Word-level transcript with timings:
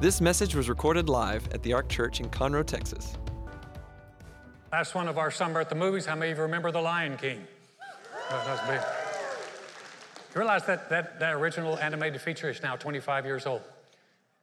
This 0.00 0.20
message 0.20 0.56
was 0.56 0.68
recorded 0.68 1.08
live 1.08 1.46
at 1.52 1.62
the 1.62 1.72
Ark 1.72 1.88
Church 1.88 2.18
in 2.18 2.28
Conroe, 2.28 2.66
Texas. 2.66 3.16
Last 4.72 4.94
one 4.96 5.06
of 5.06 5.18
our 5.18 5.30
summer 5.30 5.60
at 5.60 5.68
the 5.68 5.76
movies. 5.76 6.04
How 6.04 6.16
many 6.16 6.32
of 6.32 6.36
you 6.36 6.42
remember 6.42 6.72
The 6.72 6.80
Lion 6.80 7.16
King? 7.16 7.46
That 8.28 8.46
was 8.46 8.60
big. 8.68 8.80
You 10.34 10.40
realize 10.40 10.66
that, 10.66 10.90
that 10.90 11.20
that 11.20 11.34
original 11.34 11.78
animated 11.78 12.20
feature 12.20 12.50
is 12.50 12.60
now 12.60 12.74
25 12.74 13.24
years 13.24 13.46
old, 13.46 13.62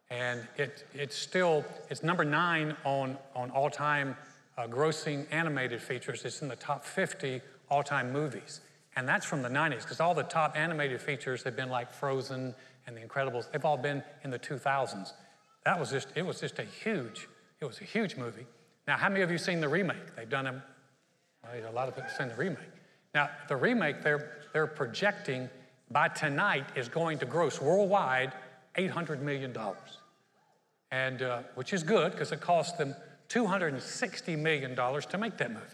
and 0.10 0.48
it 0.56 0.88
it's 0.94 1.18
still 1.18 1.66
it's 1.90 2.02
number 2.02 2.24
nine 2.24 2.78
on 2.86 3.18
on 3.36 3.52
all-time 3.52 4.16
uh, 4.58 4.68
grossing 4.68 5.26
animated 5.32 5.82
features. 5.82 6.24
It's 6.24 6.42
in 6.42 6.48
the 6.48 6.56
top 6.56 6.86
50 6.86 7.42
all-time 7.70 8.14
movies, 8.14 8.62
and 8.96 9.06
that's 9.06 9.26
from 9.26 9.42
the 9.42 9.50
90s 9.50 9.82
because 9.82 10.00
all 10.00 10.16
the 10.16 10.24
top 10.24 10.58
animated 10.58 11.02
features 11.02 11.44
have 11.44 11.58
been 11.58 11.70
like 11.70 11.92
Frozen 11.92 12.56
and 12.88 12.96
The 12.96 13.02
Incredibles. 13.02 13.52
They've 13.52 13.66
all 13.66 13.78
been 13.78 14.02
in 14.24 14.32
the 14.32 14.40
2000s. 14.40 15.12
That 15.66 15.80
was 15.80 15.92
just 15.92 16.10
it 16.16 16.26
was 16.26 16.40
just 16.40 16.60
a 16.60 16.64
huge 16.64 17.28
it 17.60 17.66
was 17.66 17.80
a 17.82 17.86
huge 17.86 18.18
movie. 18.18 18.46
Now, 18.88 18.98
how 18.98 19.10
many 19.10 19.22
of 19.22 19.32
you 19.32 19.38
seen 19.38 19.62
the 19.62 19.70
remake? 19.70 20.16
They've 20.16 20.30
done 20.30 20.46
them. 20.46 20.64
Well, 21.44 21.72
a 21.72 21.72
lot 21.72 21.88
of 21.88 21.96
people 21.96 22.10
seen 22.18 22.30
the 22.30 22.36
remake. 22.36 22.60
Now, 23.14 23.30
the 23.48 23.56
remake 23.56 24.02
they're 24.02 24.38
they're 24.54 24.68
projecting 24.68 25.50
by 25.92 26.08
tonight 26.08 26.66
is 26.76 26.88
going 26.88 27.20
to 27.20 27.26
gross 27.26 27.62
worldwide 27.62 28.34
$800 28.78 29.22
million, 29.22 29.56
and, 30.92 31.22
uh, 31.22 31.42
which 31.56 31.74
is 31.74 31.84
good 31.84 32.12
because 32.12 32.32
it 32.32 32.42
cost 32.42 32.78
them 32.78 32.96
$260 33.30 34.38
million 34.38 34.76
to 34.76 35.18
make 35.18 35.38
that 35.38 35.52
movie. 35.52 35.66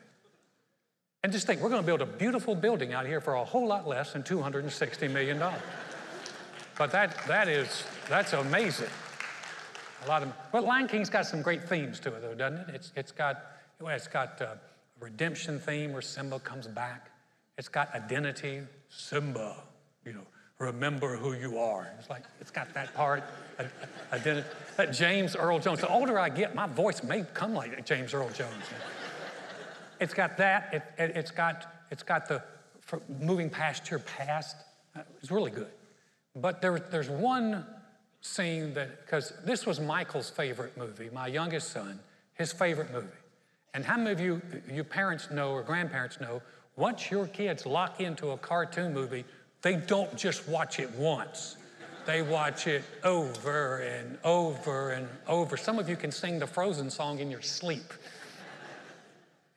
And 1.24 1.32
just 1.32 1.48
think, 1.48 1.62
we're 1.62 1.70
going 1.70 1.82
to 1.82 1.86
build 1.86 2.02
a 2.02 2.06
beautiful 2.06 2.56
building 2.56 2.94
out 2.94 3.06
here 3.06 3.20
for 3.20 3.36
a 3.36 3.44
whole 3.44 3.68
lot 3.68 3.88
less 3.88 4.14
than 4.14 4.24
$260 4.24 5.12
million. 5.12 5.42
but 6.78 6.92
that, 6.92 7.18
that 7.28 7.48
is, 7.48 7.84
that's 8.08 8.34
amazing. 8.34 8.90
A 10.06 10.08
lot 10.08 10.24
of, 10.24 10.32
but 10.52 10.64
Lion 10.64 10.88
King's 10.88 11.10
got 11.10 11.26
some 11.26 11.42
great 11.42 11.68
themes 11.68 12.00
to 12.02 12.14
it, 12.14 12.22
though, 12.22 12.36
doesn't 12.36 12.70
it? 12.70 12.76
It's, 12.76 12.92
it's 12.96 13.12
got, 13.12 13.42
it's 13.82 14.08
got 14.08 14.42
uh, 14.42 14.46
a 14.46 14.58
redemption 15.00 15.60
theme 15.60 15.94
where 15.94 16.02
Simba 16.02 16.40
comes 16.40 16.68
back. 16.68 17.12
It's 17.58 17.68
got 17.68 17.94
identity, 17.96 18.62
Simba, 18.90 19.56
you 20.06 20.14
know, 20.14 20.26
remember 20.60 21.18
who 21.18 21.34
you 21.34 21.58
are. 21.58 21.92
It's 22.00 22.10
like, 22.10 22.24
it's 22.40 22.52
got 22.52 22.74
that 22.74 22.94
part, 22.94 23.24
uh, 23.60 23.64
uh, 23.64 24.16
identity. 24.16 24.48
That 24.78 24.94
James 24.94 25.36
Earl 25.36 25.60
Jones. 25.60 25.82
The 25.82 25.90
older 25.90 26.20
I 26.20 26.30
get, 26.30 26.54
my 26.54 26.68
voice 26.68 27.04
may 27.04 27.26
come 27.34 27.54
like 27.54 27.86
James 27.86 28.14
Earl 28.14 28.30
Jones. 28.30 28.64
It's 30.00 30.14
got 30.14 30.38
that. 30.38 30.70
It, 30.74 30.84
it, 31.02 31.16
has 31.16 31.32
got, 31.32 31.66
it's 31.90 32.04
got 32.04 32.28
the 32.28 32.44
moving 33.20 33.50
past 33.50 33.90
your 33.90 34.00
past. 34.00 34.56
Uh, 34.96 35.02
it's 35.22 35.32
really 35.32 35.52
good. 35.52 35.72
But 36.36 36.62
there, 36.62 36.80
there's 36.80 37.10
one 37.10 37.66
scene 38.22 38.74
that, 38.74 39.06
because 39.06 39.34
this 39.46 39.66
was 39.66 39.80
Michael's 39.80 40.30
favorite 40.30 40.78
movie, 40.78 41.10
my 41.14 41.28
youngest 41.28 41.72
son, 41.72 42.00
his 42.34 42.52
favorite 42.52 42.92
movie. 42.92 43.08
And 43.74 43.86
how 43.86 43.98
many 43.98 44.12
of 44.12 44.20
you, 44.20 44.42
you 44.72 44.84
parents 44.84 45.30
know 45.32 45.52
or 45.52 45.64
grandparents 45.64 46.20
know, 46.20 46.42
once 46.76 47.10
your 47.12 47.28
kids 47.28 47.66
lock 47.66 48.00
into 48.00 48.32
a 48.32 48.38
cartoon 48.38 48.94
movie, 48.94 49.26
they 49.62 49.76
don't 49.76 50.16
just 50.16 50.48
watch 50.48 50.80
it 50.80 50.92
once. 50.92 51.58
They 52.06 52.22
watch 52.22 52.68
it 52.68 52.84
over 53.04 53.80
and 53.80 54.18
over 54.24 54.92
and 54.92 55.08
over. 55.28 55.58
Some 55.58 55.78
of 55.78 55.90
you 55.90 55.96
can 55.96 56.12
sing 56.12 56.40
the 56.40 56.48
Frozen 56.48 56.90
song 56.90 57.20
in 57.20 57.30
your 57.30 57.42
sleep. 57.42 57.94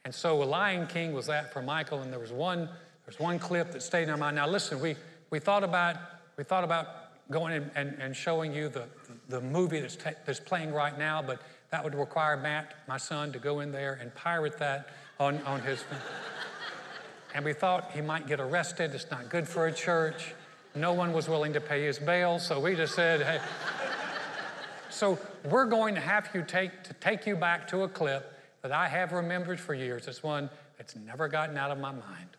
And 0.05 0.15
so, 0.15 0.43
A 0.43 0.45
Lion 0.45 0.87
King 0.87 1.13
was 1.13 1.27
that 1.27 1.53
for 1.53 1.63
Michael, 1.63 2.01
and 2.01 2.11
there 2.11 2.19
was 2.19 2.33
one, 2.33 2.69
there's 3.05 3.21
one 3.21 3.39
clip 3.39 3.71
that 3.73 3.83
stayed 3.83 4.05
in 4.05 4.11
our 4.11 4.17
mind. 4.17 4.35
Now, 4.35 4.49
listen, 4.49 4.81
we, 4.81 4.97
we 5.31 5.39
thought 5.39 5.63
about 5.63 5.97
we 6.37 6.45
thought 6.45 6.65
about 6.65 6.87
going 7.31 7.55
in 7.55 7.71
and, 7.75 7.97
and 8.01 8.15
showing 8.15 8.53
you 8.55 8.69
the, 8.69 8.85
the 9.29 9.41
movie 9.41 9.81
that's, 9.81 9.97
te- 9.97 10.11
that's 10.27 10.41
playing 10.41 10.73
right 10.73 10.99
now, 10.99 11.23
but 11.23 11.41
that 11.71 11.85
would 11.85 11.95
require 11.95 12.37
Matt, 12.37 12.75
my 12.89 12.97
son, 12.97 13.33
to 13.33 13.39
go 13.39 13.61
in 13.61 13.71
there 13.73 13.99
and 14.01 14.15
pirate 14.15 14.59
that 14.59 14.89
on, 15.19 15.39
on 15.43 15.61
his 15.63 15.83
phone. 15.83 15.99
And 17.33 17.45
we 17.45 17.53
thought 17.53 17.93
he 17.93 18.01
might 18.01 18.27
get 18.27 18.41
arrested. 18.41 18.93
It's 18.93 19.09
not 19.09 19.29
good 19.29 19.47
for 19.47 19.69
a 19.69 19.73
church. 19.73 20.35
No 20.75 20.93
one 20.93 21.13
was 21.13 21.29
willing 21.29 21.53
to 21.53 21.61
pay 21.61 21.85
his 21.85 21.97
bail, 21.97 22.41
so 22.41 22.59
we 22.59 22.75
just 22.75 22.95
said, 22.95 23.23
hey. 23.23 23.41
so 24.89 25.17
we're 25.49 25.67
going 25.67 25.95
to 25.95 26.01
have 26.01 26.29
you 26.35 26.43
take 26.43 26.83
to 26.83 26.93
take 26.95 27.27
you 27.27 27.37
back 27.37 27.69
to 27.69 27.83
a 27.83 27.89
clip 27.89 28.37
that 28.63 28.73
I 28.73 28.89
have 28.89 29.13
remembered 29.13 29.61
for 29.61 29.75
years. 29.75 30.09
It's 30.09 30.23
one 30.23 30.51
that's 30.77 30.97
never 30.97 31.29
gotten 31.29 31.57
out 31.57 31.71
of 31.71 31.79
my 31.79 31.93
mind. 31.93 32.37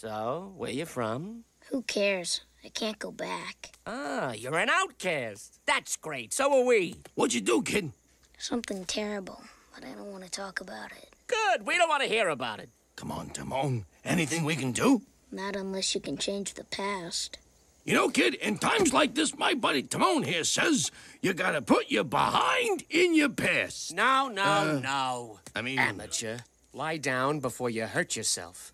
So, 0.00 0.54
where 0.56 0.70
you 0.70 0.86
from? 0.86 1.44
Who 1.68 1.82
cares? 1.82 2.40
I 2.64 2.70
can't 2.70 2.98
go 2.98 3.10
back. 3.10 3.72
Ah, 3.86 4.32
you're 4.32 4.56
an 4.56 4.70
outcast. 4.70 5.60
That's 5.66 5.98
great. 5.98 6.32
So 6.32 6.50
are 6.58 6.64
we. 6.64 6.96
What'd 7.16 7.34
you 7.34 7.42
do, 7.42 7.60
kid? 7.60 7.92
Something 8.38 8.86
terrible, 8.86 9.42
but 9.74 9.84
I 9.84 9.92
don't 9.92 10.10
want 10.10 10.24
to 10.24 10.30
talk 10.30 10.62
about 10.62 10.90
it. 10.92 11.10
Good. 11.26 11.66
We 11.66 11.76
don't 11.76 11.90
want 11.90 12.02
to 12.02 12.08
hear 12.08 12.30
about 12.30 12.60
it. 12.60 12.70
Come 12.96 13.12
on, 13.12 13.28
Timon. 13.28 13.84
Anything 14.02 14.44
we 14.44 14.56
can 14.56 14.72
do? 14.72 15.02
Not 15.30 15.54
unless 15.54 15.94
you 15.94 16.00
can 16.00 16.16
change 16.16 16.54
the 16.54 16.64
past. 16.64 17.36
You 17.84 17.92
know, 17.92 18.08
kid, 18.08 18.36
in 18.36 18.56
times 18.56 18.94
like 18.94 19.14
this, 19.14 19.36
my 19.36 19.52
buddy 19.52 19.82
Timon 19.82 20.22
here 20.22 20.44
says 20.44 20.90
you 21.20 21.34
gotta 21.34 21.60
put 21.60 21.90
your 21.90 22.04
behind 22.04 22.84
in 22.88 23.14
your 23.14 23.28
past. 23.28 23.92
No, 23.92 24.28
no, 24.28 24.42
uh, 24.42 24.80
no. 24.82 25.40
I 25.54 25.60
mean, 25.60 25.78
amateur. 25.78 26.38
Lie 26.72 26.96
down 26.96 27.40
before 27.40 27.68
you 27.68 27.84
hurt 27.84 28.16
yourself. 28.16 28.72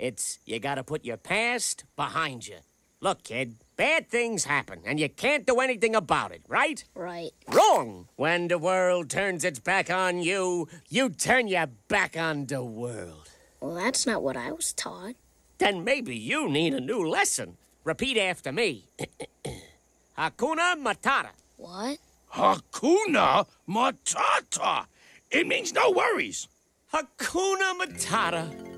It's 0.00 0.38
you 0.46 0.58
gotta 0.58 0.82
put 0.82 1.04
your 1.04 1.18
past 1.18 1.84
behind 1.94 2.48
you. 2.48 2.56
Look, 3.02 3.22
kid, 3.22 3.56
bad 3.76 4.08
things 4.08 4.44
happen, 4.44 4.80
and 4.86 4.98
you 4.98 5.10
can't 5.10 5.46
do 5.46 5.60
anything 5.60 5.94
about 5.94 6.32
it, 6.32 6.40
right? 6.48 6.82
Right. 6.94 7.32
Wrong! 7.46 8.08
When 8.16 8.48
the 8.48 8.56
world 8.56 9.10
turns 9.10 9.44
its 9.44 9.58
back 9.58 9.90
on 9.90 10.22
you, 10.22 10.68
you 10.88 11.10
turn 11.10 11.48
your 11.48 11.66
back 11.88 12.16
on 12.16 12.46
the 12.46 12.64
world. 12.64 13.28
Well, 13.60 13.74
that's 13.74 14.06
not 14.06 14.22
what 14.22 14.38
I 14.38 14.52
was 14.52 14.72
taught. 14.72 15.16
Then 15.58 15.84
maybe 15.84 16.16
you 16.16 16.48
need 16.48 16.72
a 16.72 16.80
new 16.80 17.06
lesson. 17.06 17.58
Repeat 17.84 18.16
after 18.16 18.52
me 18.52 18.88
Hakuna 20.18 20.82
Matata. 20.82 21.32
What? 21.58 21.98
Hakuna 22.32 23.46
Matata. 23.68 24.86
It 25.30 25.46
means 25.46 25.74
no 25.74 25.90
worries. 25.90 26.48
Hakuna 26.90 27.78
Matata. 27.78 28.69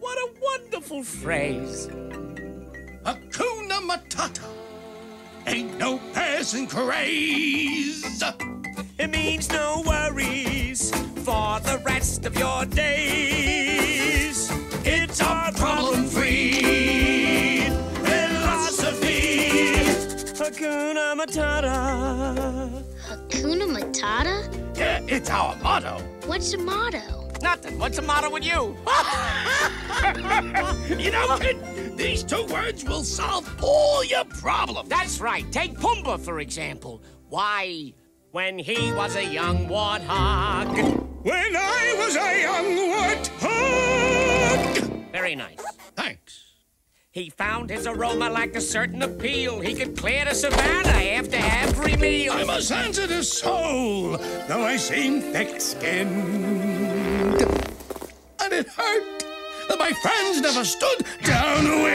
What 0.00 0.18
a 0.18 0.28
wonderful 0.40 1.02
phrase. 1.02 1.88
Hakuna 3.04 3.80
Matata. 3.88 4.48
Ain't 5.46 5.78
no 5.78 5.98
passing 6.12 6.66
craze. 6.66 8.22
It 8.98 9.10
means 9.10 9.48
no 9.50 9.82
worries 9.86 10.90
for 11.24 11.60
the 11.60 11.80
rest 11.84 12.26
of 12.26 12.38
your 12.38 12.64
days. 12.66 14.50
It's 14.84 15.20
our 15.22 15.52
problem 15.52 16.06
free 16.06 17.62
philosophy. 18.04 19.50
Hakuna 20.34 21.14
Matata. 21.16 22.84
Hakuna 23.08 23.66
Matata? 23.76 24.76
Yeah, 24.76 25.00
it's 25.08 25.30
our 25.30 25.56
motto. 25.56 25.98
What's 26.26 26.52
the 26.52 26.58
motto? 26.58 27.17
Nothing. 27.42 27.78
What's 27.78 27.96
the 27.96 28.02
matter 28.02 28.30
with 28.30 28.44
you? 28.44 28.76
you 31.02 31.10
know, 31.10 31.38
kid, 31.38 31.96
these 31.96 32.22
two 32.22 32.44
words 32.46 32.84
will 32.84 33.04
solve 33.04 33.48
all 33.62 34.04
your 34.04 34.24
problems. 34.24 34.88
That's 34.88 35.20
right. 35.20 35.50
Take 35.52 35.74
Pumbaa, 35.74 36.20
for 36.20 36.40
example. 36.40 37.02
Why, 37.28 37.92
when 38.32 38.58
he 38.58 38.92
was 38.92 39.16
a 39.16 39.24
young 39.24 39.68
warthog. 39.68 41.04
When 41.22 41.56
I 41.56 41.94
was 41.98 42.16
a 42.16 42.42
young 42.42 42.76
warthog. 42.92 43.52
Very 45.12 45.34
nice. 45.34 45.60
Thanks. 45.96 46.44
He 47.10 47.30
found 47.30 47.70
his 47.70 47.86
aroma 47.86 48.30
like 48.30 48.54
a 48.54 48.60
certain 48.60 49.02
appeal. 49.02 49.60
He 49.60 49.74
could 49.74 49.96
clear 49.96 50.24
the 50.24 50.34
savannah 50.34 50.88
after 50.88 51.36
every 51.36 51.96
meal. 51.96 52.34
I'm 52.34 52.50
a 52.50 52.62
sensitive 52.62 53.24
soul, 53.24 54.16
though 54.46 54.62
I 54.62 54.76
seem 54.76 55.20
thick-skinned. 55.20 56.57
And 58.50 58.60
it 58.60 58.68
hurt 58.68 59.24
that 59.68 59.78
my 59.78 59.92
friends 60.00 60.40
never 60.40 60.64
stood 60.64 61.04
downwind. 61.22 61.92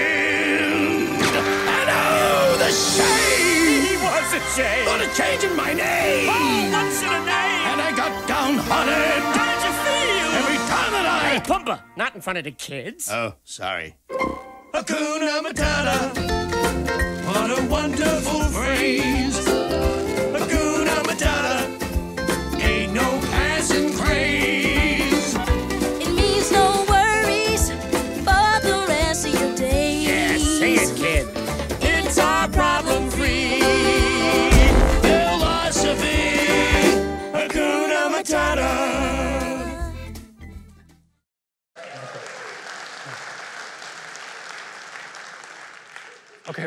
And 1.17 1.89
oh, 1.89 2.55
the 2.59 2.69
shame! 2.69 3.81
He 3.81 3.97
was 3.97 4.33
ashamed. 4.37 4.87
Thought 4.87 5.01
of 5.01 5.11
changing 5.17 5.55
my 5.57 5.73
name. 5.73 6.29
Oh, 6.29 6.69
what's 6.71 7.01
in 7.01 7.09
a 7.09 7.25
name? 7.25 7.65
And 7.73 7.81
I 7.81 7.91
got 7.97 8.27
downhearted. 8.27 9.23
How 9.33 9.45
did 9.49 9.63
you 9.65 9.73
feel? 9.81 10.29
Every 10.37 10.57
time 10.69 10.91
that 10.93 11.05
I... 11.09 11.29
Hey, 11.29 11.39
Pumbaa, 11.39 11.81
not 11.97 12.13
in 12.13 12.21
front 12.21 12.37
of 12.37 12.43
the 12.43 12.51
kids. 12.51 13.09
Oh, 13.11 13.33
sorry. 13.43 13.95
Hakuna 14.11 15.41
Matata. 15.41 16.13
What 17.25 17.49
a 17.57 17.65
wonderful 17.65 18.41
phrase. 18.41 19.43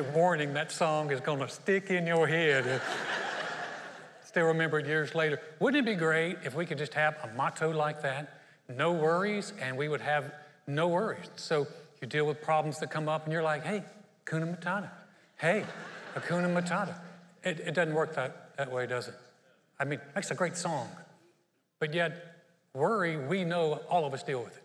Warning, 0.03 0.55
that 0.55 0.71
song 0.73 1.11
is 1.11 1.21
going 1.21 1.39
to 1.41 1.49
stick 1.49 1.91
in 1.91 2.07
your 2.07 2.27
head. 2.27 2.81
Still 4.25 4.47
remember 4.47 4.79
it 4.79 4.87
years 4.87 5.15
later. 5.15 5.41
Wouldn't 5.61 5.87
it 5.87 5.91
be 5.91 5.97
great 5.97 6.39
if 6.45 6.55
we 6.55 6.67
could 6.67 6.79
just 6.79 6.95
have 6.95 7.17
a 7.23 7.35
motto 7.35 7.71
like 7.71 8.03
that? 8.03 8.41
No 8.69 8.93
worries, 8.93 9.53
and 9.61 9.77
we 9.77 9.89
would 9.89 10.01
have 10.01 10.33
no 10.67 10.89
worries. 10.89 11.29
So 11.37 11.67
you 12.03 12.09
deal 12.09 12.27
with 12.27 12.43
problems 12.43 12.79
that 12.81 12.91
come 12.91 13.09
up, 13.09 13.25
and 13.25 13.33
you're 13.33 13.43
like, 13.43 13.65
hey, 13.65 13.83
kuna 14.29 14.47
matata. 14.47 14.91
Hey, 15.37 15.65
hakuna 16.15 16.53
matata. 16.53 16.95
It, 17.45 17.61
it 17.61 17.75
doesn't 17.75 17.95
work 17.95 18.15
that, 18.17 18.57
that 18.57 18.71
way, 18.71 18.87
does 18.87 19.09
it? 19.09 19.15
I 19.79 19.85
mean, 19.85 20.01
makes 20.15 20.31
a 20.31 20.35
great 20.35 20.57
song. 20.57 20.89
But 21.79 21.95
yet, 21.95 22.43
worry, 22.75 23.17
we 23.17 23.45
know 23.45 23.81
all 23.89 24.05
of 24.05 24.13
us 24.15 24.23
deal 24.23 24.43
with 24.43 24.57
it. 24.57 24.63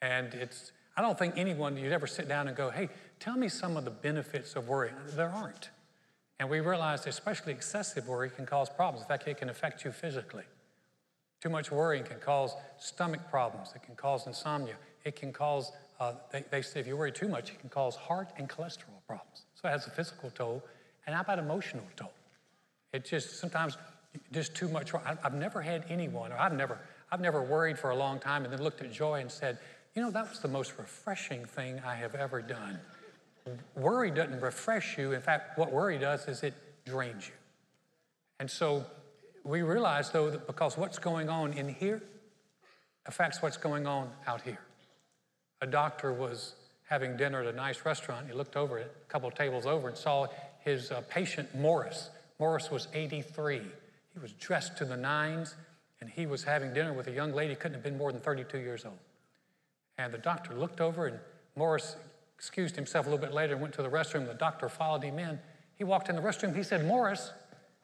And 0.00 0.34
it's, 0.34 0.72
I 0.96 1.02
don't 1.02 1.18
think 1.18 1.34
anyone, 1.36 1.76
you'd 1.76 1.92
ever 1.92 2.06
sit 2.06 2.28
down 2.28 2.46
and 2.48 2.56
go, 2.56 2.70
hey, 2.70 2.88
tell 3.18 3.36
me 3.36 3.48
some 3.48 3.76
of 3.76 3.84
the 3.84 3.90
benefits 3.90 4.54
of 4.54 4.68
worry. 4.68 4.90
There 5.16 5.30
aren't. 5.30 5.70
And 6.38 6.48
we 6.48 6.60
realize, 6.60 7.06
especially 7.06 7.52
excessive 7.52 8.06
worry, 8.06 8.30
can 8.30 8.46
cause 8.46 8.68
problems. 8.68 9.02
In 9.02 9.08
fact, 9.08 9.26
it 9.26 9.38
can 9.38 9.48
affect 9.48 9.84
you 9.84 9.92
physically. 9.92 10.44
Too 11.40 11.48
much 11.48 11.70
worrying 11.70 12.04
can 12.04 12.18
cause 12.20 12.54
stomach 12.78 13.20
problems. 13.30 13.72
It 13.74 13.82
can 13.82 13.96
cause 13.96 14.26
insomnia. 14.26 14.76
It 15.04 15.16
can 15.16 15.32
cause, 15.32 15.72
uh, 16.00 16.14
they, 16.32 16.44
they 16.50 16.62
say 16.62 16.80
if 16.80 16.86
you 16.86 16.96
worry 16.96 17.12
too 17.12 17.28
much, 17.28 17.50
it 17.50 17.60
can 17.60 17.68
cause 17.68 17.96
heart 17.96 18.30
and 18.38 18.48
cholesterol 18.48 19.02
problems. 19.06 19.42
So 19.54 19.68
it 19.68 19.72
has 19.72 19.86
a 19.86 19.90
physical 19.90 20.30
toll. 20.30 20.62
And 21.06 21.14
how 21.14 21.22
about 21.22 21.38
emotional 21.38 21.84
toll? 21.96 22.12
It 22.92 23.04
just 23.04 23.40
sometimes 23.40 23.76
just 24.32 24.54
too 24.54 24.68
much. 24.68 24.92
I've 24.94 25.34
never 25.34 25.60
had 25.60 25.84
anyone, 25.88 26.32
or 26.32 26.38
I've 26.38 26.54
never, 26.54 26.78
I've 27.10 27.20
never 27.20 27.42
worried 27.42 27.78
for 27.78 27.90
a 27.90 27.96
long 27.96 28.20
time 28.20 28.44
and 28.44 28.52
then 28.52 28.62
looked 28.62 28.80
at 28.80 28.92
Joy 28.92 29.20
and 29.20 29.30
said, 29.30 29.58
you 29.94 30.02
know, 30.02 30.10
that 30.10 30.28
was 30.28 30.40
the 30.40 30.48
most 30.48 30.74
refreshing 30.78 31.44
thing 31.44 31.80
I 31.86 31.94
have 31.94 32.14
ever 32.14 32.42
done. 32.42 32.78
Worry 33.76 34.10
doesn't 34.10 34.40
refresh 34.40 34.98
you. 34.98 35.12
In 35.12 35.20
fact, 35.20 35.56
what 35.56 35.70
worry 35.70 35.98
does 35.98 36.26
is 36.26 36.42
it 36.42 36.54
drains 36.84 37.28
you. 37.28 37.34
And 38.40 38.50
so 38.50 38.84
we 39.44 39.62
realize, 39.62 40.10
though, 40.10 40.30
that 40.30 40.46
because 40.46 40.76
what's 40.76 40.98
going 40.98 41.28
on 41.28 41.52
in 41.52 41.68
here 41.68 42.02
affects 43.06 43.40
what's 43.42 43.56
going 43.56 43.86
on 43.86 44.10
out 44.26 44.42
here. 44.42 44.58
A 45.60 45.66
doctor 45.66 46.12
was 46.12 46.54
having 46.88 47.16
dinner 47.16 47.42
at 47.42 47.46
a 47.46 47.52
nice 47.52 47.84
restaurant. 47.84 48.26
He 48.26 48.32
looked 48.32 48.56
over 48.56 48.78
a 48.78 48.86
couple 49.08 49.28
of 49.28 49.34
tables 49.34 49.66
over, 49.66 49.88
and 49.88 49.96
saw 49.96 50.26
his 50.60 50.90
uh, 50.90 51.02
patient, 51.08 51.54
Morris. 51.54 52.10
Morris 52.38 52.70
was 52.70 52.88
83. 52.92 53.60
He 54.12 54.18
was 54.18 54.32
dressed 54.32 54.76
to 54.78 54.84
the 54.84 54.96
nines, 54.96 55.54
and 56.00 56.10
he 56.10 56.26
was 56.26 56.42
having 56.42 56.72
dinner 56.74 56.92
with 56.92 57.06
a 57.06 57.12
young 57.12 57.32
lady, 57.32 57.54
couldn't 57.54 57.74
have 57.74 57.84
been 57.84 57.98
more 57.98 58.10
than 58.10 58.20
32 58.20 58.58
years 58.58 58.84
old. 58.84 58.98
And 59.98 60.12
the 60.12 60.18
doctor 60.18 60.54
looked 60.54 60.80
over, 60.80 61.06
and 61.06 61.18
Morris 61.56 61.96
excused 62.36 62.74
himself 62.74 63.06
a 63.06 63.10
little 63.10 63.24
bit 63.24 63.34
later 63.34 63.52
and 63.52 63.62
went 63.62 63.74
to 63.74 63.82
the 63.82 63.88
restroom. 63.88 64.26
The 64.26 64.34
doctor 64.34 64.68
followed 64.68 65.02
him 65.02 65.18
in. 65.18 65.38
He 65.76 65.84
walked 65.84 66.08
in 66.08 66.16
the 66.16 66.22
restroom. 66.22 66.54
He 66.54 66.62
said, 66.62 66.84
Morris, 66.86 67.32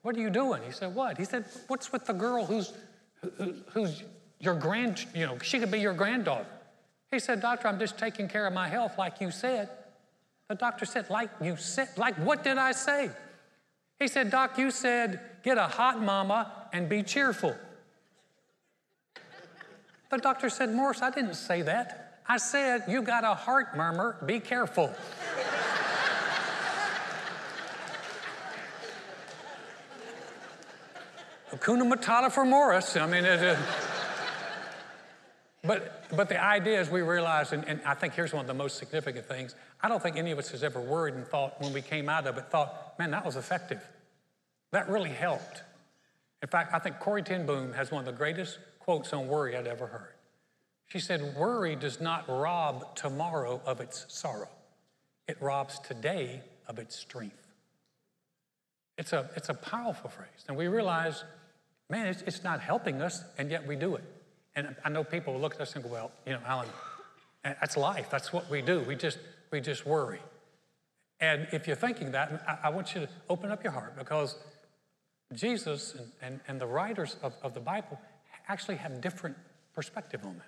what 0.02 0.16
are 0.16 0.20
you 0.20 0.30
doing? 0.30 0.62
He 0.64 0.72
said, 0.72 0.94
What? 0.94 1.18
He 1.18 1.24
said, 1.24 1.44
What's 1.68 1.92
with 1.92 2.06
the 2.06 2.12
girl 2.12 2.44
who's, 2.44 2.72
who's 3.72 4.02
your 4.38 4.54
grand, 4.54 5.06
you 5.14 5.26
know, 5.26 5.38
she 5.38 5.58
could 5.58 5.70
be 5.70 5.80
your 5.80 5.94
granddaughter. 5.94 6.46
He 7.10 7.18
said, 7.18 7.40
Doctor, 7.40 7.68
I'm 7.68 7.78
just 7.78 7.98
taking 7.98 8.28
care 8.28 8.46
of 8.46 8.52
my 8.52 8.68
health 8.68 8.98
like 8.98 9.20
you 9.20 9.30
said. 9.30 9.68
The 10.48 10.54
doctor 10.54 10.84
said, 10.84 11.10
Like 11.10 11.30
you 11.40 11.56
said, 11.56 11.88
like 11.96 12.16
what 12.16 12.42
did 12.42 12.58
I 12.58 12.72
say? 12.72 13.10
He 14.00 14.08
said, 14.08 14.30
Doc, 14.30 14.58
you 14.58 14.70
said, 14.70 15.20
get 15.44 15.58
a 15.58 15.66
hot 15.66 16.00
mama 16.00 16.50
and 16.72 16.88
be 16.88 17.02
cheerful. 17.02 17.54
The 20.10 20.18
doctor 20.18 20.50
said, 20.50 20.74
Morris, 20.74 21.02
I 21.02 21.10
didn't 21.10 21.34
say 21.34 21.62
that. 21.62 22.20
I 22.26 22.36
said, 22.36 22.84
you 22.88 23.02
got 23.02 23.24
a 23.24 23.34
heart 23.34 23.76
murmur, 23.76 24.16
be 24.26 24.40
careful. 24.40 24.92
Hakuna 31.52 31.92
Matata 31.92 32.30
for 32.30 32.44
Morris. 32.44 32.96
I 32.96 33.06
mean, 33.06 33.24
it, 33.24 33.40
uh, 33.40 33.56
but, 35.62 36.04
but 36.16 36.28
the 36.28 36.42
idea 36.42 36.80
is 36.80 36.88
we 36.88 37.02
realize, 37.02 37.52
and, 37.52 37.66
and, 37.66 37.80
I 37.84 37.94
think 37.94 38.14
here's 38.14 38.32
one 38.32 38.42
of 38.42 38.46
the 38.46 38.54
most 38.54 38.78
significant 38.78 39.26
things. 39.26 39.54
I 39.80 39.88
don't 39.88 40.02
think 40.02 40.16
any 40.16 40.30
of 40.30 40.38
us 40.38 40.50
has 40.50 40.62
ever 40.62 40.80
worried 40.80 41.14
and 41.14 41.26
thought 41.26 41.60
when 41.60 41.72
we 41.72 41.82
came 41.82 42.08
out 42.08 42.26
of 42.26 42.38
it, 42.38 42.46
thought, 42.50 42.98
man, 42.98 43.10
that 43.10 43.24
was 43.24 43.36
effective. 43.36 43.82
That 44.70 44.88
really 44.88 45.10
helped. 45.10 45.62
In 46.42 46.48
fact, 46.48 46.72
I 46.72 46.78
think 46.78 47.00
Corrie 47.00 47.22
ten 47.22 47.46
Boom 47.46 47.72
has 47.74 47.90
one 47.90 48.00
of 48.00 48.06
the 48.06 48.16
greatest 48.16 48.58
quotes 48.90 49.12
on 49.12 49.28
worry 49.28 49.56
I'd 49.56 49.68
ever 49.68 49.86
heard. 49.86 50.14
She 50.88 50.98
said, 50.98 51.36
Worry 51.36 51.76
does 51.76 52.00
not 52.00 52.28
rob 52.28 52.96
tomorrow 52.96 53.62
of 53.64 53.80
its 53.80 54.04
sorrow, 54.08 54.48
it 55.28 55.40
robs 55.40 55.78
today 55.78 56.40
of 56.66 56.80
its 56.80 56.96
strength. 56.96 57.46
It's 58.98 59.12
a, 59.12 59.30
it's 59.36 59.48
a 59.48 59.54
powerful 59.54 60.10
phrase. 60.10 60.44
And 60.48 60.56
we 60.56 60.66
realize, 60.66 61.22
man, 61.88 62.08
it's, 62.08 62.22
it's 62.22 62.42
not 62.42 62.58
helping 62.58 63.00
us, 63.00 63.22
and 63.38 63.48
yet 63.48 63.64
we 63.64 63.76
do 63.76 63.94
it. 63.94 64.02
And 64.56 64.74
I 64.84 64.88
know 64.88 65.04
people 65.04 65.38
look 65.38 65.54
at 65.54 65.60
us 65.60 65.76
and 65.76 65.84
go, 65.84 65.90
well, 65.90 66.10
you 66.26 66.32
know, 66.32 66.40
Alan, 66.44 66.66
that's 67.44 67.76
life. 67.76 68.08
That's 68.10 68.32
what 68.32 68.50
we 68.50 68.60
do. 68.60 68.80
We 68.80 68.96
just, 68.96 69.18
we 69.52 69.60
just 69.60 69.86
worry. 69.86 70.18
And 71.20 71.46
if 71.52 71.68
you're 71.68 71.76
thinking 71.76 72.10
that, 72.10 72.42
I, 72.48 72.66
I 72.66 72.70
want 72.70 72.92
you 72.96 73.02
to 73.02 73.08
open 73.28 73.52
up 73.52 73.62
your 73.62 73.72
heart 73.72 73.96
because 73.96 74.34
Jesus 75.32 75.94
and, 75.94 76.10
and, 76.20 76.40
and 76.48 76.60
the 76.60 76.66
writers 76.66 77.14
of, 77.22 77.34
of 77.40 77.54
the 77.54 77.60
Bible 77.60 77.96
actually 78.48 78.76
have 78.76 79.00
different 79.00 79.36
perspective 79.74 80.20
on 80.24 80.34
that. 80.34 80.46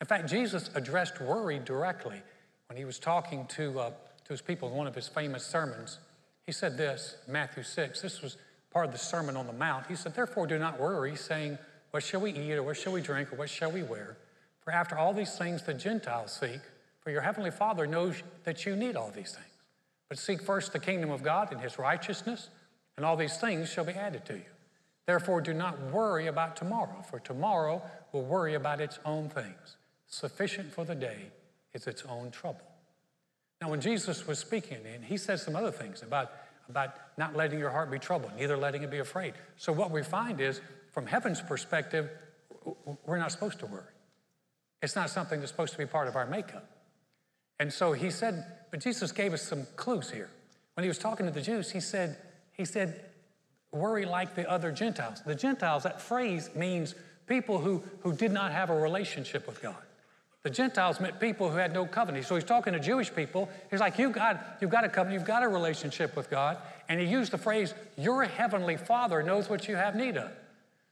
In 0.00 0.06
fact, 0.06 0.28
Jesus 0.28 0.70
addressed 0.74 1.20
worry 1.20 1.58
directly 1.58 2.22
when 2.68 2.76
he 2.76 2.84
was 2.84 2.98
talking 2.98 3.46
to, 3.46 3.80
uh, 3.80 3.90
to 3.90 4.28
his 4.28 4.40
people 4.40 4.68
in 4.68 4.74
one 4.74 4.86
of 4.86 4.94
his 4.94 5.08
famous 5.08 5.44
sermons. 5.44 5.98
He 6.46 6.52
said 6.52 6.76
this, 6.76 7.16
Matthew 7.26 7.62
6, 7.62 8.00
this 8.00 8.22
was 8.22 8.36
part 8.70 8.86
of 8.86 8.92
the 8.92 8.98
Sermon 8.98 9.36
on 9.36 9.46
the 9.46 9.52
Mount. 9.52 9.86
He 9.86 9.96
said, 9.96 10.14
Therefore, 10.14 10.46
do 10.46 10.58
not 10.58 10.78
worry, 10.78 11.16
saying, 11.16 11.58
What 11.90 12.02
shall 12.02 12.20
we 12.20 12.32
eat, 12.32 12.52
or 12.52 12.62
what 12.62 12.76
shall 12.76 12.92
we 12.92 13.00
drink, 13.00 13.32
or 13.32 13.36
what 13.36 13.50
shall 13.50 13.72
we 13.72 13.82
wear? 13.82 14.16
For 14.60 14.70
after 14.70 14.96
all 14.96 15.12
these 15.12 15.36
things 15.36 15.62
the 15.62 15.74
Gentiles 15.74 16.32
seek, 16.32 16.60
for 17.00 17.10
your 17.10 17.22
heavenly 17.22 17.50
Father 17.50 17.86
knows 17.86 18.22
that 18.44 18.66
you 18.66 18.76
need 18.76 18.96
all 18.96 19.10
these 19.10 19.32
things. 19.32 19.46
But 20.08 20.18
seek 20.18 20.42
first 20.42 20.72
the 20.72 20.78
kingdom 20.78 21.10
of 21.10 21.22
God 21.22 21.52
and 21.52 21.60
his 21.60 21.78
righteousness, 21.78 22.50
and 22.96 23.04
all 23.04 23.16
these 23.16 23.38
things 23.38 23.70
shall 23.70 23.84
be 23.84 23.92
added 23.92 24.24
to 24.26 24.34
you. 24.34 24.44
Therefore, 25.08 25.40
do 25.40 25.54
not 25.54 25.80
worry 25.90 26.26
about 26.26 26.54
tomorrow, 26.54 27.00
for 27.00 27.18
tomorrow 27.18 27.80
will 28.12 28.26
worry 28.26 28.52
about 28.52 28.78
its 28.78 28.98
own 29.06 29.30
things. 29.30 29.78
Sufficient 30.06 30.70
for 30.70 30.84
the 30.84 30.94
day 30.94 31.30
is 31.72 31.86
its 31.86 32.02
own 32.02 32.30
trouble. 32.30 32.60
Now, 33.62 33.70
when 33.70 33.80
Jesus 33.80 34.26
was 34.26 34.38
speaking, 34.38 34.76
and 34.84 35.02
he 35.02 35.16
said 35.16 35.40
some 35.40 35.56
other 35.56 35.70
things 35.70 36.02
about, 36.02 36.30
about 36.68 36.90
not 37.16 37.34
letting 37.34 37.58
your 37.58 37.70
heart 37.70 37.90
be 37.90 37.98
troubled, 37.98 38.32
neither 38.36 38.58
letting 38.58 38.82
it 38.82 38.90
be 38.90 38.98
afraid. 38.98 39.32
So, 39.56 39.72
what 39.72 39.90
we 39.90 40.02
find 40.02 40.42
is, 40.42 40.60
from 40.92 41.06
heaven's 41.06 41.40
perspective, 41.40 42.10
we're 43.06 43.16
not 43.16 43.32
supposed 43.32 43.60
to 43.60 43.66
worry. 43.66 43.94
It's 44.82 44.94
not 44.94 45.08
something 45.08 45.40
that's 45.40 45.50
supposed 45.50 45.72
to 45.72 45.78
be 45.78 45.86
part 45.86 46.08
of 46.08 46.16
our 46.16 46.26
makeup. 46.26 46.68
And 47.58 47.72
so 47.72 47.94
he 47.94 48.10
said, 48.10 48.44
but 48.70 48.80
Jesus 48.80 49.10
gave 49.12 49.32
us 49.32 49.40
some 49.40 49.66
clues 49.74 50.10
here. 50.10 50.28
When 50.74 50.84
he 50.84 50.88
was 50.88 50.98
talking 50.98 51.24
to 51.24 51.32
the 51.32 51.40
Jews, 51.40 51.70
he 51.70 51.80
said, 51.80 52.18
he 52.52 52.66
said, 52.66 53.06
worry 53.72 54.04
like 54.04 54.34
the 54.34 54.48
other 54.50 54.72
Gentiles. 54.72 55.22
The 55.24 55.34
Gentiles, 55.34 55.82
that 55.82 56.00
phrase 56.00 56.50
means 56.54 56.94
people 57.26 57.58
who, 57.58 57.82
who 58.00 58.12
did 58.12 58.32
not 58.32 58.52
have 58.52 58.70
a 58.70 58.74
relationship 58.74 59.46
with 59.46 59.60
God. 59.60 59.76
The 60.44 60.50
Gentiles 60.50 61.00
meant 61.00 61.20
people 61.20 61.50
who 61.50 61.56
had 61.56 61.74
no 61.74 61.84
covenant. 61.84 62.24
So 62.24 62.34
he's 62.34 62.44
talking 62.44 62.72
to 62.72 62.80
Jewish 62.80 63.14
people. 63.14 63.48
He's 63.70 63.80
like, 63.80 63.98
you've 63.98 64.12
got, 64.12 64.58
you've 64.60 64.70
got 64.70 64.84
a 64.84 64.88
covenant, 64.88 65.20
you've 65.20 65.26
got 65.26 65.42
a 65.42 65.48
relationship 65.48 66.16
with 66.16 66.30
God. 66.30 66.58
And 66.88 67.00
he 67.00 67.06
used 67.06 67.32
the 67.32 67.38
phrase, 67.38 67.74
your 67.96 68.24
heavenly 68.24 68.76
Father 68.76 69.22
knows 69.22 69.50
what 69.50 69.68
you 69.68 69.76
have 69.76 69.94
need 69.94 70.16
of. 70.16 70.30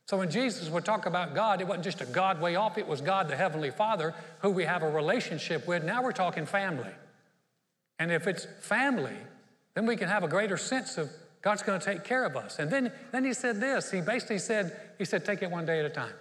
So 0.07 0.19
when 0.19 0.31
Jesus 0.31 0.69
would 0.69 0.85
talk 0.85 1.07
about 1.07 1.35
God, 1.35 1.61
it 1.61 1.67
wasn't 1.67 1.85
just 1.85 2.01
a 2.01 2.07
God 2.07 2.41
way 2.41 2.55
off, 2.55 2.79
it 2.79 2.87
was 2.87 3.01
God, 3.01 3.29
the 3.29 3.37
Heavenly 3.37 3.71
Father, 3.71 4.15
who 4.41 4.51
we 4.51 4.65
have 4.65 4.83
a 4.85 4.91
relationship 4.91 5.67
with. 5.67 5.83
Now 5.83 6.03
we're 6.03 6.13
talking 6.13 6.47
family. 6.47 6.93
And 7.99 8.13
if 8.13 8.29
it's 8.29 8.47
family, 8.61 9.17
then 9.75 9.85
we 9.85 9.97
can 9.97 10.09
have 10.09 10.23
a 10.23 10.29
greater 10.29 10.57
sense 10.57 10.97
of 10.97 11.11
God's 11.47 11.63
going 11.63 11.79
to 11.79 11.87
take 11.87 12.03
care 12.03 12.25
of 12.25 12.37
us. 12.37 12.59
And 12.59 12.69
then, 12.69 12.91
then 13.13 13.25
he 13.25 13.33
said 13.33 13.61
this. 13.61 13.89
He 13.89 14.01
basically 14.01 14.41
said, 14.41 14.77
he 14.99 15.05
said, 15.05 15.25
take 15.25 15.43
it 15.43 15.51
one 15.53 15.65
day 15.65 15.79
at 15.79 15.85
a 15.85 15.89
time. 15.89 16.13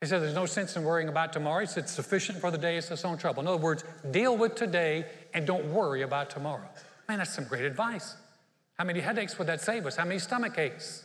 He 0.00 0.06
said, 0.06 0.22
there's 0.22 0.34
no 0.34 0.46
sense 0.46 0.76
in 0.76 0.82
worrying 0.82 1.10
about 1.10 1.34
tomorrow. 1.34 1.60
He 1.60 1.66
said, 1.66 1.90
sufficient 1.90 2.38
for 2.38 2.50
the 2.50 2.56
day 2.56 2.78
is 2.78 2.90
its 2.90 3.04
own 3.04 3.18
trouble. 3.18 3.42
In 3.42 3.48
other 3.48 3.58
words, 3.58 3.84
deal 4.12 4.34
with 4.34 4.54
today 4.54 5.04
and 5.34 5.46
don't 5.46 5.66
worry 5.66 6.00
about 6.00 6.30
tomorrow. 6.30 6.66
Man, 7.06 7.18
that's 7.18 7.34
some 7.34 7.44
great 7.44 7.66
advice. 7.66 8.16
How 8.78 8.84
many 8.84 9.00
headaches 9.00 9.36
would 9.36 9.46
that 9.48 9.60
save 9.60 9.84
us? 9.84 9.96
How 9.96 10.06
many 10.06 10.18
stomach 10.18 10.58
aches? 10.58 11.04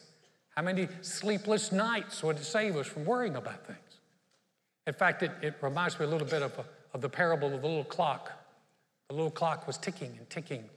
How 0.55 0.61
many 0.61 0.87
sleepless 1.01 1.73
nights 1.73 2.23
would 2.23 2.37
it 2.37 2.45
save 2.45 2.77
us 2.77 2.87
from 2.87 3.03
worrying 3.03 3.35
about 3.35 3.67
things? 3.67 3.99
In 4.87 4.93
fact, 4.93 5.23
it, 5.23 5.31
it 5.41 5.55
reminds 5.59 5.99
me 5.99 6.05
a 6.05 6.09
little 6.09 6.25
bit 6.25 6.41
of, 6.41 6.53
of 6.93 7.01
the 7.01 7.09
parable 7.09 7.53
of 7.53 7.61
the 7.61 7.67
little 7.67 7.83
clock. 7.83 8.31
The 9.09 9.15
little 9.15 9.29
clock 9.29 9.67
was 9.67 9.77
ticking 9.77 10.15
and 10.17 10.29
ticking. 10.29 10.69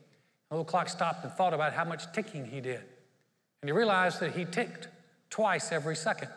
The 0.53 0.57
little 0.57 0.71
clock 0.71 0.91
stopped 0.91 1.25
and 1.25 1.33
thought 1.33 1.55
about 1.55 1.73
how 1.73 1.87
much 1.87 2.13
ticking 2.13 2.45
he 2.45 2.61
did. 2.61 2.83
And 3.63 3.69
he 3.71 3.73
realized 3.73 4.21
that 4.21 4.33
he 4.33 4.45
ticked 4.45 4.89
twice 5.31 5.73
every 5.73 5.97
second, 5.97 6.29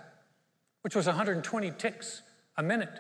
which 0.84 0.96
was 0.96 1.06
120 1.06 1.72
ticks 1.72 2.22
a 2.56 2.64
minute, 2.64 2.98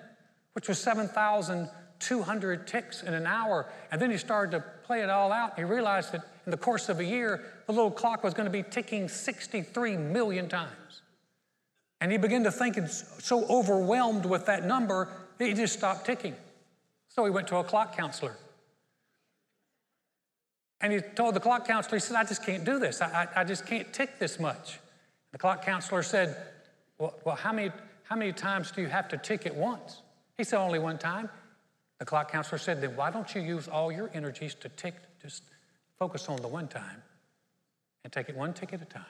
which 0.51 0.67
was 0.67 0.77
7,200 0.77 2.67
ticks 2.67 3.01
in 3.01 3.13
an 3.13 3.25
hour. 3.25 3.65
And 3.93 4.01
then 4.01 4.11
he 4.11 4.17
started 4.17 4.57
to 4.57 4.65
play 4.83 5.03
it 5.03 5.09
all 5.09 5.31
out. 5.31 5.57
He 5.57 5.63
realized 5.63 6.11
that 6.11 6.27
in 6.45 6.51
the 6.51 6.57
course 6.57 6.89
of 6.89 6.99
a 6.99 7.05
year, 7.05 7.45
the 7.65 7.71
little 7.71 7.91
clock 7.91 8.21
was 8.21 8.33
going 8.33 8.47
to 8.47 8.51
be 8.51 8.63
ticking 8.63 9.07
63 9.07 9.95
million 9.95 10.49
times. 10.49 11.01
And 12.01 12.11
he 12.11 12.17
began 12.17 12.43
to 12.43 12.51
think 12.51 12.75
and 12.75 12.89
so 12.89 13.45
overwhelmed 13.45 14.25
with 14.25 14.47
that 14.47 14.65
number 14.65 15.07
that 15.37 15.47
he 15.47 15.53
just 15.53 15.77
stopped 15.77 16.05
ticking. 16.05 16.35
So 17.07 17.23
he 17.23 17.31
went 17.31 17.47
to 17.47 17.55
a 17.55 17.63
clock 17.63 17.95
counselor. 17.95 18.35
And 20.85 20.93
he 20.93 20.99
told 21.01 21.33
the 21.33 21.39
clock 21.39 21.65
counselor, 21.65 21.97
he 21.97 21.99
said, 21.99 22.15
I 22.15 22.25
just 22.25 22.45
can't 22.45 22.63
do 22.63 22.77
this. 22.77 23.01
I, 23.01 23.23
I, 23.35 23.41
I 23.41 23.43
just 23.43 23.65
can't 23.65 23.91
tick 23.91 24.19
this 24.19 24.39
much. 24.39 24.79
The 25.31 25.39
clock 25.39 25.65
counselor 25.65 26.03
said, 26.03 26.37
well, 26.99 27.15
well, 27.25 27.35
how, 27.35 27.51
many, 27.51 27.71
how 28.03 28.15
many 28.15 28.31
times 28.31 28.69
do 28.69 28.83
you 28.83 28.87
have 28.87 29.07
to 29.07 29.17
tick 29.17 29.47
at 29.47 29.55
once? 29.55 30.03
He 30.37 30.43
said, 30.43 30.59
Only 30.59 30.77
one 30.77 30.99
time. 30.99 31.27
The 31.97 32.05
clock 32.05 32.31
counselor 32.31 32.59
said, 32.59 32.81
Then 32.81 32.95
why 32.95 33.09
don't 33.09 33.33
you 33.33 33.41
use 33.41 33.67
all 33.67 33.91
your 33.91 34.11
energies 34.13 34.53
to 34.53 34.69
tick, 34.69 34.93
just 35.19 35.41
focus 35.97 36.29
on 36.29 36.39
the 36.43 36.47
one 36.47 36.67
time 36.67 37.01
and 38.03 38.13
take 38.13 38.29
it 38.29 38.37
one 38.37 38.53
tick 38.53 38.71
at 38.71 38.79
a 38.79 38.85
time 38.85 39.05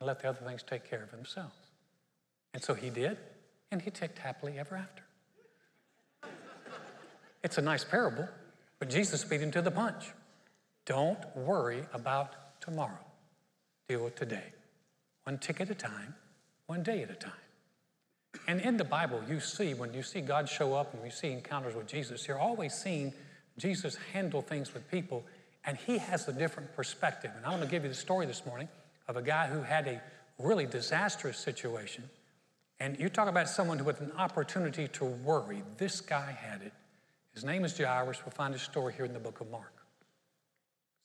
and 0.00 0.06
let 0.06 0.22
the 0.22 0.30
other 0.30 0.40
things 0.46 0.62
take 0.62 0.88
care 0.88 1.02
of 1.02 1.10
themselves? 1.10 1.54
And 2.54 2.62
so 2.62 2.72
he 2.72 2.88
did, 2.88 3.18
and 3.70 3.82
he 3.82 3.90
ticked 3.90 4.20
happily 4.20 4.58
ever 4.58 4.74
after. 4.74 5.02
It's 7.44 7.58
a 7.58 7.62
nice 7.62 7.84
parable, 7.84 8.26
but 8.78 8.88
Jesus 8.88 9.22
beat 9.22 9.42
him 9.42 9.50
to 9.50 9.60
the 9.60 9.70
punch. 9.70 10.12
Don't 10.88 11.18
worry 11.36 11.82
about 11.92 12.60
tomorrow. 12.62 13.04
Deal 13.90 14.04
with 14.04 14.16
today. 14.16 14.54
One 15.24 15.36
tick 15.36 15.60
at 15.60 15.68
a 15.68 15.74
time, 15.74 16.14
one 16.66 16.82
day 16.82 17.02
at 17.02 17.10
a 17.10 17.14
time. 17.14 17.32
And 18.46 18.58
in 18.62 18.78
the 18.78 18.84
Bible, 18.84 19.20
you 19.28 19.38
see, 19.38 19.74
when 19.74 19.92
you 19.92 20.02
see 20.02 20.22
God 20.22 20.48
show 20.48 20.74
up 20.74 20.94
and 20.94 21.04
you 21.04 21.10
see 21.10 21.30
encounters 21.30 21.74
with 21.74 21.86
Jesus, 21.86 22.26
you're 22.26 22.38
always 22.38 22.72
seeing 22.72 23.12
Jesus 23.58 23.98
handle 24.14 24.40
things 24.40 24.72
with 24.72 24.90
people, 24.90 25.26
and 25.66 25.76
he 25.76 25.98
has 25.98 26.26
a 26.26 26.32
different 26.32 26.74
perspective. 26.74 27.32
And 27.36 27.44
I'm 27.44 27.58
going 27.58 27.64
to 27.64 27.70
give 27.70 27.82
you 27.82 27.90
the 27.90 27.94
story 27.94 28.24
this 28.24 28.46
morning 28.46 28.68
of 29.08 29.18
a 29.18 29.22
guy 29.22 29.46
who 29.46 29.60
had 29.60 29.86
a 29.86 30.00
really 30.38 30.64
disastrous 30.64 31.36
situation. 31.36 32.04
And 32.80 32.98
you 32.98 33.10
talk 33.10 33.28
about 33.28 33.50
someone 33.50 33.84
with 33.84 34.00
an 34.00 34.12
opportunity 34.16 34.88
to 34.88 35.04
worry. 35.04 35.62
This 35.76 36.00
guy 36.00 36.32
had 36.32 36.62
it. 36.62 36.72
His 37.34 37.44
name 37.44 37.66
is 37.66 37.76
Jairus. 37.76 38.24
We'll 38.24 38.32
find 38.32 38.54
his 38.54 38.62
story 38.62 38.94
here 38.94 39.04
in 39.04 39.12
the 39.12 39.20
book 39.20 39.42
of 39.42 39.50
Mark. 39.50 39.77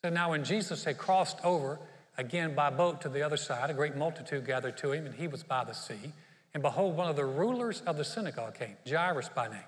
So 0.04 0.10
now, 0.10 0.32
when 0.32 0.44
Jesus 0.44 0.84
had 0.84 0.98
crossed 0.98 1.38
over 1.46 1.80
again 2.18 2.56
by 2.56 2.70
boat 2.70 3.00
to 3.02 3.10
the 3.10 3.22
other 3.22 3.38
side, 3.38 3.70
a 3.70 3.74
great 3.74 3.96
multitude 3.96 4.46
gathered 4.46 4.76
to 4.80 4.92
him, 4.92 5.06
and 5.06 5.16
he 5.16 5.30
was 5.30 5.44
by 5.44 5.64
the 5.64 5.72
sea. 5.72 6.12
And 6.54 6.62
behold, 6.62 6.98
one 6.98 7.10
of 7.10 7.16
the 7.16 7.24
rulers 7.24 7.82
of 7.86 7.96
the 7.96 8.04
synagogue 8.04 8.56
came, 8.56 8.76
Jairus 8.86 9.30
by 9.30 9.48
name. 9.48 9.64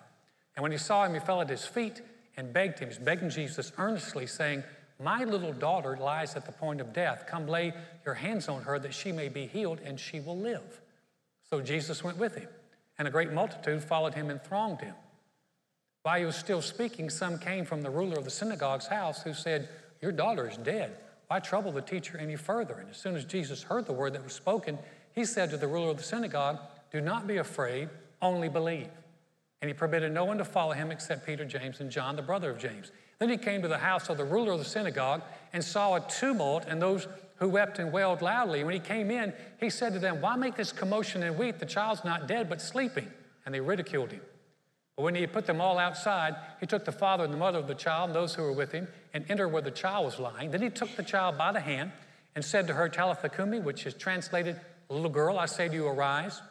And 0.57 0.61
when 0.61 0.73
he 0.73 0.77
saw 0.77 1.05
him, 1.05 1.13
he 1.13 1.21
fell 1.21 1.39
at 1.39 1.49
his 1.49 1.65
feet 1.65 2.01
and 2.35 2.51
begged 2.51 2.79
him. 2.79 2.89
He's 2.89 2.97
begging 2.97 3.29
Jesus 3.29 3.71
earnestly, 3.77 4.27
saying, 4.27 4.65
My 5.01 5.23
little 5.23 5.53
daughter 5.53 5.95
lies 5.95 6.35
at 6.35 6.45
the 6.45 6.51
point 6.51 6.81
of 6.81 6.91
death. 6.91 7.23
Come 7.29 7.47
lay 7.47 7.73
your 8.03 8.15
hands 8.15 8.49
on 8.49 8.63
her 8.63 8.77
that 8.79 8.93
she 8.93 9.13
may 9.13 9.29
be 9.29 9.47
healed 9.47 9.79
and 9.85 9.97
she 9.97 10.19
will 10.19 10.37
live. 10.37 10.81
So 11.49 11.61
Jesus 11.61 12.03
went 12.03 12.17
with 12.17 12.35
him, 12.35 12.49
and 12.99 13.07
a 13.07 13.11
great 13.11 13.31
multitude 13.31 13.81
followed 13.81 14.15
him 14.15 14.29
and 14.29 14.43
thronged 14.43 14.81
him. 14.81 14.95
While 16.03 16.19
he 16.19 16.25
was 16.25 16.35
still 16.35 16.61
speaking, 16.61 17.09
some 17.09 17.39
came 17.39 17.63
from 17.63 17.83
the 17.83 17.89
ruler 17.89 18.17
of 18.17 18.25
the 18.25 18.29
synagogue's 18.29 18.87
house 18.87 19.23
who 19.23 19.33
said, 19.33 19.69
Your 20.05 20.11
daughter 20.11 20.47
is 20.47 20.57
dead. 20.57 20.95
Why 21.29 21.39
trouble 21.39 21.71
the 21.71 21.81
teacher 21.81 22.15
any 22.19 22.35
further? 22.35 22.75
And 22.75 22.91
as 22.91 22.97
soon 22.97 23.15
as 23.15 23.25
Jesus 23.25 23.63
heard 23.63 23.87
the 23.87 23.93
word 23.93 24.13
that 24.13 24.23
was 24.23 24.33
spoken, 24.33 24.77
he 25.13 25.25
said 25.25 25.49
to 25.49 25.57
the 25.57 25.65
ruler 25.65 25.89
of 25.89 25.97
the 25.97 26.03
synagogue, 26.03 26.59
Do 26.91 27.01
not 27.01 27.25
be 27.25 27.37
afraid, 27.37 27.89
only 28.21 28.47
believe. 28.47 28.91
And 29.63 29.67
he 29.67 29.73
permitted 29.73 30.11
no 30.11 30.23
one 30.23 30.37
to 30.37 30.45
follow 30.45 30.73
him 30.73 30.91
except 30.91 31.25
Peter, 31.25 31.43
James, 31.43 31.79
and 31.79 31.89
John, 31.89 32.15
the 32.15 32.21
brother 32.21 32.51
of 32.51 32.59
James. 32.59 32.91
Then 33.17 33.29
he 33.29 33.37
came 33.37 33.63
to 33.63 33.67
the 33.67 33.79
house 33.79 34.07
of 34.07 34.17
the 34.17 34.23
ruler 34.23 34.51
of 34.51 34.59
the 34.59 34.65
synagogue 34.65 35.23
and 35.53 35.63
saw 35.63 35.95
a 35.95 36.01
tumult 36.01 36.65
and 36.67 36.79
those 36.79 37.07
who 37.37 37.49
wept 37.49 37.79
and 37.79 37.91
wailed 37.91 38.21
loudly. 38.21 38.63
When 38.63 38.75
he 38.75 38.79
came 38.79 39.09
in, 39.09 39.33
he 39.59 39.71
said 39.71 39.93
to 39.93 39.99
them, 39.99 40.21
Why 40.21 40.35
make 40.35 40.55
this 40.55 40.71
commotion 40.71 41.23
and 41.23 41.35
weep? 41.35 41.57
The 41.57 41.65
child's 41.65 42.05
not 42.05 42.27
dead, 42.27 42.47
but 42.47 42.61
sleeping. 42.61 43.11
And 43.43 43.55
they 43.55 43.59
ridiculed 43.59 44.11
him. 44.11 44.21
But 44.95 45.03
when 45.03 45.15
he 45.15 45.21
had 45.21 45.33
put 45.33 45.45
them 45.45 45.59
all 45.59 45.77
outside, 45.77 46.35
he 46.59 46.65
took 46.65 46.85
the 46.85 46.91
father 46.91 47.25
and 47.25 47.33
the 47.33 47.37
mother 47.37 47.59
of 47.59 47.67
the 47.67 47.75
child 47.75 48.09
and 48.09 48.15
those 48.15 48.33
who 48.33 48.43
were 48.43 48.53
with 48.53 48.71
him 48.71 48.87
and 49.13 49.25
entered 49.29 49.49
where 49.49 49.61
the 49.61 49.71
child 49.71 50.05
was 50.05 50.19
lying. 50.19 50.51
Then 50.51 50.61
he 50.61 50.69
took 50.69 50.95
the 50.95 51.03
child 51.03 51.37
by 51.37 51.51
the 51.51 51.59
hand 51.59 51.91
and 52.33 52.43
said 52.43 52.67
to 52.67 52.73
her, 52.73 52.87
Talitha 52.87 53.29
Kumi, 53.29 53.59
which 53.59 53.85
is 53.85 53.93
translated, 53.93 54.59
Little 54.89 55.09
girl, 55.09 55.39
I 55.39 55.47
say 55.47 55.67
to 55.67 55.73
you, 55.73 55.87
arise. 55.87 56.41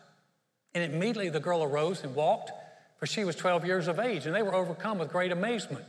And 0.75 0.93
immediately 0.93 1.31
the 1.31 1.41
girl 1.41 1.63
arose 1.63 2.03
and 2.03 2.15
walked, 2.15 2.51
for 2.99 3.07
she 3.07 3.25
was 3.25 3.37
12 3.37 3.65
years 3.65 3.87
of 3.87 3.99
age, 3.99 4.27
and 4.27 4.35
they 4.35 4.43
were 4.43 4.55
overcome 4.55 4.99
with 4.99 5.11
great 5.11 5.31
amazement. 5.31 5.85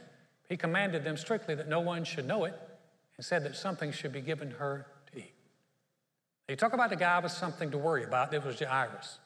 He 0.48 0.58
commanded 0.58 1.04
them 1.04 1.18
strictly 1.18 1.56
that 1.56 1.68
no 1.68 1.80
one 1.80 2.04
should 2.04 2.28
know 2.28 2.46
it 2.46 2.54
and 3.18 3.26
said 3.26 3.44
that 3.44 3.56
something 3.56 3.92
should 3.92 4.14
be 4.14 4.22
given 4.22 4.52
her 4.52 4.86
to 5.12 5.18
eat. 5.18 5.34
Now, 6.48 6.54
You 6.54 6.56
talk 6.56 6.74
about 6.74 6.92
the 6.92 6.96
guy 6.96 7.20
with 7.20 7.32
something 7.32 7.72
to 7.72 7.78
worry 7.78 8.04
about, 8.04 8.34
it 8.34 8.46
was 8.46 8.60
Jairus. 8.60 9.18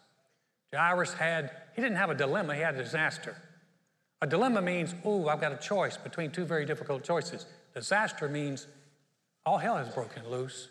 Jairus 0.74 1.14
had, 1.14 1.52
he 1.76 1.82
didn't 1.82 1.98
have 1.98 2.10
a 2.10 2.16
dilemma, 2.16 2.56
he 2.56 2.62
had 2.62 2.76
a 2.76 2.84
disaster. 2.84 3.36
A 4.22 4.28
dilemma 4.28 4.62
means, 4.62 4.94
ooh, 5.06 5.28
I've 5.28 5.42
got 5.42 5.52
a 5.52 5.58
choice 5.58 5.98
between 5.98 6.32
two 6.32 6.46
very 6.46 6.66
difficult 6.66 7.04
choices. 7.04 7.46
Disaster 7.74 8.28
means 8.28 8.68
all 9.46 9.58
hell 9.58 9.78
has 9.78 9.90
broken 9.90 10.30
loose 10.30 10.70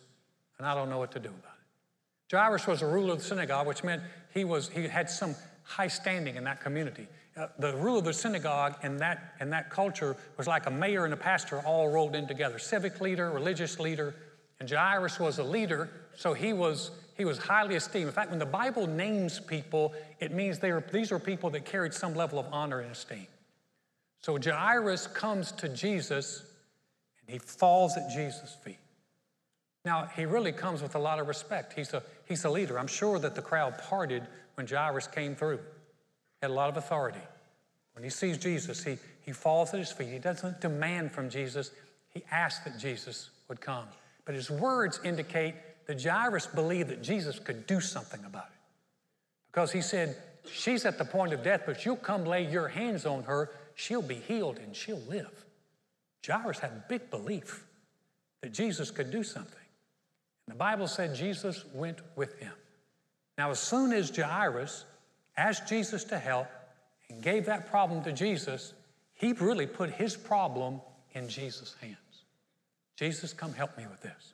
and 0.58 0.66
I 0.66 0.74
don't 0.74 0.90
know 0.90 0.98
what 0.98 1.12
to 1.12 1.20
do 1.20 1.28
about 1.28 1.54
it. 1.54 2.36
Jairus 2.36 2.66
was 2.66 2.82
a 2.82 2.86
ruler 2.86 3.14
of 3.14 3.20
the 3.20 3.24
synagogue, 3.24 3.66
which 3.66 3.82
meant 3.82 4.02
he, 4.34 4.44
was, 4.44 4.68
he 4.68 4.86
had 4.86 5.08
some 5.08 5.34
high 5.62 5.88
standing 5.88 6.36
in 6.36 6.44
that 6.44 6.60
community. 6.60 7.06
Uh, 7.36 7.46
the 7.58 7.74
ruler 7.76 7.98
of 7.98 8.04
the 8.04 8.12
synagogue 8.12 8.74
in 8.82 8.96
that, 8.98 9.34
in 9.40 9.50
that 9.50 9.70
culture 9.70 10.16
was 10.36 10.46
like 10.46 10.66
a 10.66 10.70
mayor 10.70 11.04
and 11.04 11.14
a 11.14 11.16
pastor 11.16 11.60
all 11.60 11.88
rolled 11.88 12.14
in 12.14 12.26
together 12.26 12.58
civic 12.58 13.00
leader, 13.00 13.30
religious 13.30 13.78
leader. 13.78 14.14
And 14.60 14.68
Jairus 14.68 15.20
was 15.20 15.38
a 15.38 15.44
leader, 15.44 15.88
so 16.16 16.34
he 16.34 16.52
was, 16.52 16.90
he 17.18 17.24
was 17.24 17.36
highly 17.36 17.74
esteemed. 17.74 18.06
In 18.06 18.12
fact, 18.12 18.30
when 18.30 18.38
the 18.38 18.46
Bible 18.46 18.86
names 18.86 19.40
people, 19.40 19.92
it 20.20 20.32
means 20.32 20.60
they 20.60 20.70
are, 20.70 20.84
these 20.92 21.10
are 21.10 21.18
people 21.18 21.50
that 21.50 21.64
carried 21.64 21.92
some 21.92 22.14
level 22.14 22.38
of 22.38 22.46
honor 22.52 22.78
and 22.78 22.92
esteem. 22.92 23.26
So 24.22 24.38
Jairus 24.38 25.08
comes 25.08 25.50
to 25.52 25.68
Jesus 25.68 26.44
and 27.20 27.32
he 27.32 27.38
falls 27.38 27.96
at 27.96 28.08
Jesus' 28.08 28.56
feet. 28.64 28.78
Now, 29.84 30.08
he 30.14 30.26
really 30.26 30.52
comes 30.52 30.80
with 30.80 30.94
a 30.94 30.98
lot 30.98 31.18
of 31.18 31.26
respect. 31.26 31.72
He's 31.72 31.92
a, 31.92 32.04
he's 32.24 32.44
a 32.44 32.50
leader. 32.50 32.78
I'm 32.78 32.86
sure 32.86 33.18
that 33.18 33.34
the 33.34 33.42
crowd 33.42 33.78
parted 33.78 34.22
when 34.54 34.68
Jairus 34.68 35.08
came 35.08 35.34
through. 35.34 35.58
Had 36.40 36.52
a 36.52 36.54
lot 36.54 36.68
of 36.68 36.76
authority. 36.76 37.20
When 37.94 38.04
he 38.04 38.10
sees 38.10 38.38
Jesus, 38.38 38.84
he, 38.84 38.96
he 39.22 39.32
falls 39.32 39.74
at 39.74 39.80
his 39.80 39.90
feet. 39.90 40.08
He 40.08 40.20
doesn't 40.20 40.60
demand 40.60 41.10
from 41.10 41.30
Jesus, 41.30 41.72
he 42.10 42.22
asks 42.30 42.64
that 42.64 42.78
Jesus 42.78 43.30
would 43.48 43.60
come. 43.60 43.86
But 44.24 44.36
his 44.36 44.50
words 44.50 45.00
indicate 45.04 45.54
that 45.88 46.02
Jairus 46.02 46.46
believed 46.46 46.90
that 46.90 47.02
Jesus 47.02 47.40
could 47.40 47.66
do 47.66 47.80
something 47.80 48.24
about 48.24 48.46
it. 48.46 48.60
Because 49.50 49.72
he 49.72 49.80
said, 49.82 50.16
She's 50.50 50.86
at 50.86 50.96
the 50.96 51.04
point 51.04 51.32
of 51.32 51.42
death, 51.42 51.62
but 51.66 51.84
you'll 51.84 51.96
come 51.96 52.24
lay 52.24 52.48
your 52.48 52.68
hands 52.68 53.04
on 53.04 53.24
her, 53.24 53.50
she'll 53.74 54.02
be 54.02 54.14
healed 54.14 54.58
and 54.58 54.74
she'll 54.74 55.02
live. 55.08 55.44
Jairus 56.26 56.58
had 56.58 56.88
big 56.88 57.10
belief 57.10 57.64
that 58.42 58.52
Jesus 58.52 58.90
could 58.90 59.10
do 59.10 59.22
something. 59.22 59.54
And 60.46 60.54
the 60.54 60.58
Bible 60.58 60.86
said 60.86 61.14
Jesus 61.14 61.64
went 61.74 61.98
with 62.16 62.38
him. 62.38 62.52
Now, 63.36 63.50
as 63.50 63.58
soon 63.58 63.92
as 63.92 64.14
Jairus 64.14 64.84
asked 65.36 65.68
Jesus 65.68 66.04
to 66.04 66.18
help 66.18 66.48
and 67.10 67.22
gave 67.22 67.46
that 67.46 67.70
problem 67.70 68.02
to 68.04 68.12
Jesus, 68.12 68.72
he 69.14 69.32
really 69.32 69.66
put 69.66 69.90
his 69.90 70.16
problem 70.16 70.80
in 71.12 71.28
Jesus' 71.28 71.74
hands. 71.80 71.96
Jesus, 72.96 73.32
come 73.32 73.52
help 73.52 73.76
me 73.76 73.86
with 73.86 74.00
this. 74.02 74.32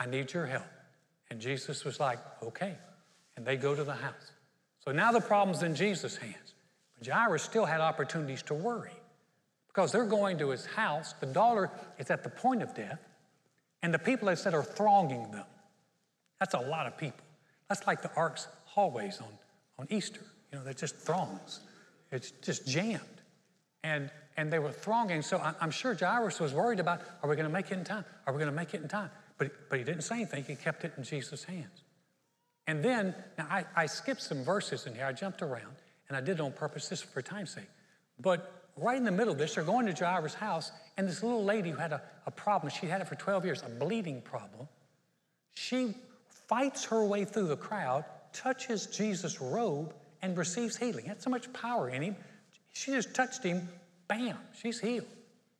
I 0.00 0.06
need 0.06 0.32
your 0.32 0.46
help. 0.46 0.64
And 1.30 1.40
Jesus 1.40 1.84
was 1.84 2.00
like, 2.00 2.18
okay. 2.42 2.76
And 3.36 3.46
they 3.46 3.56
go 3.56 3.74
to 3.74 3.84
the 3.84 3.94
house. 3.94 4.32
So 4.84 4.92
now 4.92 5.12
the 5.12 5.20
problem's 5.20 5.62
in 5.62 5.74
Jesus' 5.74 6.16
hands. 6.16 6.54
But 6.98 7.06
Jairus 7.06 7.42
still 7.42 7.66
had 7.66 7.80
opportunities 7.80 8.42
to 8.44 8.54
worry 8.54 8.90
because 9.68 9.92
they're 9.92 10.06
going 10.06 10.38
to 10.38 10.48
his 10.50 10.64
house. 10.64 11.14
The 11.20 11.26
daughter 11.26 11.70
is 11.98 12.10
at 12.10 12.24
the 12.24 12.30
point 12.30 12.62
of 12.62 12.74
death, 12.74 12.98
and 13.82 13.94
the 13.94 13.98
people, 13.98 14.26
they 14.26 14.34
said, 14.34 14.54
are 14.54 14.64
thronging 14.64 15.30
them. 15.30 15.46
That's 16.40 16.54
a 16.54 16.60
lot 16.60 16.86
of 16.86 16.96
people. 16.96 17.24
That's 17.68 17.86
like 17.86 18.02
the 18.02 18.10
ark's 18.16 18.48
hallways 18.64 19.20
on, 19.20 19.28
on 19.78 19.86
Easter. 19.90 20.20
You 20.50 20.58
know, 20.58 20.64
they're 20.64 20.74
just 20.74 20.96
throngs. 20.96 21.60
It's 22.10 22.32
just 22.42 22.66
jammed. 22.66 23.00
And, 23.84 24.10
and 24.36 24.52
they 24.52 24.58
were 24.58 24.72
thronging. 24.72 25.22
So 25.22 25.40
I'm 25.60 25.70
sure 25.70 25.94
Jairus 25.94 26.40
was 26.40 26.52
worried 26.52 26.80
about 26.80 27.00
are 27.22 27.30
we 27.30 27.36
going 27.36 27.48
to 27.48 27.52
make 27.52 27.70
it 27.70 27.78
in 27.78 27.84
time? 27.84 28.04
Are 28.26 28.32
we 28.32 28.38
going 28.38 28.50
to 28.50 28.56
make 28.56 28.74
it 28.74 28.82
in 28.82 28.88
time? 28.88 29.10
But, 29.40 29.70
but 29.70 29.78
he 29.78 29.84
didn't 29.86 30.02
say 30.02 30.16
anything. 30.16 30.44
He 30.44 30.54
kept 30.54 30.84
it 30.84 30.92
in 30.98 31.02
Jesus' 31.02 31.44
hands. 31.44 31.82
And 32.66 32.84
then, 32.84 33.14
now 33.38 33.46
I, 33.50 33.64
I 33.74 33.86
skipped 33.86 34.20
some 34.20 34.44
verses 34.44 34.86
in 34.86 34.94
here. 34.94 35.06
I 35.06 35.12
jumped 35.12 35.40
around, 35.40 35.76
and 36.08 36.16
I 36.16 36.20
did 36.20 36.32
it 36.32 36.40
on 36.40 36.52
purpose, 36.52 36.88
this 36.88 37.00
for 37.00 37.22
time's 37.22 37.52
sake. 37.52 37.70
But 38.20 38.68
right 38.76 38.98
in 38.98 39.04
the 39.04 39.10
middle 39.10 39.32
of 39.32 39.38
this, 39.38 39.54
they're 39.54 39.64
going 39.64 39.86
to 39.86 39.94
Jairus' 39.94 40.34
house, 40.34 40.72
and 40.98 41.08
this 41.08 41.22
little 41.22 41.42
lady 41.42 41.70
who 41.70 41.78
had 41.78 41.92
a, 41.92 42.02
a 42.26 42.30
problem, 42.30 42.70
she 42.70 42.84
had 42.84 43.00
it 43.00 43.08
for 43.08 43.14
12 43.14 43.46
years, 43.46 43.62
a 43.64 43.70
bleeding 43.70 44.20
problem. 44.20 44.68
She 45.54 45.94
fights 46.46 46.84
her 46.84 47.02
way 47.02 47.24
through 47.24 47.48
the 47.48 47.56
crowd, 47.56 48.04
touches 48.34 48.88
Jesus' 48.88 49.40
robe, 49.40 49.94
and 50.20 50.36
receives 50.36 50.76
healing. 50.76 51.06
Had 51.06 51.22
so 51.22 51.30
much 51.30 51.50
power 51.54 51.88
in 51.88 52.02
him. 52.02 52.16
She 52.74 52.90
just 52.90 53.14
touched 53.14 53.42
him, 53.42 53.66
bam, 54.06 54.36
she's 54.60 54.78
healed. 54.78 55.06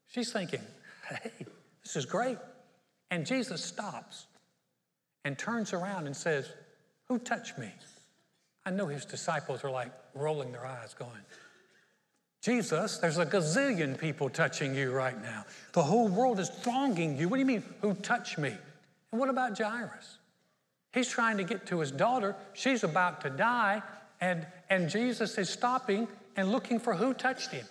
She's 0.08 0.30
thinking, 0.30 0.60
hey, 1.08 1.46
this 1.82 1.96
is 1.96 2.04
great. 2.04 2.37
And 3.11 3.26
Jesus 3.26 3.62
stops 3.64 4.26
and 5.25 5.38
turns 5.38 5.73
around 5.73 6.07
and 6.07 6.17
says, 6.17 6.50
Who 7.09 7.19
touched 7.19 7.59
me? 7.59 7.71
I 8.64 8.71
know 8.71 8.87
his 8.87 9.05
disciples 9.05 9.64
are 9.64 9.71
like 9.71 9.93
rolling 10.14 10.52
their 10.52 10.67
eyes, 10.67 10.95
going, 10.95 11.11
Jesus, 12.43 12.99
there's 12.99 13.19
a 13.19 13.26
gazillion 13.26 13.99
people 13.99 14.31
touching 14.31 14.75
you 14.75 14.93
right 14.93 15.21
now. 15.23 15.45
The 15.73 15.83
whole 15.83 16.09
world 16.09 16.40
is 16.40 16.49
thronging 16.49 17.19
you. 17.19 17.29
What 17.29 17.37
do 17.37 17.40
you 17.40 17.47
mean, 17.47 17.62
who 17.83 17.95
touched 17.95 18.38
me? 18.38 18.55
And 19.12 19.21
what 19.21 19.29
about 19.29 19.59
Jairus? 19.59 20.19
He's 20.93 21.09
trying 21.09 21.37
to 21.37 21.45
get 21.45 21.67
to 21.67 21.81
his 21.81 21.90
daughter. 21.90 22.35
She's 22.55 22.83
about 22.83 23.21
to 23.23 23.31
die, 23.31 23.83
and, 24.21 24.47
and 24.71 24.88
Jesus 24.88 25.37
is 25.37 25.50
stopping 25.50 26.09
and 26.37 26.50
looking 26.50 26.81
for 26.81 26.95
who 26.95 27.12
touched 27.12 27.50
him. 27.50 27.67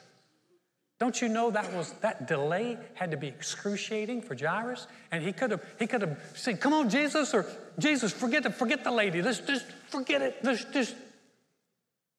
Don't 1.00 1.22
you 1.22 1.30
know 1.30 1.50
that 1.52 1.74
was 1.74 1.94
that 2.02 2.28
delay 2.28 2.78
had 2.94 3.12
to 3.12 3.18
be 3.18 3.28
excruciating 3.28 4.22
for 4.22 4.36
Jairus? 4.36 4.86
And 5.12 5.24
he 5.24 5.32
could 5.32 5.52
have 5.52 5.64
he 5.80 5.88
could 5.88 6.02
have 6.02 6.20
said, 6.36 6.60
"Come 6.60 6.74
on, 6.74 6.90
Jesus," 6.90 7.34
or 7.34 7.46
"Jesus, 7.80 8.12
forget 8.12 8.44
the 8.44 8.50
forget 8.50 8.84
the 8.84 8.92
lady. 8.92 9.22
Let's 9.22 9.40
just 9.40 9.66
forget 9.88 10.22
it. 10.22 10.38
Let's 10.44 10.66
just." 10.66 10.96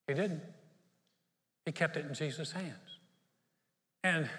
He 0.08 0.14
didn't. 0.14 0.40
He 1.66 1.72
kept 1.72 1.98
it 1.98 2.06
in 2.06 2.14
Jesus' 2.14 2.52
hands. 2.52 2.98
And 4.02 4.30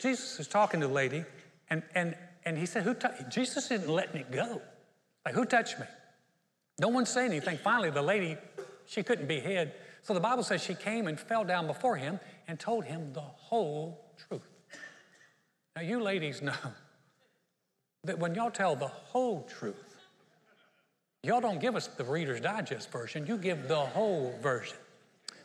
Jesus 0.00 0.38
is 0.38 0.46
talking 0.46 0.80
to 0.80 0.86
the 0.86 0.92
lady, 0.92 1.24
and 1.68 1.82
and 1.96 2.16
and 2.44 2.56
he 2.56 2.66
said, 2.66 2.84
"Who 2.84 2.94
touched?" 2.94 3.30
Jesus 3.30 3.68
isn't 3.72 3.88
letting 3.88 4.20
it 4.20 4.30
go. 4.30 4.62
Like, 5.26 5.34
who 5.34 5.44
touched 5.44 5.80
me? 5.80 5.86
No 6.78 6.88
one 6.88 7.04
said 7.04 7.30
anything. 7.30 7.58
Finally, 7.58 7.90
the 7.90 8.02
lady, 8.02 8.36
she 8.86 9.02
couldn't 9.02 9.26
be 9.26 9.40
hid. 9.40 9.72
So 10.02 10.14
the 10.14 10.20
Bible 10.20 10.42
says 10.42 10.62
she 10.62 10.74
came 10.74 11.06
and 11.06 11.18
fell 11.18 11.44
down 11.44 11.66
before 11.66 11.96
him 11.96 12.18
and 12.48 12.58
told 12.58 12.84
him 12.84 13.12
the 13.12 13.20
whole 13.20 14.14
truth. 14.28 14.42
Now, 15.76 15.82
you 15.82 16.00
ladies 16.00 16.42
know 16.42 16.52
that 18.04 18.18
when 18.18 18.34
y'all 18.34 18.50
tell 18.50 18.76
the 18.76 18.88
whole 18.88 19.42
truth, 19.42 19.96
y'all 21.22 21.40
don't 21.40 21.60
give 21.60 21.76
us 21.76 21.86
the 21.86 22.04
Reader's 22.04 22.40
Digest 22.40 22.90
version, 22.90 23.26
you 23.26 23.36
give 23.38 23.68
the 23.68 23.76
whole 23.76 24.34
version. 24.42 24.76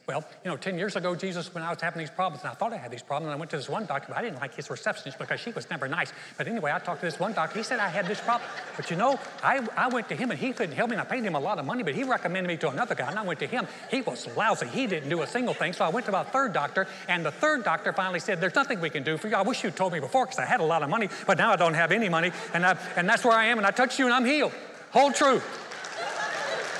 Well, 0.08 0.24
you 0.46 0.50
know, 0.50 0.56
10 0.56 0.78
years 0.78 0.96
ago, 0.96 1.16
Jesus, 1.16 1.54
when 1.54 1.66
I 1.66 1.70
was 1.70 1.82
having 1.82 2.00
these 2.00 2.10
problems, 2.10 2.42
and 2.42 2.50
I 2.50 2.54
thought 2.54 2.72
I 2.72 2.78
had 2.78 2.92
these 2.92 3.04
problems, 3.04 3.28
and 3.28 3.34
I 3.34 3.38
went 3.38 3.52
to 3.52 3.58
this 3.58 3.68
one 3.68 3.86
doctor, 3.86 4.08
but 4.08 4.18
I 4.18 4.22
didn't 4.22 4.40
like 4.40 4.56
his 4.56 4.70
receptionist 4.70 5.20
because 5.20 5.42
she 5.42 5.50
was 5.50 5.70
never 5.70 5.90
nice. 5.90 6.14
But 6.38 6.48
anyway, 6.48 6.72
I 6.72 6.80
talked 6.80 7.02
to 7.02 7.06
this 7.06 7.20
one 7.20 7.34
doctor. 7.34 7.58
He 7.58 7.64
said 7.64 7.80
I 7.80 7.90
had 7.90 8.08
this 8.08 8.22
problem. 8.22 8.50
But 8.78 8.90
you 8.90 8.96
know, 8.96 9.20
I, 9.44 9.68
I 9.76 9.90
went 9.90 10.08
to 10.08 10.16
him, 10.16 10.32
and 10.32 10.40
he 10.40 10.54
couldn't 10.54 10.78
help 10.78 10.92
me, 10.92 10.94
and 10.94 11.02
I 11.02 11.04
paid 11.04 11.26
him 11.26 11.36
a 11.36 11.40
lot 11.42 11.60
of 11.60 11.66
money, 11.66 11.84
but 11.84 11.94
he 11.94 12.06
recommended 12.06 12.48
me 12.48 12.56
to 12.56 12.70
another 12.70 12.96
guy, 12.96 13.10
and 13.10 13.20
I 13.20 13.24
went 13.24 13.42
to 13.42 13.48
him. 13.48 13.68
He 13.92 14.00
was 14.00 14.30
lousy. 14.38 14.68
He 14.68 14.88
didn't 14.88 15.10
do 15.10 15.24
a 15.24 15.28
single 15.28 15.54
thing. 15.54 15.74
So 15.74 15.84
I 15.84 15.90
went 15.90 16.06
to 16.06 16.14
my 16.14 16.24
third 16.24 16.54
doctor, 16.54 16.88
and 17.10 17.26
the 17.26 17.32
third 17.32 17.66
doctor 17.66 17.92
finally 17.92 18.22
said, 18.22 18.40
There's 18.40 18.56
nothing 18.56 18.80
we 18.80 18.90
can 18.90 19.04
do 19.04 19.18
for 19.18 19.28
you. 19.28 19.36
I 19.36 19.42
wish 19.42 19.62
you'd 19.62 19.76
told 19.76 19.92
me 19.92 20.00
before 20.00 20.26
because 20.26 20.40
I 20.40 20.46
had 20.46 20.62
a 20.62 20.66
lot 20.66 20.84
of 20.84 20.90
money, 20.90 21.10
but 21.26 21.38
now 21.38 21.52
I 21.52 21.58
don't 21.58 21.74
have 21.74 21.92
any 21.92 22.08
money, 22.08 22.32
and, 22.54 22.66
I, 22.66 22.78
and 22.96 23.10
that's 23.10 23.26
where 23.26 23.36
I 23.36 23.48
am, 23.48 23.58
and 23.58 23.68
I 23.68 23.72
touched 23.72 24.00
you, 24.00 24.06
and 24.06 24.14
I'm 24.14 24.24
healed. 24.24 24.54
Whole 24.92 25.12
truth. 25.12 25.44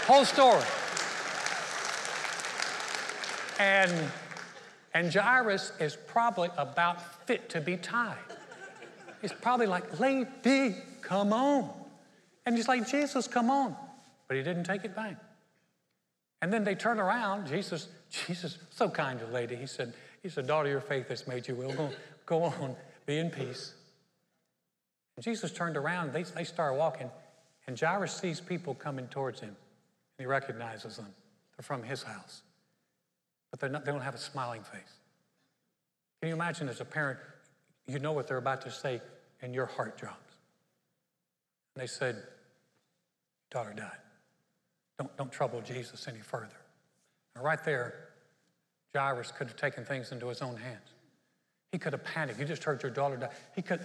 Whole 0.08 0.24
story. 0.24 0.64
And, 3.60 3.92
and 4.94 5.14
Jairus 5.14 5.72
is 5.80 5.96
probably 5.96 6.50
about 6.58 7.26
fit 7.26 7.50
to 7.50 7.62
be 7.62 7.78
tied. 7.78 8.18
He's 9.22 9.34
probably 9.34 9.66
like, 9.66 10.00
Lady, 10.00 10.76
come 11.02 11.34
on. 11.34 11.70
And 12.46 12.56
he's 12.56 12.68
like, 12.68 12.88
Jesus, 12.88 13.28
come 13.28 13.50
on. 13.50 13.76
But 14.28 14.38
he 14.38 14.44
didn't 14.44 14.66
take 14.66 14.86
it 14.86 14.96
back. 14.96 15.18
And 16.42 16.54
then 16.54 16.64
they 16.64 16.76
turn 16.76 17.00
around. 17.00 17.48
Jesus, 17.48 17.88
Jesus, 18.10 18.60
so 18.70 18.90
kind 18.90 19.20
to 19.20 19.26
the 19.26 19.32
lady. 19.32 19.56
He 19.56 19.66
said, 19.66 19.94
He 20.22 20.30
said, 20.30 20.46
Daughter, 20.46 20.70
your 20.70 20.82
faith 20.82 21.10
has 21.10 21.28
made 21.28 21.48
you 21.48 21.56
well. 21.56 21.74
Go, 21.74 21.90
go 22.26 22.44
on, 22.44 22.76
be 23.06 23.18
in 23.18 23.32
peace. 23.32 23.74
And 25.16 25.24
Jesus 25.24 25.52
turned 25.52 25.78
around, 25.78 26.14
they, 26.14 26.24
they 26.24 26.44
start 26.44 26.76
walking, 26.76 27.10
and 27.66 27.80
Jairus 27.80 28.14
sees 28.14 28.40
people 28.40 28.76
coming 28.76 29.08
towards 29.08 29.40
him. 29.40 29.50
And 29.50 29.56
he 30.20 30.26
recognizes 30.28 30.98
them. 30.98 31.08
They're 31.58 31.64
from 31.64 31.82
his 31.82 32.04
house 32.04 32.44
but 33.60 33.72
not, 33.72 33.86
they 33.86 33.92
don't 33.92 34.02
have 34.02 34.16
a 34.16 34.20
smiling 34.20 34.64
face. 34.64 35.00
Can 36.22 36.30
you 36.30 36.36
imagine 36.36 36.70
as 36.70 36.82
a 36.82 36.86
parent, 36.86 37.20
you 37.88 38.00
know 38.00 38.12
what 38.12 38.28
they're 38.28 38.38
about 38.38 38.62
to 38.62 38.72
say, 38.72 39.02
and 39.42 39.54
your 39.54 39.66
heart 39.66 39.98
drops? 39.98 40.34
And 41.76 41.84
they 41.84 41.88
said, 41.88 42.24
Daughter 43.50 43.74
died. 43.74 43.92
Don't, 45.00 45.16
don't 45.16 45.32
trouble 45.32 45.62
Jesus 45.62 46.08
any 46.08 46.20
further. 46.20 46.58
And 47.36 47.44
right 47.44 47.64
there, 47.64 47.94
Jairus 48.94 49.32
could 49.32 49.48
have 49.48 49.56
taken 49.56 49.86
things 49.86 50.12
into 50.12 50.28
his 50.28 50.42
own 50.42 50.58
hands. 50.58 50.90
He 51.72 51.78
could 51.78 51.94
have 51.94 52.04
panicked. 52.04 52.40
You 52.40 52.46
just 52.46 52.64
heard 52.64 52.82
your 52.84 52.92
daughter 52.92 53.16
die. 53.16 53.30
He 53.56 53.62
could, 53.62 53.80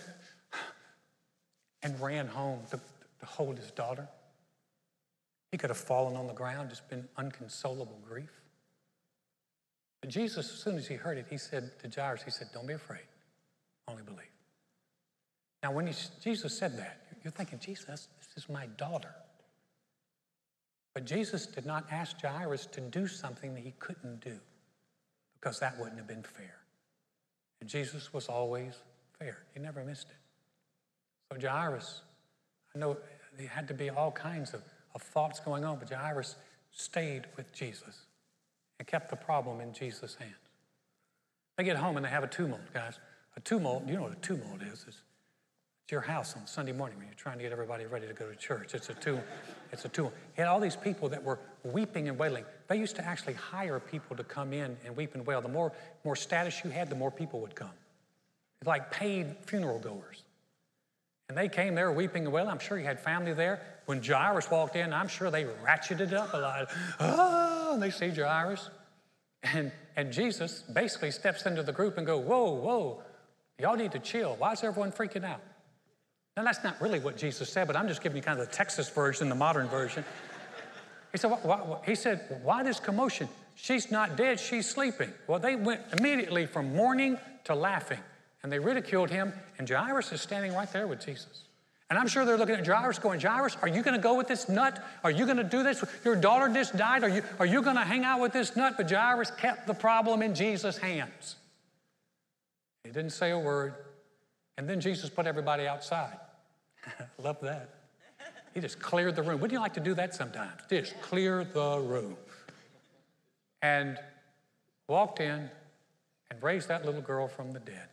and 1.82 2.00
ran 2.00 2.26
home 2.26 2.60
to, 2.70 2.76
to 3.20 3.26
hold 3.26 3.58
his 3.58 3.70
daughter. 3.70 4.08
He 5.52 5.58
could 5.58 5.70
have 5.70 5.78
fallen 5.78 6.16
on 6.16 6.26
the 6.26 6.32
ground, 6.32 6.70
just 6.70 6.88
been 6.88 7.06
unconsolable 7.16 8.00
grief. 8.08 8.41
But 10.02 10.10
Jesus, 10.10 10.52
as 10.52 10.58
soon 10.58 10.76
as 10.76 10.86
he 10.86 10.96
heard 10.96 11.16
it, 11.16 11.26
he 11.30 11.38
said 11.38 11.70
to 11.78 11.88
Jairus, 11.88 12.22
he 12.22 12.30
said, 12.30 12.48
Don't 12.52 12.66
be 12.66 12.74
afraid, 12.74 13.06
only 13.88 14.02
believe. 14.02 14.18
Now, 15.62 15.70
when 15.70 15.86
he, 15.86 15.94
Jesus 16.20 16.58
said 16.58 16.76
that, 16.76 16.98
you're 17.22 17.30
thinking, 17.30 17.60
Jesus, 17.60 17.86
this 17.86 18.44
is 18.44 18.50
my 18.50 18.66
daughter. 18.76 19.14
But 20.92 21.06
Jesus 21.06 21.46
did 21.46 21.64
not 21.64 21.86
ask 21.90 22.20
Jairus 22.20 22.66
to 22.66 22.80
do 22.80 23.06
something 23.06 23.54
that 23.54 23.62
he 23.62 23.74
couldn't 23.78 24.20
do 24.20 24.38
because 25.40 25.60
that 25.60 25.78
wouldn't 25.78 25.98
have 25.98 26.08
been 26.08 26.24
fair. 26.24 26.56
And 27.60 27.70
Jesus 27.70 28.12
was 28.12 28.26
always 28.26 28.74
fair, 29.20 29.38
he 29.54 29.60
never 29.60 29.84
missed 29.84 30.08
it. 30.10 31.40
So, 31.40 31.48
Jairus, 31.48 32.02
I 32.74 32.78
know 32.80 32.96
there 33.38 33.46
had 33.46 33.68
to 33.68 33.74
be 33.74 33.88
all 33.88 34.10
kinds 34.10 34.52
of, 34.52 34.62
of 34.96 35.02
thoughts 35.02 35.38
going 35.38 35.64
on, 35.64 35.78
but 35.78 35.88
Jairus 35.88 36.34
stayed 36.72 37.26
with 37.36 37.52
Jesus 37.52 38.06
and 38.82 38.86
kept 38.88 39.10
the 39.10 39.16
problem 39.16 39.60
in 39.60 39.72
Jesus' 39.72 40.16
hands. 40.16 40.32
They 41.56 41.62
get 41.62 41.76
home 41.76 41.96
and 41.96 42.04
they 42.04 42.10
have 42.10 42.24
a 42.24 42.26
tumult, 42.26 42.62
guys. 42.74 42.98
A 43.36 43.40
tumult, 43.40 43.86
you 43.86 43.94
know 43.94 44.02
what 44.02 44.12
a 44.12 44.16
tumult 44.16 44.60
is. 44.60 44.84
It's, 44.88 45.02
it's 45.84 45.92
your 45.92 46.00
house 46.00 46.34
on 46.36 46.48
Sunday 46.48 46.72
morning 46.72 46.98
when 46.98 47.06
you're 47.06 47.14
trying 47.14 47.36
to 47.36 47.44
get 47.44 47.52
everybody 47.52 47.86
ready 47.86 48.08
to 48.08 48.12
go 48.12 48.28
to 48.28 48.34
church. 48.34 48.74
It's 48.74 48.88
a 48.88 48.94
tumult. 48.94 49.24
It's 49.70 49.84
a 49.84 49.88
tumult. 49.88 50.14
He 50.34 50.42
had 50.42 50.48
all 50.48 50.58
these 50.58 50.74
people 50.74 51.08
that 51.10 51.22
were 51.22 51.38
weeping 51.62 52.08
and 52.08 52.18
wailing. 52.18 52.44
They 52.66 52.76
used 52.76 52.96
to 52.96 53.04
actually 53.04 53.34
hire 53.34 53.78
people 53.78 54.16
to 54.16 54.24
come 54.24 54.52
in 54.52 54.76
and 54.84 54.96
weep 54.96 55.14
and 55.14 55.24
wail. 55.24 55.40
The 55.40 55.48
more, 55.48 55.70
more 56.02 56.16
status 56.16 56.62
you 56.64 56.70
had, 56.70 56.90
the 56.90 56.96
more 56.96 57.12
people 57.12 57.38
would 57.38 57.54
come. 57.54 57.70
It's 58.60 58.66
like 58.66 58.90
paid 58.90 59.36
funeral 59.46 59.78
goers. 59.78 60.24
And 61.28 61.38
they 61.38 61.48
came 61.48 61.76
there 61.76 61.92
weeping 61.92 62.24
and 62.24 62.32
wailing. 62.32 62.50
I'm 62.50 62.58
sure 62.58 62.80
you 62.80 62.84
had 62.84 62.98
family 62.98 63.32
there. 63.32 63.62
When 63.86 64.02
Jairus 64.02 64.50
walked 64.50 64.74
in, 64.74 64.92
I'm 64.92 65.06
sure 65.06 65.30
they 65.30 65.44
ratcheted 65.44 66.00
it 66.00 66.14
up 66.14 66.34
a 66.34 66.38
lot. 66.38 66.68
Ah! 66.98 67.51
Oh, 67.72 67.76
and 67.76 67.82
they 67.82 67.90
see 67.90 68.10
Jairus. 68.10 68.68
And, 69.54 69.72
and 69.96 70.12
Jesus 70.12 70.60
basically 70.60 71.10
steps 71.10 71.46
into 71.46 71.62
the 71.62 71.72
group 71.72 71.96
and 71.96 72.06
go, 72.06 72.18
whoa, 72.18 72.52
whoa, 72.52 73.02
y'all 73.58 73.76
need 73.76 73.92
to 73.92 73.98
chill. 73.98 74.36
Why 74.36 74.52
is 74.52 74.62
everyone 74.62 74.92
freaking 74.92 75.24
out? 75.24 75.40
Now, 76.36 76.44
that's 76.44 76.62
not 76.62 76.78
really 76.82 77.00
what 77.00 77.16
Jesus 77.16 77.50
said, 77.50 77.66
but 77.66 77.74
I'm 77.74 77.88
just 77.88 78.02
giving 78.02 78.16
you 78.16 78.22
kind 78.22 78.38
of 78.38 78.46
the 78.46 78.54
Texas 78.54 78.90
version, 78.90 79.30
the 79.30 79.34
modern 79.34 79.68
version. 79.68 80.04
He 81.12 81.18
said, 81.18 81.30
why, 81.30 81.38
why, 81.38 81.78
he 81.86 81.94
said, 81.94 82.40
why 82.42 82.62
this 82.62 82.78
commotion? 82.78 83.26
She's 83.54 83.90
not 83.90 84.16
dead, 84.16 84.38
she's 84.38 84.68
sleeping. 84.68 85.10
Well, 85.26 85.38
they 85.38 85.56
went 85.56 85.80
immediately 85.98 86.44
from 86.44 86.76
mourning 86.76 87.18
to 87.44 87.54
laughing, 87.54 88.00
and 88.42 88.52
they 88.52 88.58
ridiculed 88.58 89.08
him, 89.08 89.32
and 89.58 89.68
Jairus 89.68 90.12
is 90.12 90.20
standing 90.20 90.52
right 90.52 90.70
there 90.72 90.86
with 90.86 91.04
Jesus. 91.04 91.44
And 91.92 91.98
I'm 91.98 92.08
sure 92.08 92.24
they're 92.24 92.38
looking 92.38 92.54
at 92.54 92.66
Jairus 92.66 92.98
going, 92.98 93.20
Jairus, 93.20 93.54
are 93.60 93.68
you 93.68 93.82
going 93.82 93.94
to 93.94 94.00
go 94.00 94.14
with 94.14 94.26
this 94.26 94.48
nut? 94.48 94.82
Are 95.04 95.10
you 95.10 95.26
going 95.26 95.36
to 95.36 95.44
do 95.44 95.62
this? 95.62 95.84
Your 96.06 96.16
daughter 96.16 96.48
just 96.48 96.74
died. 96.74 97.04
Are 97.04 97.08
you, 97.10 97.22
are 97.38 97.44
you 97.44 97.60
going 97.60 97.76
to 97.76 97.84
hang 97.84 98.02
out 98.02 98.18
with 98.18 98.32
this 98.32 98.56
nut? 98.56 98.76
But 98.78 98.90
Jairus 98.90 99.30
kept 99.32 99.66
the 99.66 99.74
problem 99.74 100.22
in 100.22 100.34
Jesus' 100.34 100.78
hands. 100.78 101.36
He 102.82 102.92
didn't 102.92 103.10
say 103.10 103.30
a 103.30 103.38
word. 103.38 103.74
And 104.56 104.66
then 104.66 104.80
Jesus 104.80 105.10
put 105.10 105.26
everybody 105.26 105.66
outside. 105.66 106.16
Love 107.22 107.38
that. 107.42 107.68
He 108.54 108.60
just 108.60 108.80
cleared 108.80 109.14
the 109.14 109.22
room. 109.22 109.38
Wouldn't 109.42 109.52
you 109.52 109.60
like 109.60 109.74
to 109.74 109.80
do 109.80 109.92
that 109.92 110.14
sometimes? 110.14 110.62
Just 110.70 110.98
clear 111.02 111.44
the 111.44 111.78
room. 111.78 112.16
And 113.60 113.98
walked 114.88 115.20
in 115.20 115.50
and 116.30 116.42
raised 116.42 116.68
that 116.68 116.86
little 116.86 117.02
girl 117.02 117.28
from 117.28 117.52
the 117.52 117.60
dead. 117.60 117.88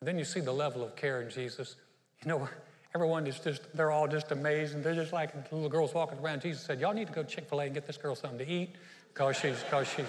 And 0.00 0.08
then 0.08 0.18
you 0.18 0.24
see 0.24 0.40
the 0.40 0.50
level 0.50 0.82
of 0.82 0.96
care 0.96 1.22
in 1.22 1.30
Jesus. 1.30 1.76
You 2.24 2.30
know, 2.30 2.48
Everyone 2.96 3.26
is 3.26 3.38
just, 3.38 3.60
they're 3.76 3.90
all 3.90 4.08
just 4.08 4.32
amazed. 4.32 4.74
And 4.74 4.82
they're 4.82 4.94
just 4.94 5.12
like 5.12 5.50
the 5.50 5.54
little 5.54 5.68
girls 5.68 5.92
walking 5.92 6.18
around. 6.18 6.40
Jesus 6.40 6.62
said, 6.62 6.80
Y'all 6.80 6.94
need 6.94 7.08
to 7.08 7.12
go 7.12 7.22
Chick 7.22 7.46
fil 7.46 7.60
A 7.60 7.64
and 7.64 7.74
get 7.74 7.86
this 7.86 7.98
girl 7.98 8.14
something 8.14 8.38
to 8.38 8.50
eat 8.50 8.70
because 9.12 9.36
she's, 9.36 9.62
cause 9.70 9.86
she's, 9.86 10.06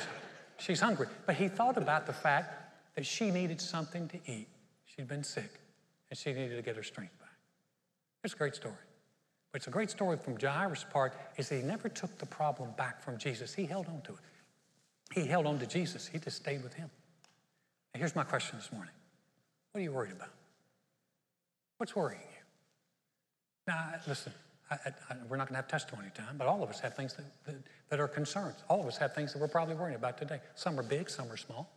she's 0.58 0.80
hungry. 0.80 1.08
But 1.26 1.36
he 1.36 1.50
thought 1.50 1.76
about 1.76 2.06
the 2.06 2.14
fact 2.14 2.96
that 2.96 3.06
she 3.06 3.30
needed 3.30 3.60
something 3.60 4.08
to 4.08 4.18
eat. 4.26 4.48
She'd 4.86 5.10
been 5.10 5.26
sick 5.26 5.60
and 6.10 6.18
she 6.18 6.32
needed 6.32 6.56
to 6.56 6.62
get 6.62 6.78
her 6.78 6.84
strength 6.84 7.20
back. 7.20 7.36
It's 8.24 8.34
a 8.34 8.38
great 8.38 8.56
story. 8.56 8.74
But 9.52 9.58
it's 9.58 9.68
a 9.68 9.72
great 9.72 9.90
story 9.90 10.16
from 10.16 10.40
Jairus' 10.40 10.86
part 10.90 11.14
is 11.36 11.50
that 11.50 11.58
he 11.58 11.64
never 11.64 11.90
took 11.90 12.18
the 12.20 12.26
problem 12.26 12.70
back 12.78 13.02
from 13.02 13.18
Jesus. 13.18 13.54
He 13.54 13.66
held 13.66 13.88
on 13.88 14.00
to 14.04 14.14
it. 14.14 15.14
He 15.14 15.28
held 15.28 15.46
on 15.46 15.60
to 15.60 15.68
Jesus. 15.68 16.08
He 16.08 16.20
just 16.20 16.38
stayed 16.38 16.64
with 16.64 16.74
him. 16.74 16.90
Here's 17.94 18.16
my 18.16 18.24
question 18.24 18.58
this 18.58 18.72
morning 18.72 18.94
What 19.74 19.82
are 19.82 19.84
you 19.84 19.92
worried 19.92 20.14
about? 20.14 20.30
What's 21.80 21.94
worrying 21.98 22.22
you? 22.22 22.37
Now, 23.68 23.94
listen, 24.08 24.32
I, 24.72 24.76
I, 24.86 25.16
we're 25.30 25.38
not 25.38 25.48
going 25.48 25.56
to 25.56 25.62
have 25.62 25.68
testimony 25.68 26.10
time, 26.16 26.36
but 26.38 26.48
all 26.48 26.64
of 26.64 26.70
us 26.70 26.80
have 26.80 26.96
things 26.96 27.14
that, 27.16 27.26
that, 27.46 27.56
that 27.90 28.00
are 28.00 28.08
concerns. 28.08 28.56
All 28.70 28.80
of 28.80 28.88
us 28.88 28.98
have 28.98 29.14
things 29.14 29.34
that 29.34 29.40
we're 29.40 29.48
probably 29.48 29.76
worrying 29.76 29.96
about 29.96 30.18
today. 30.18 30.40
Some 30.56 30.80
are 30.80 30.84
big, 30.84 31.10
some 31.10 31.30
are 31.32 31.38
small. 31.38 31.70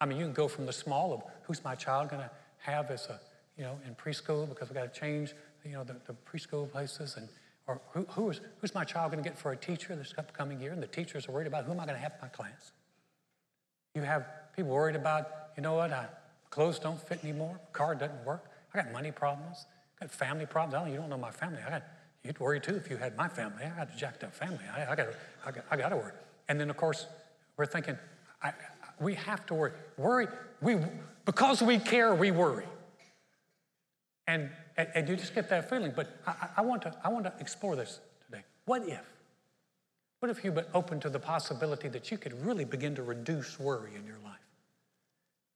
I 0.00 0.06
mean, 0.06 0.18
you 0.18 0.24
can 0.24 0.32
go 0.32 0.48
from 0.48 0.66
the 0.66 0.72
small 0.72 1.12
of 1.12 1.22
who's 1.42 1.62
my 1.62 1.74
child 1.74 2.08
going 2.08 2.22
to 2.22 2.30
have 2.58 2.90
as 2.90 3.06
a, 3.06 3.20
you 3.56 3.64
know, 3.64 3.78
in 3.86 3.94
preschool 3.94 4.48
because 4.48 4.68
we've 4.68 4.76
got 4.76 4.92
to 4.92 5.00
change, 5.00 5.34
you 5.64 5.72
know, 5.72 5.84
the, 5.84 5.96
the 6.06 6.14
preschool 6.30 6.70
places 6.70 7.16
and, 7.16 7.28
or 7.66 7.80
who, 7.92 8.06
who 8.10 8.30
is, 8.30 8.40
who's 8.60 8.74
my 8.74 8.84
child 8.84 9.12
going 9.12 9.22
to 9.22 9.28
get 9.28 9.38
for 9.38 9.52
a 9.52 9.56
teacher 9.56 9.94
this 9.94 10.14
upcoming 10.16 10.60
year? 10.60 10.72
And 10.72 10.82
the 10.82 10.86
teachers 10.86 11.28
are 11.28 11.32
worried 11.32 11.46
about 11.46 11.64
who 11.64 11.72
am 11.72 11.80
I 11.80 11.84
going 11.84 11.96
to 11.96 12.02
have 12.02 12.12
in 12.12 12.18
my 12.22 12.28
class? 12.28 12.72
You 13.94 14.02
have 14.02 14.26
people 14.54 14.70
worried 14.70 14.96
about, 14.96 15.28
you 15.56 15.62
know 15.62 15.74
what, 15.74 15.92
I, 15.92 16.06
clothes 16.50 16.78
don't 16.78 17.00
fit 17.00 17.22
anymore, 17.24 17.58
car 17.72 17.94
doesn't 17.94 18.24
work, 18.24 18.44
I 18.72 18.82
got 18.82 18.92
money 18.92 19.10
problems, 19.10 19.66
got 20.00 20.10
family 20.10 20.46
problems. 20.46 20.74
Don't, 20.74 20.92
you 20.92 20.98
don't 20.98 21.10
know 21.10 21.18
my 21.18 21.30
family. 21.30 21.58
I 21.66 21.70
got, 21.70 21.82
you'd 22.22 22.38
worry 22.40 22.60
too 22.60 22.76
if 22.76 22.90
you 22.90 22.96
had 22.96 23.16
my 23.16 23.28
family. 23.28 23.64
I 23.64 23.70
got 23.84 23.94
a 23.94 23.96
jacked 23.96 24.24
up 24.24 24.34
family. 24.34 24.64
I, 24.74 24.92
I 24.92 24.96
got, 24.96 25.08
I 25.46 25.50
got, 25.50 25.64
I 25.70 25.76
got 25.76 25.88
to 25.90 25.96
worry. 25.96 26.12
And 26.48 26.60
then 26.60 26.70
of 26.70 26.76
course 26.76 27.06
we're 27.56 27.66
thinking, 27.66 27.98
I, 28.42 28.52
we 29.00 29.14
have 29.14 29.46
to 29.46 29.54
worry. 29.54 29.72
Worry, 29.96 30.26
we 30.60 30.76
because 31.24 31.62
we 31.62 31.78
care, 31.78 32.14
we 32.14 32.30
worry. 32.30 32.66
And, 34.26 34.50
and, 34.76 34.88
and 34.94 35.08
you 35.08 35.16
just 35.16 35.34
get 35.34 35.48
that 35.50 35.68
feeling. 35.70 35.92
But 35.94 36.08
I, 36.26 36.48
I, 36.58 36.60
want 36.62 36.82
to, 36.82 36.94
I 37.02 37.08
want 37.08 37.24
to 37.24 37.32
explore 37.40 37.76
this 37.76 38.00
today. 38.26 38.44
What 38.66 38.86
if? 38.88 39.04
What 40.20 40.30
if 40.30 40.44
you've 40.44 40.54
been 40.54 40.66
open 40.74 41.00
to 41.00 41.08
the 41.08 41.18
possibility 41.18 41.88
that 41.88 42.10
you 42.10 42.18
could 42.18 42.44
really 42.44 42.64
begin 42.64 42.94
to 42.96 43.02
reduce 43.02 43.58
worry 43.58 43.94
in 43.94 44.06
your 44.06 44.18
life? 44.24 44.34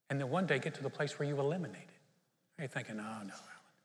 And 0.08 0.20
then 0.20 0.30
one 0.30 0.46
day 0.46 0.58
get 0.58 0.74
to 0.74 0.82
the 0.82 0.90
place 0.90 1.18
where 1.18 1.28
you 1.28 1.38
eliminate 1.40 1.76
it. 1.76 2.60
You're 2.60 2.68
thinking, 2.68 3.00
oh, 3.00 3.24
no, 3.26 3.34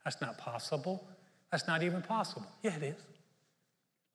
that's 0.07 0.21
not 0.21 0.37
possible. 0.37 1.05
That's 1.51 1.67
not 1.67 1.83
even 1.83 2.01
possible. 2.01 2.47
Yeah, 2.63 2.77
it 2.77 2.83
is. 2.83 2.95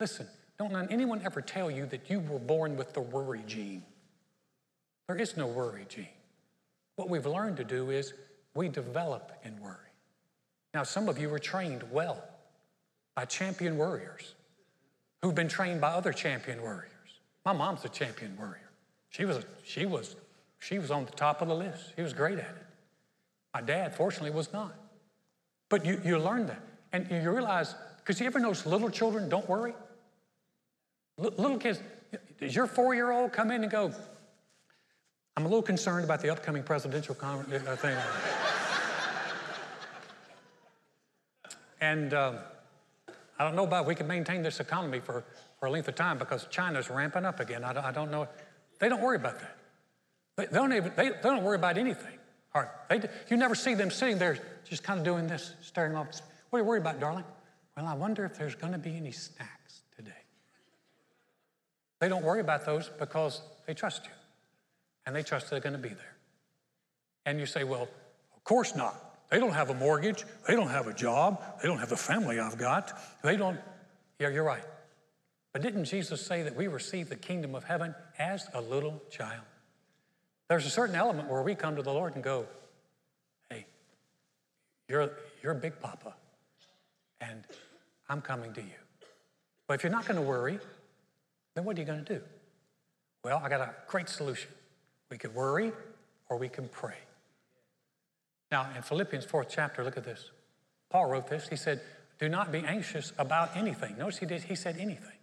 Listen, 0.01 0.27
don't 0.59 0.73
let 0.73 0.91
anyone 0.91 1.21
ever 1.23 1.43
tell 1.43 1.71
you 1.71 1.85
that 1.85 2.09
you 2.09 2.21
were 2.21 2.39
born 2.39 2.79
with 2.79 2.95
the 2.95 3.03
worry 3.03 3.43
gene. 3.47 3.83
There 5.07 5.19
is 5.19 5.37
no 5.37 5.47
worry 5.47 5.85
gene. 5.91 6.09
What 6.97 7.11
we've 7.11 7.27
learned 7.27 7.59
to 7.59 7.65
do 7.65 7.91
is 7.91 8.15
we 8.55 8.71
develop 8.71 9.33
in 9.45 9.61
worry. 9.61 9.77
Now, 10.73 10.83
some 10.83 11.11
of 11.11 11.19
you 11.19 11.29
were 11.29 11.39
trained 11.39 11.85
well 11.93 12.25
by 13.15 13.27
champion 13.27 13.77
worriers 13.77 14.35
who've 15.21 15.35
been 15.35 15.47
trained 15.47 15.83
by 15.83 15.91
other 15.91 16.15
champion 16.15 16.63
worriers. 16.63 16.89
My 17.45 17.53
mom's 17.53 17.85
a 17.85 17.91
champion 17.91 18.35
worrier. 18.39 18.71
She 19.11 19.27
was, 19.27 19.45
she 19.63 19.85
was, 19.85 20.17
she 20.59 20.79
was 20.79 20.91
on 20.91 21.05
the 21.05 21.13
top 21.13 21.43
of 21.43 21.49
the 21.49 21.55
list. 21.55 21.93
She 21.97 22.01
was 22.01 22.15
great 22.15 22.39
at 22.39 22.47
it. 22.47 22.67
My 23.53 23.61
dad, 23.61 23.95
fortunately, 23.95 24.31
was 24.31 24.55
not. 24.55 24.75
But 25.73 25.85
you, 25.87 25.99
you 26.05 26.19
learn 26.19 26.47
that. 26.49 26.61
And 26.93 27.11
you 27.11 27.31
realize, 27.31 27.75
because 27.97 28.21
you 28.21 28.27
ever 28.27 28.39
notice 28.39 28.67
little 28.67 28.91
children 28.91 29.31
don't 29.31 29.49
worry? 29.49 29.73
L- 31.19 31.33
little 31.39 31.57
kids, 31.57 31.81
does 32.39 32.55
your 32.55 32.67
four 32.67 32.95
year 32.95 33.11
old 33.11 33.33
come 33.33 33.51
in 33.51 33.63
and 33.63 33.73
go, 33.73 33.91
I'm 35.35 35.47
a 35.47 35.49
little 35.49 35.63
concerned 35.63 36.05
about 36.05 36.21
the 36.21 36.29
upcoming 36.29 36.63
presidential 36.63 37.15
con- 37.15 37.51
uh, 37.51 37.77
thing. 37.77 37.97
and 41.81 42.13
um, 42.13 42.37
I 43.39 43.45
don't 43.45 43.57
know 43.57 43.65
about 43.65 43.87
we 43.87 43.95
can 43.95 44.07
maintain 44.07 44.43
this 44.43 44.61
economy 44.61 45.01
for, 45.01 45.25
for 45.59 45.69
a 45.69 45.71
length 45.71 45.89
of 45.89 45.95
time 45.95 46.19
because 46.19 46.47
China's 46.51 46.91
ramping 46.91 47.25
up 47.25 47.41
again. 47.41 47.65
I 47.65 47.73
don't, 47.73 47.85
I 47.87 47.93
don't 47.93 48.11
know. 48.11 48.29
They 48.79 48.91
don't 48.91 49.01
worry 49.01 49.17
about 49.17 49.41
that. 49.41 49.57
They, 50.37 50.45
they 50.45 50.59
don't 50.59 50.75
even, 50.75 50.93
they, 50.97 51.09
they, 51.09 51.23
don't 51.23 51.43
worry 51.43 51.57
about 51.57 51.79
anything. 51.79 52.19
Or 52.55 52.71
they, 52.91 53.09
you 53.31 53.39
never 53.39 53.55
see 53.55 53.73
them 53.73 53.91
sitting 53.91 54.19
there 54.19 54.39
just 54.69 54.83
kind 54.83 54.99
of 54.99 55.05
doing 55.05 55.27
this, 55.27 55.55
staring 55.61 55.95
off. 55.95 56.09
What 56.51 56.59
are 56.59 56.63
you 56.63 56.69
worried 56.69 56.81
about, 56.81 57.01
darling? 57.01 57.25
Well, 57.77 57.87
I 57.87 57.95
wonder 57.95 58.25
if 58.25 58.37
there's 58.37 58.55
going 58.55 58.73
to 58.73 58.79
be 58.79 58.97
any 58.97 59.13
snacks 59.13 59.83
today. 59.97 60.11
They 62.01 62.09
don't 62.09 62.25
worry 62.25 62.41
about 62.41 62.67
those 62.67 62.89
because 62.99 63.43
they 63.67 63.75
trust 63.75 64.05
you 64.05 64.13
and 65.07 65.15
they 65.17 65.23
trust 65.23 65.51
they're 65.51 65.61
going 65.61 65.73
to 65.75 65.79
be 65.79 65.89
there. 65.89 66.17
And 67.25 67.39
you 67.39 67.47
say, 67.47 67.65
well, 67.65 67.89
of 68.35 68.45
course 68.45 68.75
not. 68.75 69.31
They 69.31 69.39
don't 69.39 69.55
have 69.55 69.71
a 69.71 69.75
mortgage. 69.75 70.25
They 70.47 70.55
don't 70.55 70.69
have 70.69 70.89
a 70.89 70.93
job. 70.93 71.43
They 71.63 71.69
don't 71.69 71.79
have 71.79 71.89
the 71.89 71.97
family 71.97 72.39
I've 72.39 72.59
got. 72.59 72.93
They 73.23 73.37
don't. 73.37 73.59
Yeah, 74.19 74.29
you're 74.29 74.45
right. 74.45 74.65
But 75.53 75.63
didn't 75.63 75.85
Jesus 75.85 76.25
say 76.25 76.43
that 76.43 76.57
we 76.57 76.67
receive 76.67 77.09
the 77.09 77.17
kingdom 77.17 77.55
of 77.55 77.65
heaven 77.65 77.95
as 78.19 78.47
a 78.53 78.61
little 78.61 79.03
child? 79.11 79.43
There's 80.49 80.67
a 80.67 80.71
certain 80.71 80.95
element 80.95 81.31
where 81.31 81.43
we 81.43 81.55
come 81.55 81.77
to 81.77 81.83
the 81.83 81.93
Lord 81.93 82.15
and 82.15 82.23
go, 82.23 82.47
you're, 84.93 85.11
you're 85.43 85.55
big 85.55 85.81
papa, 85.81 86.15
and 87.21 87.43
I'm 88.11 88.21
coming 88.21 88.53
to 88.53 88.61
you. 88.61 88.69
But 89.67 89.75
if 89.75 89.83
you're 89.83 89.93
not 89.93 90.07
going 90.07 90.21
to 90.21 90.27
worry, 90.27 90.59
then 91.55 91.65
what 91.65 91.77
are 91.77 91.81
you 91.81 91.87
going 91.87 92.05
to 92.05 92.15
do? 92.19 92.21
Well, 93.25 93.41
I 93.43 93.49
got 93.49 93.63
a 93.63 93.75
great 93.89 94.11
solution. 94.11 94.51
We 95.11 95.17
could 95.17 95.35
worry 95.35 95.73
or 96.29 96.37
we 96.37 96.51
can 96.51 96.69
pray. 96.69 96.99
Now, 98.51 98.69
in 98.77 98.83
Philippians 98.83 99.25
4th 99.25 99.47
chapter, 99.49 99.83
look 99.83 99.97
at 99.97 100.05
this. 100.05 100.31
Paul 100.91 101.07
wrote 101.07 101.27
this. 101.27 101.49
He 101.49 101.57
said, 101.57 101.81
Do 102.19 102.29
not 102.29 102.53
be 102.53 102.59
anxious 102.59 103.15
about 103.19 103.57
anything. 103.57 103.97
Notice 103.97 104.19
he 104.19 104.27
did, 104.27 104.43
he 104.43 104.55
said 104.55 104.77
anything. 104.79 105.17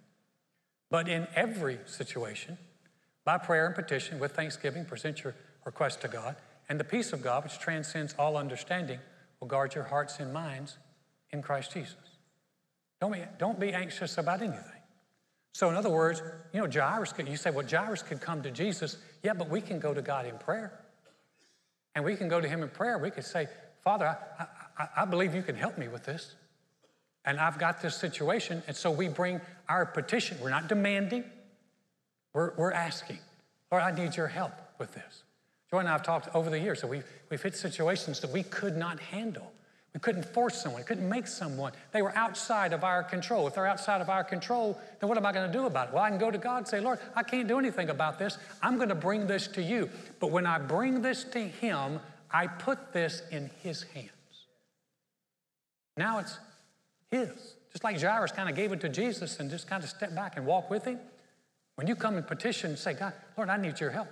But 0.89 1.08
in 1.08 1.27
every 1.36 1.77
situation, 1.86 2.58
by 3.23 3.38
prayer 3.38 3.67
and 3.67 3.75
petition, 3.75 4.17
with 4.17 4.32
thanksgiving, 4.32 4.86
present 4.86 5.23
your 5.23 5.36
request 5.63 6.01
to 6.01 6.08
God, 6.08 6.36
and 6.67 6.79
the 6.79 6.84
peace 6.84 7.13
of 7.13 7.21
God, 7.21 7.43
which 7.43 7.60
transcends 7.60 8.15
all 8.17 8.36
understanding, 8.36 8.99
will 9.39 9.47
guard 9.47 9.75
your 9.75 9.84
hearts 9.84 10.19
and 10.19 10.34
minds 10.34 10.78
in 11.32 11.41
Christ 11.41 11.73
Jesus. 11.73 11.95
Don't 12.99 13.13
be, 13.13 13.23
don't 13.38 13.60
be 13.60 13.71
anxious 13.71 14.17
about 14.17 14.41
anything. 14.41 14.63
So, 15.54 15.69
in 15.69 15.75
other 15.75 15.89
words, 15.89 16.21
you 16.54 16.62
know, 16.62 16.69
Jairus 16.71 17.13
could, 17.13 17.28
you 17.28 17.38
say, 17.38 17.49
well, 17.49 17.65
Jairus 17.65 18.04
could 18.04 18.21
come 18.21 18.43
to 18.43 18.52
Jesus. 18.52 18.97
Yeah, 19.23 19.34
but 19.34 19.49
we 19.49 19.62
can 19.62 19.80
go 19.80 19.93
to 19.93 20.02
God 20.02 20.25
in 20.25 20.38
prayer. 20.38 20.80
And 21.95 22.06
we 22.06 22.15
can 22.15 22.30
go 22.30 22.39
to 22.39 22.47
Him 22.47 22.62
in 22.62 22.69
prayer. 22.69 22.97
We 22.97 23.12
could 23.12 23.25
say, 23.25 23.47
Father, 23.84 24.17
I, 24.39 24.45
I, 24.78 24.88
I 24.97 25.06
believe 25.06 25.34
you 25.34 25.41
can 25.41 25.56
help 25.56 25.78
me 25.78 25.88
with 25.88 26.04
this. 26.04 26.36
And 27.25 27.39
I've 27.39 27.58
got 27.58 27.82
this 27.82 27.95
situation. 27.95 28.63
And 28.67 28.75
so 28.75 28.91
we 28.91 29.08
bring 29.08 29.41
our 29.67 29.86
petition. 29.86 30.38
We're 30.41 30.49
not 30.49 30.67
demanding, 30.67 31.23
we're, 32.34 32.54
we're 32.56 32.71
asking. 32.71 33.19
Lord, 33.71 33.84
I 33.84 33.91
need 33.91 34.15
your 34.15 34.28
help 34.28 34.54
with 34.78 34.93
this. 34.93 35.23
Joy 35.71 35.79
and 35.79 35.88
I 35.88 35.91
have 35.91 36.03
talked 36.03 36.34
over 36.36 36.49
the 36.49 36.60
years 36.60 36.82
that 36.82 36.88
we've, 36.88 37.05
we've 37.29 37.41
hit 37.41 37.55
situations 37.55 38.19
that 38.21 38.32
we 38.32 38.43
could 38.43 38.75
not 38.75 38.99
handle. 38.99 39.51
We 39.93 39.99
couldn't 39.99 40.25
force 40.25 40.62
someone, 40.62 40.84
couldn't 40.84 41.10
make 41.10 41.25
someone. 41.25 41.73
They 41.91 42.01
were 42.03 42.15
outside 42.15 42.73
of 42.73 42.84
our 42.84 43.03
control. 43.03 43.47
If 43.47 43.55
they're 43.55 43.65
outside 43.65 44.01
of 44.01 44.10
our 44.10 44.23
control, 44.23 44.79
then 44.99 45.10
what 45.10 45.17
am 45.17 45.25
I 45.25 45.32
going 45.32 45.51
to 45.51 45.58
do 45.58 45.65
about 45.65 45.88
it? 45.88 45.93
Well, 45.93 46.03
I 46.03 46.10
can 46.10 46.19
go 46.19 46.29
to 46.29 46.38
God 46.38 46.58
and 46.58 46.67
say, 46.67 46.79
Lord, 46.79 46.99
I 47.15 47.23
can't 47.23 47.47
do 47.47 47.58
anything 47.58 47.89
about 47.89 48.19
this. 48.19 48.38
I'm 48.62 48.77
going 48.77 48.89
to 48.89 48.95
bring 48.95 49.25
this 49.25 49.47
to 49.47 49.63
you. 49.63 49.89
But 50.19 50.29
when 50.29 50.45
I 50.45 50.60
bring 50.60 51.01
this 51.01 51.23
to 51.25 51.39
Him, 51.39 51.99
I 52.32 52.45
put 52.45 52.93
this 52.93 53.23
in 53.32 53.49
His 53.63 53.84
hands. 53.84 54.10
Now 55.97 56.19
it's 56.19 56.38
His. 57.10 57.55
Just 57.71 57.84
like 57.84 57.99
Jairus 57.99 58.32
kind 58.32 58.47
of 58.49 58.55
gave 58.55 58.71
it 58.71 58.82
to 58.82 58.89
Jesus 58.89 59.39
and 59.39 59.49
just 59.49 59.67
kind 59.67 59.84
of 59.84 59.89
stepped 59.89 60.15
back 60.15 60.38
and 60.38 60.45
walked 60.45 60.69
with 60.69 60.86
Him. 60.86 60.99
When 61.75 61.88
you 61.88 61.95
come 61.95 62.15
and 62.15 62.27
petition 62.27 62.71
and 62.71 62.79
say, 62.79 62.93
God, 62.93 63.13
Lord, 63.38 63.49
I 63.49 63.58
need 63.58 63.79
your 63.79 63.89
help. 63.89 64.08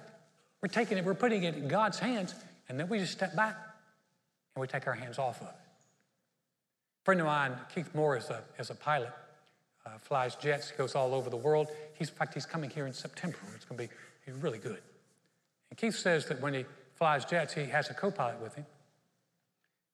We're 0.61 0.69
taking 0.69 0.97
it, 0.97 1.05
we're 1.05 1.13
putting 1.13 1.43
it 1.43 1.55
in 1.55 1.67
God's 1.67 1.99
hands, 1.99 2.33
and 2.67 2.79
then 2.79 2.89
we 2.89 2.99
just 2.99 3.13
step 3.13 3.35
back 3.35 3.55
and 4.55 4.61
we 4.61 4.67
take 4.67 4.87
our 4.87 4.93
hands 4.93 5.19
off 5.19 5.39
of 5.39 5.47
it 5.47 5.53
A 5.53 7.05
friend 7.05 7.21
of 7.21 7.27
mine, 7.27 7.53
Keith 7.73 7.93
Moore, 7.93 8.17
is 8.17 8.29
a, 8.29 8.41
is 8.57 8.69
a 8.71 8.75
pilot, 8.75 9.11
uh, 9.85 9.97
flies 9.99 10.35
jets, 10.35 10.71
goes 10.71 10.95
all 10.95 11.13
over 11.13 11.29
the 11.29 11.37
world. 11.37 11.67
He's, 11.93 12.09
in 12.09 12.15
fact, 12.15 12.33
he's 12.33 12.45
coming 12.45 12.69
here 12.69 12.87
in 12.87 12.93
September. 12.93 13.37
It's 13.55 13.65
going 13.65 13.77
to 13.77 13.87
be 13.87 13.93
he's 14.25 14.35
really 14.35 14.57
good. 14.57 14.81
And 15.69 15.77
Keith 15.77 15.95
says 15.95 16.25
that 16.27 16.41
when 16.41 16.53
he 16.53 16.65
flies 16.95 17.23
jets, 17.25 17.53
he 17.53 17.65
has 17.65 17.89
a 17.89 17.93
co 17.93 18.09
pilot 18.09 18.41
with 18.41 18.55
him. 18.55 18.65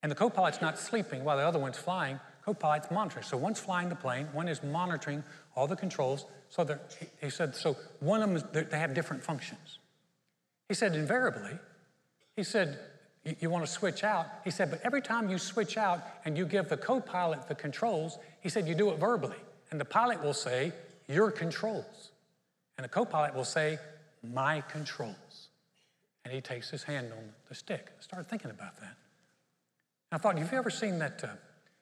And 0.01 0.11
the 0.11 0.15
co 0.15 0.29
pilot's 0.29 0.61
not 0.61 0.79
sleeping 0.79 1.23
while 1.23 1.37
the 1.37 1.43
other 1.43 1.59
one's 1.59 1.77
flying. 1.77 2.19
Co 2.45 2.53
pilot's 2.53 2.89
monitoring. 2.89 3.23
So 3.25 3.37
one's 3.37 3.59
flying 3.59 3.89
the 3.89 3.95
plane, 3.95 4.27
one 4.33 4.47
is 4.47 4.63
monitoring 4.63 5.23
all 5.55 5.67
the 5.67 5.75
controls. 5.75 6.25
So 6.49 6.65
he 7.21 7.29
said, 7.29 7.55
so 7.55 7.75
one 7.99 8.21
of 8.21 8.29
them, 8.29 8.37
is, 8.37 8.69
they 8.69 8.79
have 8.79 8.93
different 8.93 9.23
functions. 9.23 9.79
He 10.67 10.73
said, 10.73 10.95
invariably, 10.95 11.57
he 12.35 12.43
said, 12.43 12.79
you, 13.39 13.49
want 13.49 13.65
to 13.65 13.71
switch 13.71 14.03
out. 14.03 14.27
He 14.43 14.51
said, 14.51 14.69
but 14.69 14.81
every 14.83 15.01
time 15.01 15.29
you 15.29 15.37
switch 15.37 15.77
out 15.77 16.01
and 16.25 16.37
you 16.37 16.45
give 16.45 16.67
the 16.67 16.77
co 16.77 16.99
pilot 16.99 17.47
the 17.47 17.55
controls, 17.55 18.17
he 18.41 18.49
said, 18.49 18.67
you 18.67 18.75
do 18.75 18.89
it 18.89 18.99
verbally. 18.99 19.37
And 19.71 19.79
the 19.79 19.85
pilot 19.85 20.21
will 20.21 20.33
say, 20.33 20.73
your 21.07 21.31
controls. 21.31 22.11
And 22.77 22.83
the 22.83 22.89
co 22.89 23.05
pilot 23.05 23.33
will 23.33 23.45
say, 23.45 23.77
my 24.23 24.61
controls. 24.61 25.49
And 26.25 26.33
he 26.33 26.41
takes 26.41 26.69
his 26.69 26.83
hand 26.83 27.11
on 27.11 27.29
the 27.49 27.55
stick. 27.55 27.87
I 27.97 28.01
started 28.01 28.29
thinking 28.29 28.51
about 28.51 28.79
that. 28.79 28.95
And 30.11 30.13
I 30.13 30.17
thought, 30.17 30.37
have 30.37 30.51
you 30.51 30.57
ever 30.57 30.69
seen 30.69 30.99
that? 30.99 31.23
Uh, 31.23 31.27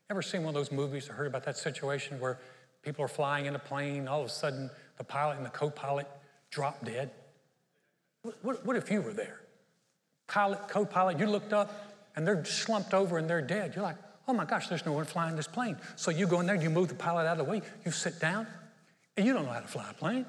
ever 0.10 0.22
seen 0.22 0.44
one 0.44 0.50
of 0.50 0.56
those 0.56 0.72
movies 0.72 1.10
or 1.10 1.14
heard 1.14 1.28
about 1.28 1.46
that 1.46 1.58
situation 1.58 2.20
where 2.20 2.38
people 2.84 3.04
are 3.04 3.08
flying 3.08 3.46
in 3.46 3.56
a 3.56 3.60
plane, 3.60 4.08
all 4.08 4.20
of 4.20 4.26
a 4.26 4.30
sudden 4.30 4.70
the 4.98 5.04
pilot 5.04 5.38
and 5.38 5.46
the 5.46 5.50
co 5.50 5.70
pilot 5.70 6.08
drop 6.50 6.84
dead? 6.84 7.12
What, 8.24 8.66
what, 8.66 8.76
if 8.76 8.92
you 8.92 9.02
were 9.02 9.14
there? 9.14 9.42
pilot, 10.32 10.68
co 10.70 10.86
pilot, 10.86 11.20
you 11.20 11.26
looked 11.28 11.54
up 11.54 11.94
and 12.16 12.26
they're 12.26 12.44
slumped 12.46 12.94
over 12.94 13.18
and 13.18 13.30
they're 13.30 13.42
dead. 13.42 13.74
You're 13.76 13.84
like, 13.84 13.98
oh 14.28 14.34
my 14.34 14.46
gosh, 14.46 14.70
there's 14.70 14.86
no 14.86 14.94
one 14.94 15.06
flying 15.06 15.36
this 15.36 15.48
plane. 15.48 15.78
So 15.98 16.10
you 16.10 16.26
go 16.26 16.40
in 16.40 16.46
there, 16.46 16.56
you 16.56 16.70
move 16.70 16.88
the 16.88 16.96
pilot 16.96 17.28
out 17.28 17.38
of 17.40 17.46
the 17.46 17.52
way, 17.52 17.62
you 17.86 17.92
sit 17.92 18.20
down, 18.20 18.48
and 19.18 19.26
you 19.26 19.34
don't 19.34 19.46
know 19.46 19.52
how 19.52 19.60
to 19.60 19.68
fly 19.68 19.90
a 19.90 19.94
plane. 19.94 20.26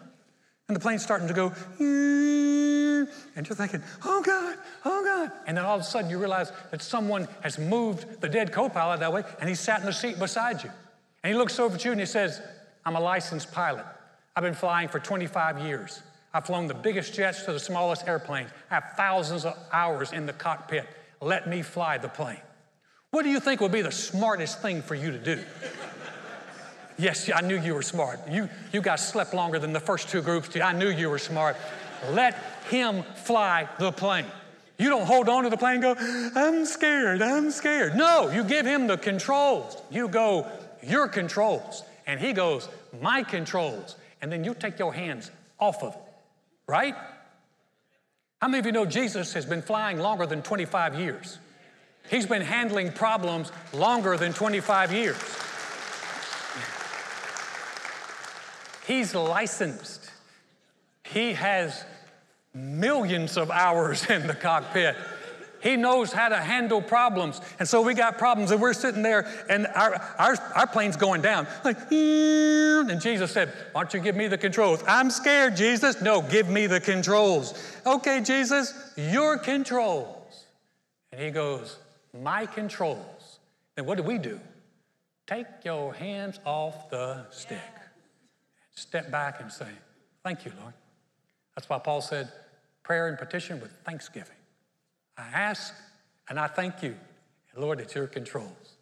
And 0.68 0.76
the 0.76 0.80
plane's 0.80 1.02
starting 1.02 1.28
to 1.28 1.34
go, 1.34 1.52
and 1.78 3.08
you're 3.46 3.56
thinking, 3.56 3.82
oh 4.04 4.22
God, 4.22 4.56
oh 4.84 5.04
God. 5.04 5.32
And 5.46 5.56
then 5.56 5.64
all 5.64 5.76
of 5.76 5.80
a 5.80 5.84
sudden 5.84 6.10
you 6.10 6.18
realize 6.18 6.52
that 6.70 6.82
someone 6.82 7.28
has 7.42 7.58
moved 7.58 8.20
the 8.20 8.28
dead 8.28 8.52
co 8.52 8.68
pilot 8.68 9.00
that 9.00 9.12
way, 9.12 9.22
and 9.40 9.48
he 9.48 9.54
sat 9.54 9.80
in 9.80 9.86
the 9.86 9.92
seat 9.92 10.18
beside 10.18 10.62
you. 10.62 10.70
And 11.22 11.32
he 11.32 11.38
looks 11.38 11.58
over 11.60 11.74
at 11.74 11.84
you 11.84 11.92
and 11.92 12.00
he 12.00 12.06
says, 12.06 12.40
I'm 12.84 12.96
a 12.96 13.00
licensed 13.00 13.52
pilot. 13.52 13.84
I've 14.34 14.42
been 14.42 14.54
flying 14.54 14.88
for 14.88 14.98
25 14.98 15.60
years. 15.60 16.02
I've 16.34 16.46
flown 16.46 16.66
the 16.66 16.74
biggest 16.74 17.14
jets 17.14 17.42
to 17.44 17.52
the 17.52 17.60
smallest 17.60 18.08
airplanes. 18.08 18.50
I 18.70 18.74
have 18.74 18.92
thousands 18.96 19.44
of 19.44 19.56
hours 19.72 20.12
in 20.12 20.26
the 20.26 20.32
cockpit. 20.32 20.86
Let 21.20 21.48
me 21.48 21.62
fly 21.62 21.98
the 21.98 22.08
plane. 22.08 22.40
What 23.10 23.24
do 23.24 23.28
you 23.28 23.40
think 23.40 23.60
would 23.60 23.72
be 23.72 23.82
the 23.82 23.92
smartest 23.92 24.62
thing 24.62 24.80
for 24.80 24.94
you 24.94 25.10
to 25.10 25.18
do? 25.18 25.42
yes, 26.98 27.30
I 27.34 27.42
knew 27.42 27.58
you 27.58 27.74
were 27.74 27.82
smart. 27.82 28.20
You, 28.28 28.48
you 28.72 28.80
guys 28.80 29.06
slept 29.06 29.34
longer 29.34 29.58
than 29.58 29.72
the 29.72 29.80
first 29.80 30.08
two 30.08 30.22
groups. 30.22 30.56
I 30.56 30.72
knew 30.72 30.88
you 30.88 31.10
were 31.10 31.18
smart. 31.18 31.56
Let 32.10 32.34
him 32.70 33.02
fly 33.14 33.68
the 33.78 33.92
plane. 33.92 34.26
You 34.78 34.88
don't 34.88 35.06
hold 35.06 35.28
on 35.28 35.44
to 35.44 35.50
the 35.50 35.56
plane 35.56 35.80
go, 35.80 35.94
I'm 36.34 36.64
scared, 36.64 37.22
I'm 37.22 37.50
scared. 37.50 37.94
No, 37.94 38.30
you 38.30 38.42
give 38.42 38.66
him 38.66 38.86
the 38.86 38.96
controls. 38.96 39.80
You 39.90 40.08
go, 40.08 40.46
your 40.82 41.06
controls. 41.06 41.84
And 42.06 42.18
he 42.18 42.32
goes, 42.32 42.68
my 43.00 43.22
controls. 43.22 43.96
And 44.20 44.32
then 44.32 44.42
you 44.42 44.54
take 44.54 44.78
your 44.78 44.92
hands 44.92 45.30
off 45.60 45.82
of 45.82 45.94
it, 45.94 46.00
right? 46.66 46.94
How 48.40 48.48
many 48.48 48.58
of 48.58 48.66
you 48.66 48.72
know 48.72 48.86
Jesus 48.86 49.32
has 49.34 49.46
been 49.46 49.62
flying 49.62 49.98
longer 49.98 50.26
than 50.26 50.42
25 50.42 50.98
years? 50.98 51.38
He's 52.10 52.26
been 52.26 52.42
handling 52.42 52.92
problems 52.92 53.52
longer 53.72 54.16
than 54.16 54.32
25 54.32 54.92
years. 54.92 55.16
He's 58.86 59.14
licensed. 59.14 60.10
He 61.04 61.34
has 61.34 61.84
millions 62.54 63.36
of 63.36 63.50
hours 63.50 64.04
in 64.10 64.26
the 64.26 64.34
cockpit. 64.34 64.96
He 65.62 65.76
knows 65.76 66.12
how 66.12 66.28
to 66.28 66.36
handle 66.36 66.82
problems. 66.82 67.40
And 67.60 67.68
so 67.68 67.82
we 67.82 67.94
got 67.94 68.18
problems, 68.18 68.50
and 68.50 68.60
we're 68.60 68.72
sitting 68.72 69.02
there, 69.02 69.26
and 69.48 69.68
our, 69.68 69.94
our, 70.18 70.36
our 70.56 70.66
plane's 70.66 70.96
going 70.96 71.22
down. 71.22 71.46
Like, 71.64 71.88
mm, 71.88 72.90
and 72.90 73.00
Jesus 73.00 73.30
said, 73.30 73.52
Why 73.70 73.82
don't 73.82 73.94
you 73.94 74.00
give 74.00 74.16
me 74.16 74.26
the 74.26 74.38
controls? 74.38 74.82
I'm 74.88 75.08
scared, 75.08 75.56
Jesus. 75.56 76.02
No, 76.02 76.20
give 76.20 76.48
me 76.48 76.66
the 76.66 76.80
controls. 76.80 77.54
Okay, 77.86 78.20
Jesus, 78.20 78.92
your 78.96 79.38
controls. 79.38 80.46
And 81.12 81.20
he 81.20 81.30
goes, 81.30 81.78
My 82.12 82.44
controls. 82.44 83.38
Then 83.76 83.86
what 83.86 83.96
do 83.96 84.02
we 84.02 84.18
do? 84.18 84.40
Take 85.28 85.46
your 85.64 85.94
hands 85.94 86.40
off 86.44 86.90
the 86.90 87.24
stick. 87.30 87.58
Step 88.74 89.12
back 89.12 89.40
and 89.40 89.50
say, 89.50 89.68
Thank 90.24 90.44
you, 90.44 90.52
Lord. 90.60 90.74
That's 91.54 91.68
why 91.68 91.78
Paul 91.78 92.00
said, 92.00 92.32
Prayer 92.82 93.06
and 93.06 93.16
petition 93.16 93.60
with 93.60 93.70
thanksgiving. 93.84 94.34
I 95.22 95.38
ask 95.38 95.74
and 96.28 96.38
I 96.38 96.46
thank 96.46 96.82
you, 96.82 96.96
Lord, 97.56 97.80
it's 97.80 97.94
your 97.94 98.06
controls. 98.06 98.76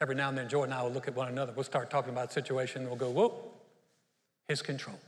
Every 0.00 0.14
now 0.14 0.28
and 0.28 0.36
then, 0.36 0.48
Joy 0.48 0.64
and 0.64 0.74
I 0.74 0.82
will 0.82 0.90
look 0.90 1.08
at 1.08 1.14
one 1.14 1.28
another. 1.28 1.52
We'll 1.54 1.64
start 1.64 1.90
talking 1.90 2.10
about 2.12 2.30
a 2.30 2.32
situation, 2.32 2.82
and 2.82 2.90
we'll 2.90 2.98
go, 2.98 3.10
whoa, 3.10 3.44
his 4.48 4.60
control. 4.60 4.98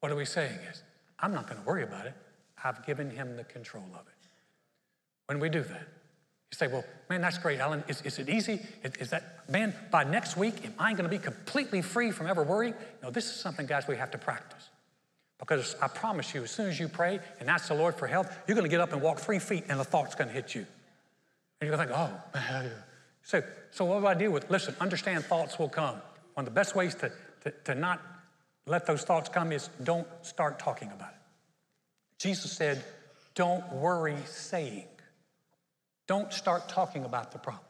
What 0.00 0.10
are 0.10 0.16
we 0.16 0.24
saying 0.24 0.58
is, 0.70 0.82
I'm 1.18 1.32
not 1.32 1.48
going 1.48 1.60
to 1.60 1.66
worry 1.66 1.82
about 1.82 2.06
it. 2.06 2.14
I've 2.62 2.84
given 2.86 3.10
him 3.10 3.36
the 3.36 3.44
control 3.44 3.84
of 3.94 4.06
it. 4.06 4.28
When 5.26 5.40
we 5.40 5.48
do 5.48 5.62
that, 5.62 5.88
you 6.50 6.56
say, 6.56 6.68
well, 6.68 6.84
man, 7.10 7.20
that's 7.20 7.38
great, 7.38 7.58
Alan. 7.58 7.84
Is, 7.88 8.00
is 8.02 8.18
it 8.18 8.28
easy? 8.28 8.60
Is, 8.82 8.92
is, 9.00 9.10
that, 9.10 9.50
man, 9.50 9.74
by 9.90 10.04
next 10.04 10.36
week, 10.36 10.64
am 10.64 10.74
I 10.78 10.92
going 10.92 11.04
to 11.04 11.10
be 11.10 11.18
completely 11.18 11.82
free 11.82 12.10
from 12.10 12.26
ever 12.26 12.42
worrying? 12.42 12.74
No, 13.02 13.10
this 13.10 13.26
is 13.26 13.32
something, 13.32 13.66
guys, 13.66 13.86
we 13.86 13.96
have 13.96 14.12
to 14.12 14.18
practice. 14.18 14.70
Because 15.38 15.76
I 15.82 15.88
promise 15.88 16.34
you, 16.34 16.42
as 16.42 16.50
soon 16.50 16.68
as 16.68 16.80
you 16.80 16.88
pray 16.88 17.20
and 17.40 17.50
ask 17.50 17.68
the 17.68 17.74
Lord 17.74 17.94
for 17.94 18.06
help, 18.06 18.26
you're 18.46 18.54
going 18.54 18.64
to 18.64 18.70
get 18.70 18.80
up 18.80 18.92
and 18.92 19.02
walk 19.02 19.18
three 19.18 19.38
feet 19.38 19.64
and 19.68 19.80
a 19.80 19.84
thought's 19.84 20.14
going 20.14 20.28
to 20.28 20.34
hit 20.34 20.54
you. 20.54 20.66
And 21.60 21.68
you're 21.68 21.76
going 21.76 21.88
to 21.88 21.94
think, 21.94 22.10
oh, 22.34 22.70
so, 23.22 23.42
so 23.70 23.84
what 23.84 24.00
do 24.00 24.06
I 24.06 24.14
deal 24.14 24.30
with? 24.30 24.50
Listen, 24.50 24.74
understand 24.80 25.24
thoughts 25.24 25.58
will 25.58 25.68
come. 25.68 25.96
One 26.34 26.46
of 26.46 26.52
the 26.52 26.54
best 26.58 26.74
ways 26.74 26.94
to, 26.96 27.10
to, 27.42 27.50
to 27.64 27.74
not 27.74 28.00
let 28.66 28.86
those 28.86 29.02
thoughts 29.02 29.28
come 29.28 29.52
is 29.52 29.68
don't 29.82 30.06
start 30.22 30.58
talking 30.58 30.90
about 30.92 31.10
it. 31.10 31.16
Jesus 32.18 32.52
said, 32.52 32.84
don't 33.34 33.70
worry 33.72 34.16
saying. 34.26 34.86
Don't 36.06 36.32
start 36.32 36.68
talking 36.68 37.04
about 37.04 37.32
the 37.32 37.38
problem. 37.38 37.64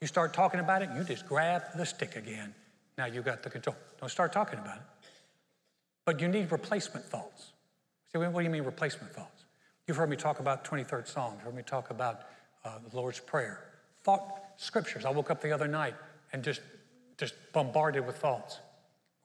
You 0.00 0.06
start 0.06 0.32
talking 0.32 0.60
about 0.60 0.82
it, 0.82 0.90
you 0.96 1.02
just 1.04 1.26
grab 1.26 1.62
the 1.76 1.86
stick 1.86 2.16
again. 2.16 2.54
Now 2.96 3.06
you 3.06 3.22
got 3.22 3.42
the 3.42 3.50
control. 3.50 3.76
Don't 4.00 4.10
start 4.10 4.32
talking 4.32 4.58
about 4.58 4.76
it. 4.76 4.82
But 6.08 6.22
you 6.22 6.28
need 6.28 6.50
replacement 6.50 7.04
thoughts. 7.04 7.52
See, 8.10 8.16
what 8.16 8.34
do 8.34 8.42
you 8.42 8.48
mean 8.48 8.62
replacement 8.62 9.12
thoughts? 9.12 9.44
You've 9.86 9.98
heard 9.98 10.08
me 10.08 10.16
talk 10.16 10.40
about 10.40 10.64
23rd 10.64 11.06
Psalm. 11.06 11.34
You've 11.34 11.42
heard 11.42 11.54
me 11.54 11.62
talk 11.62 11.90
about 11.90 12.22
uh, 12.64 12.78
the 12.90 12.96
Lord's 12.96 13.20
Prayer. 13.20 13.62
Thought 14.04 14.40
scriptures. 14.56 15.04
I 15.04 15.10
woke 15.10 15.30
up 15.30 15.42
the 15.42 15.52
other 15.52 15.68
night 15.68 15.94
and 16.32 16.42
just, 16.42 16.62
just 17.18 17.34
bombarded 17.52 18.06
with 18.06 18.16
thoughts. 18.16 18.58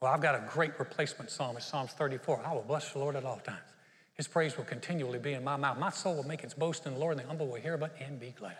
Well, 0.02 0.12
I've 0.12 0.20
got 0.20 0.34
a 0.34 0.44
great 0.46 0.78
replacement 0.78 1.30
psalm. 1.30 1.56
It's 1.56 1.64
Psalms 1.64 1.92
34. 1.92 2.42
I 2.44 2.52
will 2.52 2.60
bless 2.60 2.92
the 2.92 2.98
Lord 2.98 3.16
at 3.16 3.24
all 3.24 3.38
times. 3.38 3.70
His 4.12 4.28
praise 4.28 4.58
will 4.58 4.64
continually 4.64 5.18
be 5.18 5.32
in 5.32 5.42
my 5.42 5.56
mouth. 5.56 5.78
My 5.78 5.88
soul 5.88 6.16
will 6.16 6.28
make 6.28 6.44
its 6.44 6.52
boast 6.52 6.84
in 6.84 6.92
the 6.92 7.00
Lord, 7.00 7.12
and 7.12 7.24
the 7.24 7.26
humble 7.26 7.46
will 7.46 7.62
hear 7.62 7.78
but 7.78 7.96
and 7.98 8.20
be 8.20 8.34
glad. 8.38 8.58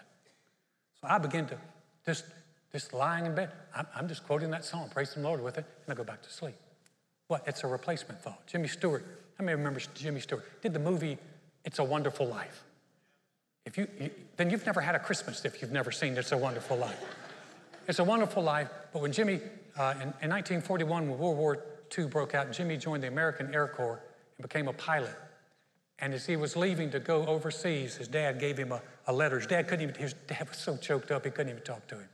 So 0.99 1.09
I 1.11 1.19
begin 1.19 1.45
to 1.49 1.59
just, 2.07 2.25
just 2.73 2.95
lying 2.95 3.27
in 3.27 3.35
bed. 3.35 3.51
I'm, 3.77 3.87
I'm 3.95 4.09
just 4.09 4.25
quoting 4.25 4.51
that 4.53 4.65
psalm, 4.65 4.89
praising 4.89 5.21
the 5.21 5.29
Lord 5.29 5.43
with 5.43 5.59
it, 5.59 5.67
and 5.85 5.93
I 5.93 5.95
go 5.95 6.05
back 6.05 6.23
to 6.23 6.33
sleep. 6.33 6.55
What? 7.29 7.45
It's 7.47 7.65
a 7.65 7.67
replacement 7.67 8.21
thought. 8.21 8.47
Jimmy 8.47 8.69
Stewart, 8.69 9.05
how 9.39 9.45
many 9.45 9.57
remember 9.57 9.81
Jimmy 9.95 10.21
Stewart? 10.21 10.45
Did 10.63 10.75
the 10.75 10.79
movie 10.79 11.19
It's 11.65 11.79
a 11.79 11.85
Wonderful 11.85 12.27
Life. 12.27 12.65
If 13.65 13.79
you, 13.79 13.87
you, 13.99 14.11
then 14.37 14.51
you've 14.51 14.67
never 14.67 14.81
had 14.81 14.95
a 14.95 14.99
Christmas 14.99 15.45
if 15.45 15.63
you've 15.63 15.73
never 15.73 15.91
seen 15.91 16.17
It's 16.17 16.33
a 16.33 16.39
Wonderful 16.39 16.77
Life. 16.77 17.03
It's 17.87 17.99
a 17.99 18.05
wonderful 18.05 18.43
life, 18.43 18.71
but 18.93 19.03
when 19.03 19.13
Jimmy, 19.13 19.41
uh, 19.77 19.93
in, 19.97 20.03
in 20.23 20.31
1941, 20.31 21.11
when 21.11 21.19
World 21.19 21.37
War 21.37 21.63
II 21.97 22.07
broke 22.07 22.35
out, 22.35 22.51
Jimmy 22.51 22.79
joined 22.79 23.03
the 23.03 23.09
American 23.09 23.55
Air 23.55 23.69
Corps 23.69 24.01
and 24.39 24.43
became 24.49 24.69
a 24.69 24.73
pilot. 24.73 25.15
And 25.99 26.15
as 26.15 26.25
he 26.25 26.37
was 26.37 26.57
leaving 26.57 26.91
to 26.93 26.99
go 26.99 27.27
overseas, 27.27 27.97
his 27.97 28.09
dad 28.09 28.41
gave 28.41 28.57
him 28.57 28.73
a, 28.73 28.81
a 29.07 29.13
letter. 29.13 29.37
His 29.37 29.47
dad 29.47 29.69
couldn't 29.69 29.83
even, 29.83 29.95
his 29.97 30.15
dad 30.27 30.49
was 30.49 30.57
so 30.57 30.79
choked 30.79 31.11
up, 31.11 31.25
he 31.25 31.31
couldn't 31.31 31.51
even 31.51 31.63
talk 31.63 31.87
to 31.89 31.97
him. 31.97 32.09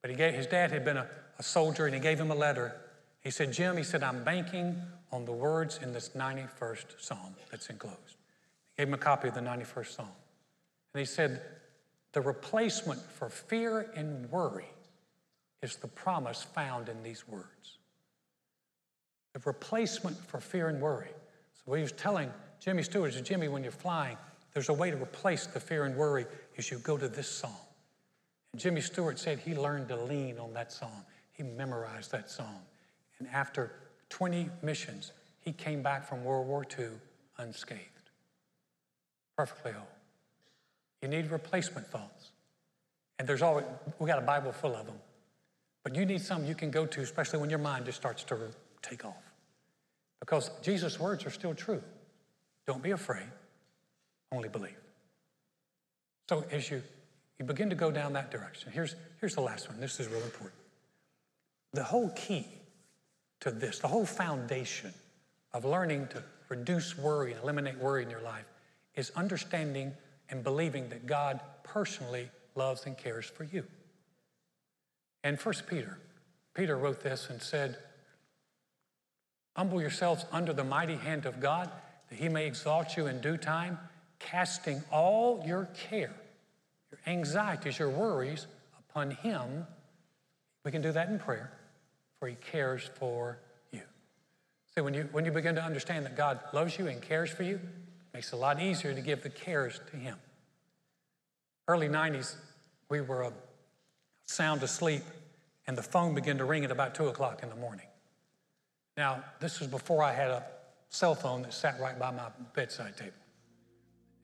But 0.00 0.10
he 0.10 0.16
gave, 0.16 0.34
his 0.34 0.46
dad 0.46 0.70
had 0.70 0.84
been 0.84 0.96
a, 0.96 1.08
a 1.38 1.42
soldier, 1.42 1.86
and 1.86 1.94
he 1.94 2.00
gave 2.00 2.20
him 2.20 2.30
a 2.30 2.36
letter 2.36 2.76
he 3.24 3.30
said, 3.30 3.52
Jim, 3.52 3.76
he 3.76 3.82
said, 3.82 4.02
I'm 4.02 4.22
banking 4.22 4.76
on 5.10 5.24
the 5.24 5.32
words 5.32 5.80
in 5.82 5.92
this 5.92 6.10
91st 6.10 7.00
Psalm 7.00 7.34
that's 7.50 7.68
enclosed. 7.70 7.96
He 8.76 8.82
gave 8.82 8.88
him 8.88 8.94
a 8.94 8.98
copy 8.98 9.28
of 9.28 9.34
the 9.34 9.40
91st 9.40 9.96
Psalm. 9.96 10.08
And 10.92 11.00
he 11.00 11.06
said, 11.06 11.40
the 12.12 12.20
replacement 12.20 13.00
for 13.00 13.28
fear 13.28 13.90
and 13.96 14.30
worry 14.30 14.68
is 15.62 15.76
the 15.76 15.88
promise 15.88 16.42
found 16.42 16.88
in 16.88 17.02
these 17.02 17.26
words. 17.26 17.78
The 19.32 19.40
replacement 19.44 20.16
for 20.16 20.38
fear 20.38 20.68
and 20.68 20.80
worry. 20.80 21.08
So 21.08 21.62
what 21.64 21.76
he 21.76 21.82
was 21.82 21.92
telling 21.92 22.30
Jimmy 22.60 22.82
Stewart 22.82 23.14
is, 23.14 23.20
Jimmy, 23.22 23.48
when 23.48 23.62
you're 23.62 23.72
flying, 23.72 24.16
there's 24.52 24.68
a 24.68 24.72
way 24.72 24.90
to 24.90 24.96
replace 24.96 25.46
the 25.46 25.58
fear 25.58 25.84
and 25.84 25.96
worry 25.96 26.26
is 26.56 26.70
you 26.70 26.78
go 26.78 26.96
to 26.96 27.08
this 27.08 27.28
psalm. 27.28 27.52
And 28.52 28.60
Jimmy 28.60 28.80
Stewart 28.80 29.18
said 29.18 29.40
he 29.40 29.54
learned 29.54 29.88
to 29.88 29.96
lean 29.96 30.38
on 30.38 30.52
that 30.54 30.72
psalm. 30.72 31.04
He 31.32 31.42
memorized 31.42 32.12
that 32.12 32.30
psalm. 32.30 32.60
And 33.24 33.32
after 33.34 33.72
20 34.10 34.50
missions, 34.60 35.12
he 35.40 35.52
came 35.52 35.82
back 35.82 36.06
from 36.06 36.24
World 36.24 36.46
War 36.46 36.66
II 36.78 36.88
unscathed, 37.38 37.80
perfectly 39.34 39.72
whole. 39.72 39.88
You 41.00 41.08
need 41.08 41.30
replacement 41.30 41.86
thoughts. 41.86 42.32
And 43.18 43.26
there's 43.26 43.40
always, 43.40 43.64
we 43.98 44.06
got 44.06 44.18
a 44.18 44.26
Bible 44.26 44.52
full 44.52 44.74
of 44.74 44.84
them. 44.84 44.98
But 45.84 45.94
you 45.94 46.04
need 46.04 46.20
some 46.20 46.44
you 46.44 46.54
can 46.54 46.70
go 46.70 46.84
to, 46.84 47.00
especially 47.00 47.38
when 47.38 47.48
your 47.48 47.58
mind 47.58 47.86
just 47.86 47.96
starts 47.96 48.24
to 48.24 48.36
take 48.82 49.06
off. 49.06 49.32
Because 50.20 50.50
Jesus' 50.62 51.00
words 51.00 51.24
are 51.24 51.30
still 51.30 51.54
true. 51.54 51.82
Don't 52.66 52.82
be 52.82 52.90
afraid, 52.90 53.26
only 54.32 54.50
believe. 54.50 54.76
So 56.28 56.44
as 56.50 56.70
you, 56.70 56.82
you 57.38 57.46
begin 57.46 57.70
to 57.70 57.76
go 57.76 57.90
down 57.90 58.12
that 58.14 58.30
direction, 58.30 58.70
here's, 58.70 58.96
here's 59.18 59.34
the 59.34 59.40
last 59.40 59.70
one. 59.70 59.80
This 59.80 59.98
is 59.98 60.08
real 60.08 60.22
important. 60.22 60.60
The 61.72 61.84
whole 61.84 62.10
key 62.10 62.46
to 63.44 63.50
this. 63.50 63.78
The 63.78 63.88
whole 63.88 64.06
foundation 64.06 64.92
of 65.52 65.64
learning 65.64 66.08
to 66.08 66.22
reduce 66.48 66.98
worry 66.98 67.32
and 67.32 67.42
eliminate 67.42 67.78
worry 67.78 68.02
in 68.02 68.10
your 68.10 68.22
life 68.22 68.46
is 68.96 69.10
understanding 69.14 69.92
and 70.30 70.42
believing 70.42 70.88
that 70.88 71.06
God 71.06 71.40
personally 71.62 72.28
loves 72.54 72.86
and 72.86 72.96
cares 72.96 73.26
for 73.26 73.44
you. 73.44 73.64
And 75.22 75.38
First 75.38 75.66
Peter, 75.66 75.98
Peter 76.54 76.76
wrote 76.76 77.00
this 77.00 77.28
and 77.30 77.40
said, 77.40 77.76
Humble 79.56 79.80
yourselves 79.80 80.24
under 80.32 80.52
the 80.52 80.64
mighty 80.64 80.96
hand 80.96 81.26
of 81.26 81.40
God, 81.40 81.70
that 82.10 82.18
he 82.18 82.28
may 82.28 82.46
exalt 82.46 82.96
you 82.96 83.06
in 83.06 83.20
due 83.20 83.36
time, 83.36 83.78
casting 84.18 84.82
all 84.90 85.42
your 85.46 85.68
care, 85.90 86.14
your 86.90 87.00
anxieties, 87.06 87.78
your 87.78 87.90
worries 87.90 88.46
upon 88.78 89.12
Him. 89.12 89.66
We 90.64 90.70
can 90.70 90.82
do 90.82 90.92
that 90.92 91.08
in 91.08 91.18
prayer, 91.18 91.52
for 92.24 92.28
He 92.28 92.36
cares 92.36 92.88
for 92.94 93.38
you. 93.70 93.82
See, 94.74 94.80
when 94.80 94.94
you, 94.94 95.06
when 95.12 95.26
you 95.26 95.30
begin 95.30 95.56
to 95.56 95.62
understand 95.62 96.06
that 96.06 96.16
God 96.16 96.40
loves 96.54 96.78
you 96.78 96.86
and 96.86 97.02
cares 97.02 97.28
for 97.28 97.42
you, 97.42 97.56
it 97.56 98.14
makes 98.14 98.32
it 98.32 98.36
a 98.36 98.38
lot 98.38 98.62
easier 98.62 98.94
to 98.94 99.02
give 99.02 99.22
the 99.22 99.28
cares 99.28 99.78
to 99.90 99.98
Him. 99.98 100.16
Early 101.68 101.86
90s, 101.86 102.36
we 102.88 103.02
were 103.02 103.24
uh, 103.24 103.30
sound 104.24 104.62
asleep, 104.62 105.02
and 105.66 105.76
the 105.76 105.82
phone 105.82 106.14
began 106.14 106.38
to 106.38 106.46
ring 106.46 106.64
at 106.64 106.70
about 106.70 106.94
2 106.94 107.08
o'clock 107.08 107.42
in 107.42 107.50
the 107.50 107.56
morning. 107.56 107.88
Now, 108.96 109.22
this 109.38 109.60
was 109.60 109.68
before 109.68 110.02
I 110.02 110.14
had 110.14 110.30
a 110.30 110.46
cell 110.88 111.14
phone 111.14 111.42
that 111.42 111.52
sat 111.52 111.78
right 111.78 111.98
by 111.98 112.10
my 112.10 112.28
bedside 112.54 112.96
table. 112.96 113.12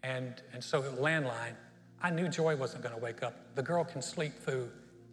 And, 0.03 0.41
and 0.55 0.65
so, 0.65 0.81
landline, 0.81 1.53
I 2.01 2.09
knew 2.09 2.29
Joy 2.29 2.57
wasn't 2.57 2.83
going 2.83 2.95
to 2.95 3.01
wake 3.01 3.23
up. 3.23 3.55
The 3.57 3.63
girl 3.63 3.85
can 3.85 4.01
sleep 4.01 4.39
through 4.39 4.71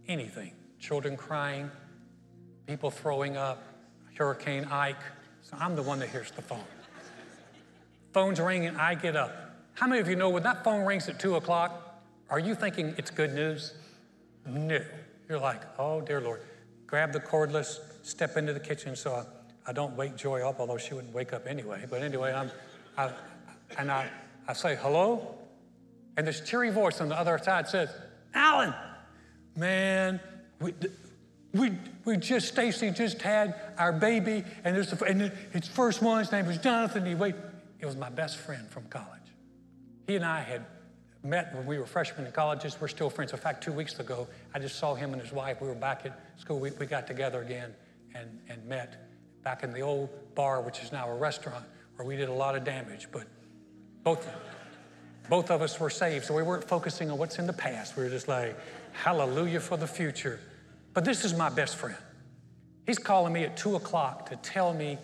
anything 0.07 0.53
children 0.79 1.17
crying, 1.17 1.69
people 2.67 2.91
throwing 2.91 3.37
up, 3.37 3.63
Hurricane 4.15 4.65
Ike. 4.65 5.01
So, 5.41 5.57
I'm 5.59 5.75
the 5.75 5.83
one 5.83 5.99
that 5.99 6.09
hears 6.09 6.29
the 6.31 6.41
phone. 6.41 6.63
Phone's 8.11 8.39
ringing, 8.39 8.75
I 8.75 8.95
get 8.95 9.15
up. 9.15 9.31
How 9.73 9.87
many 9.87 10.01
of 10.01 10.07
you 10.07 10.15
know 10.15 10.29
when 10.29 10.43
that 10.43 10.63
phone 10.63 10.85
rings 10.85 11.07
at 11.07 11.19
2 11.19 11.35
o'clock, 11.35 12.03
are 12.29 12.39
you 12.39 12.53
thinking 12.55 12.93
it's 12.97 13.11
good 13.11 13.33
news? 13.33 13.73
No. 14.45 14.79
You're 15.29 15.39
like, 15.39 15.61
oh, 15.79 16.01
dear 16.01 16.19
Lord. 16.21 16.41
Grab 16.85 17.13
the 17.13 17.19
cordless, 17.19 17.79
step 18.03 18.37
into 18.37 18.53
the 18.53 18.59
kitchen 18.59 18.95
so 18.95 19.13
I 19.13 19.25
I 19.67 19.73
don't 19.73 19.95
wake 19.97 20.15
Joy 20.15 20.47
up, 20.47 20.61
although 20.61 20.77
she 20.77 20.93
wouldn't 20.93 21.13
wake 21.13 21.33
up 21.33 21.45
anyway. 21.45 21.85
But 21.89 22.01
anyway, 22.01 22.33
I'm, 22.33 22.49
I, 22.97 23.11
and 23.77 23.91
I, 23.91 24.09
I 24.47 24.53
say, 24.53 24.77
hello? 24.77 25.35
And 26.15 26.25
this 26.25 26.39
cheery 26.39 26.69
voice 26.69 27.01
on 27.01 27.09
the 27.09 27.19
other 27.19 27.37
side 27.37 27.67
says, 27.67 27.89
Alan, 28.33 28.73
man, 29.57 30.21
we, 30.61 30.73
we, 31.59 31.71
we 32.05 32.17
just, 32.17 32.47
Stacy 32.47 32.91
just 32.91 33.21
had 33.21 33.55
our 33.77 33.91
baby, 33.93 34.43
and, 34.63 34.75
there's 34.75 34.93
a, 34.93 35.03
and 35.05 35.31
his 35.51 35.67
first 35.67 36.01
one, 36.01 36.19
his 36.19 36.31
name 36.31 36.45
was 36.45 36.57
Jonathan. 36.57 37.05
He 37.05 37.15
wait, 37.15 37.35
it 37.79 37.85
was 37.85 37.95
my 37.95 38.09
best 38.09 38.37
friend 38.37 38.67
from 38.69 38.83
college. 38.85 39.07
He 40.07 40.15
and 40.15 40.25
I 40.25 40.41
had 40.41 40.65
met 41.23 41.53
when 41.53 41.65
we 41.65 41.77
were 41.77 41.85
freshmen 41.85 42.25
in 42.25 42.31
colleges. 42.31 42.77
We're 42.79 42.87
still 42.87 43.09
friends. 43.09 43.33
In 43.33 43.39
fact, 43.39 43.63
two 43.63 43.71
weeks 43.71 43.99
ago, 43.99 44.27
I 44.53 44.59
just 44.59 44.77
saw 44.77 44.95
him 44.95 45.13
and 45.13 45.21
his 45.21 45.31
wife. 45.31 45.61
We 45.61 45.67
were 45.67 45.75
back 45.75 46.05
at 46.05 46.19
school. 46.37 46.59
We, 46.59 46.71
we 46.71 46.85
got 46.85 47.07
together 47.07 47.41
again 47.41 47.73
and, 48.15 48.39
and 48.49 48.65
met 48.65 49.43
back 49.43 49.63
in 49.63 49.71
the 49.73 49.81
old 49.81 50.09
bar, 50.35 50.61
which 50.61 50.79
is 50.79 50.91
now 50.91 51.09
a 51.09 51.15
restaurant, 51.15 51.65
where 51.95 52.07
we 52.07 52.15
did 52.15 52.29
a 52.29 52.33
lot 52.33 52.55
of 52.55 52.63
damage. 52.63 53.07
But 53.11 53.27
both, 54.03 54.27
both 55.29 55.51
of 55.51 55.61
us 55.61 55.79
were 55.79 55.89
saved, 55.89 56.25
so 56.25 56.33
we 56.33 56.43
weren't 56.43 56.63
focusing 56.63 57.11
on 57.11 57.17
what's 57.17 57.39
in 57.39 57.47
the 57.47 57.53
past. 57.53 57.97
We 57.97 58.03
were 58.03 58.09
just 58.09 58.27
like, 58.27 58.57
hallelujah 58.93 59.59
for 59.59 59.77
the 59.77 59.87
future. 59.87 60.39
But 60.97 61.05
this 61.05 61.23
is 61.23 61.35
my 61.35 61.49
best 61.49 61.75
friend. 61.75 61.95
He's 62.87 62.97
calling 62.97 63.31
me 63.31 63.43
at 63.43 63.55
two 63.55 63.75
o'clock 63.75 64.31
to 64.31 64.35
tell 64.37 64.73
me 64.73 64.97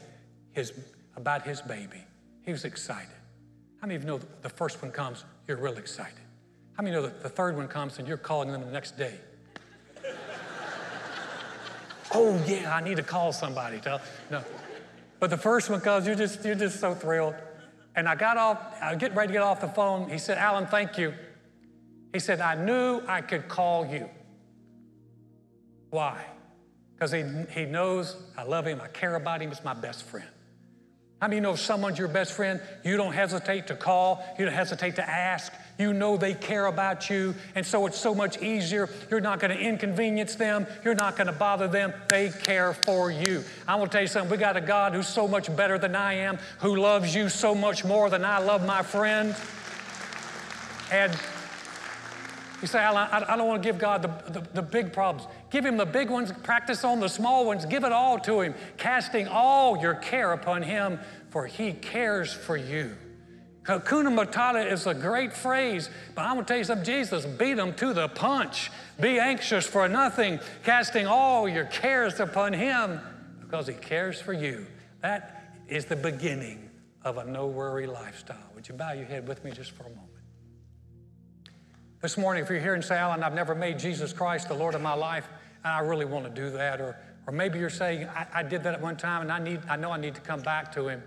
his, 0.52 0.74
about 1.16 1.44
his 1.44 1.62
baby. 1.62 2.04
He 2.42 2.52
was 2.52 2.66
excited. 2.66 3.14
How 3.80 3.86
many 3.86 3.98
of 3.98 4.02
you 4.02 4.08
know 4.08 4.20
the 4.42 4.50
first 4.50 4.82
one 4.82 4.92
comes, 4.92 5.24
you're 5.48 5.58
real 5.58 5.78
excited? 5.78 6.18
How 6.76 6.82
many 6.82 6.96
know 6.96 7.04
that 7.04 7.22
the 7.22 7.30
third 7.30 7.56
one 7.56 7.68
comes 7.68 8.00
and 8.00 8.08
you're 8.08 8.18
calling 8.18 8.52
them 8.52 8.62
the 8.62 8.72
next 8.72 8.98
day? 8.98 9.14
oh 12.12 12.44
yeah, 12.48 12.76
I 12.76 12.84
need 12.84 12.98
to 12.98 13.04
call 13.04 13.32
somebody. 13.32 13.80
No. 14.32 14.44
But 15.20 15.30
the 15.30 15.38
first 15.38 15.70
one 15.70 15.80
comes, 15.80 16.08
you're 16.08 16.16
just, 16.16 16.44
you're 16.44 16.56
just 16.56 16.80
so 16.80 16.96
thrilled. 16.96 17.36
And 17.96 18.10
I 18.10 18.16
got 18.16 18.38
off, 18.38 18.82
I 18.82 18.96
getting 18.96 19.16
ready 19.16 19.28
to 19.28 19.34
get 19.34 19.44
off 19.44 19.62
the 19.62 19.68
phone. 19.68 20.10
He 20.10 20.18
said, 20.18 20.40
Alan, 20.40 20.66
thank 20.66 20.98
you. 20.98 21.14
He 22.14 22.18
said, 22.18 22.42
I 22.42 22.56
knew 22.56 23.04
I 23.08 23.22
could 23.22 23.48
call 23.48 23.86
you. 23.86 24.10
Why? 25.94 26.26
Because 26.96 27.12
he, 27.12 27.24
he 27.52 27.66
knows 27.66 28.18
I 28.36 28.46
love 28.46 28.66
him, 28.66 28.82
I 28.82 28.88
care 28.88 29.14
about 29.14 29.44
him, 29.44 29.50
he's 29.50 29.64
my 29.64 29.76
best 29.76 30.02
friend. 30.02 30.28
How 31.22 31.28
many 31.28 31.36
you 31.36 31.42
know 31.42 31.54
if 31.54 31.60
someone's 31.60 32.00
your 32.00 32.08
best 32.08 32.34
friend, 32.34 32.60
you 32.84 32.98
don't 32.98 33.14
hesitate 33.14 33.68
to 33.68 33.76
call, 33.76 34.26
you 34.40 34.46
don't 34.46 34.56
hesitate 34.56 34.96
to 34.96 35.08
ask, 35.08 35.54
you 35.78 35.94
know 35.94 36.18
they 36.18 36.34
care 36.34 36.66
about 36.66 37.12
you, 37.12 37.36
and 37.54 37.64
so 37.64 37.86
it's 37.86 38.00
so 38.00 38.16
much 38.16 38.42
easier. 38.42 38.90
You're 39.12 39.22
not 39.22 39.40
going 39.40 39.56
to 39.56 39.64
inconvenience 39.64 40.34
them, 40.34 40.66
you're 40.84 40.96
not 40.96 41.16
going 41.16 41.28
to 41.28 41.34
bother 41.34 41.68
them. 41.68 41.94
They 42.10 42.32
care 42.32 42.74
for 42.74 43.12
you. 43.12 43.44
I 43.68 43.76
want 43.76 43.92
to 43.92 43.96
tell 43.96 44.02
you 44.02 44.08
something. 44.08 44.32
We 44.32 44.38
got 44.38 44.58
a 44.58 44.62
God 44.62 44.94
who's 44.96 45.08
so 45.08 45.28
much 45.28 45.56
better 45.56 45.78
than 45.78 45.96
I 45.96 46.14
am, 46.14 46.40
who 46.58 46.76
loves 46.76 47.14
you 47.14 47.30
so 47.30 47.54
much 47.54 47.86
more 47.86 48.10
than 48.10 48.26
I 48.26 48.40
love 48.40 48.66
my 48.66 48.82
friend. 48.82 49.36
And 50.92 51.16
you 52.64 52.68
say, 52.68 52.80
Alan, 52.80 53.10
I 53.12 53.36
don't 53.36 53.50
want 53.50 53.62
to 53.62 53.68
give 53.68 53.78
God 53.78 54.02
the, 54.04 54.40
the, 54.40 54.48
the, 54.54 54.62
big 54.62 54.94
problems. 54.94 55.28
Give 55.54 55.64
him 55.64 55.78
the 55.78 55.86
big 55.86 56.10
ones, 56.10 56.32
practice 56.42 56.84
on 56.84 57.00
the 57.00 57.08
small 57.08 57.46
ones, 57.46 57.64
give 57.68 57.84
it 57.84 57.92
all 57.92 58.18
to 58.22 58.42
him, 58.42 58.56
casting 58.76 59.28
all 59.28 59.78
your 59.78 59.94
care 59.94 60.32
upon 60.32 60.64
him, 60.64 61.00
for 61.30 61.46
he 61.46 61.74
cares 61.74 62.34
for 62.34 62.58
you. 62.58 62.98
Hakuna 63.62 64.10
Matata 64.10 64.72
is 64.72 64.88
a 64.88 64.96
great 64.96 65.32
phrase, 65.32 65.92
but 66.16 66.24
I'm 66.24 66.38
to 66.38 66.44
tell 66.44 66.58
you 66.58 66.64
something. 66.64 66.84
Jesus 66.84 67.28
beat 67.28 67.54
them 67.54 67.76
to 67.76 67.94
the 67.94 68.08
punch. 68.08 68.72
Be 69.00 69.20
anxious 69.20 69.68
for 69.68 69.88
nothing, 69.88 70.40
casting 70.64 71.06
all 71.06 71.48
your 71.48 71.66
cares 71.66 72.20
upon 72.20 72.54
Him 72.54 73.00
because 73.40 73.68
He 73.68 73.76
cares 73.76 74.20
for 74.20 74.34
you. 74.34 74.66
That 75.02 75.56
is 75.68 75.86
the 75.86 75.96
beginning 75.96 76.68
of 77.04 77.20
a 77.20 77.26
no 77.26 77.46
worry 77.46 77.86
lifestyle. 77.86 78.50
Would 78.56 78.68
you 78.68 78.74
bow 78.74 78.94
your 78.94 79.06
head 79.06 79.28
with 79.28 79.44
me 79.46 79.52
just 79.52 79.70
for 79.70 79.84
a 79.84 79.90
moment? 79.90 80.10
This 82.02 82.18
morning, 82.18 82.44
if 82.44 82.50
you're 82.50 82.60
here 82.60 82.74
and 82.74 82.84
say, 82.84 82.98
Alan, 82.98 83.24
I've 83.24 83.36
never 83.36 83.56
made 83.56 83.80
Jesus 83.80 84.12
Christ 84.12 84.50
the 84.50 84.56
Lord 84.56 84.76
of 84.76 84.82
my 84.82 84.94
life, 84.94 85.26
I 85.64 85.80
really 85.80 86.06
want 86.06 86.26
to 86.26 86.32
do 86.32 86.50
that, 86.52 86.82
or, 86.82 86.98
or 87.26 87.34
maybe 87.34 87.60
you're 87.60 87.70
saying, 87.70 88.08
I, 88.08 88.28
I 88.34 88.44
did 88.44 88.64
that 88.64 88.74
at 88.74 88.82
one 88.82 88.98
time 88.98 89.22
and 89.22 89.32
I, 89.32 89.40
need, 89.40 89.62
I 89.70 89.78
know 89.78 89.92
I 89.92 89.98
need 89.98 90.16
to 90.16 90.22
come 90.22 90.42
back 90.42 90.72
to 90.74 90.88
Him. 90.88 91.02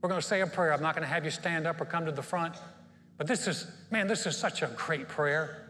We're 0.00 0.08
going 0.08 0.20
to 0.20 0.26
say 0.26 0.40
a 0.40 0.46
prayer. 0.46 0.72
I'm 0.72 0.82
not 0.82 0.94
going 0.94 1.06
to 1.06 1.12
have 1.12 1.24
you 1.24 1.30
stand 1.30 1.66
up 1.66 1.80
or 1.80 1.84
come 1.84 2.04
to 2.06 2.12
the 2.12 2.22
front. 2.22 2.56
But 3.16 3.26
this 3.26 3.46
is, 3.46 3.66
man, 3.90 4.06
this 4.06 4.26
is 4.26 4.36
such 4.36 4.62
a 4.62 4.66
great 4.76 5.08
prayer 5.08 5.68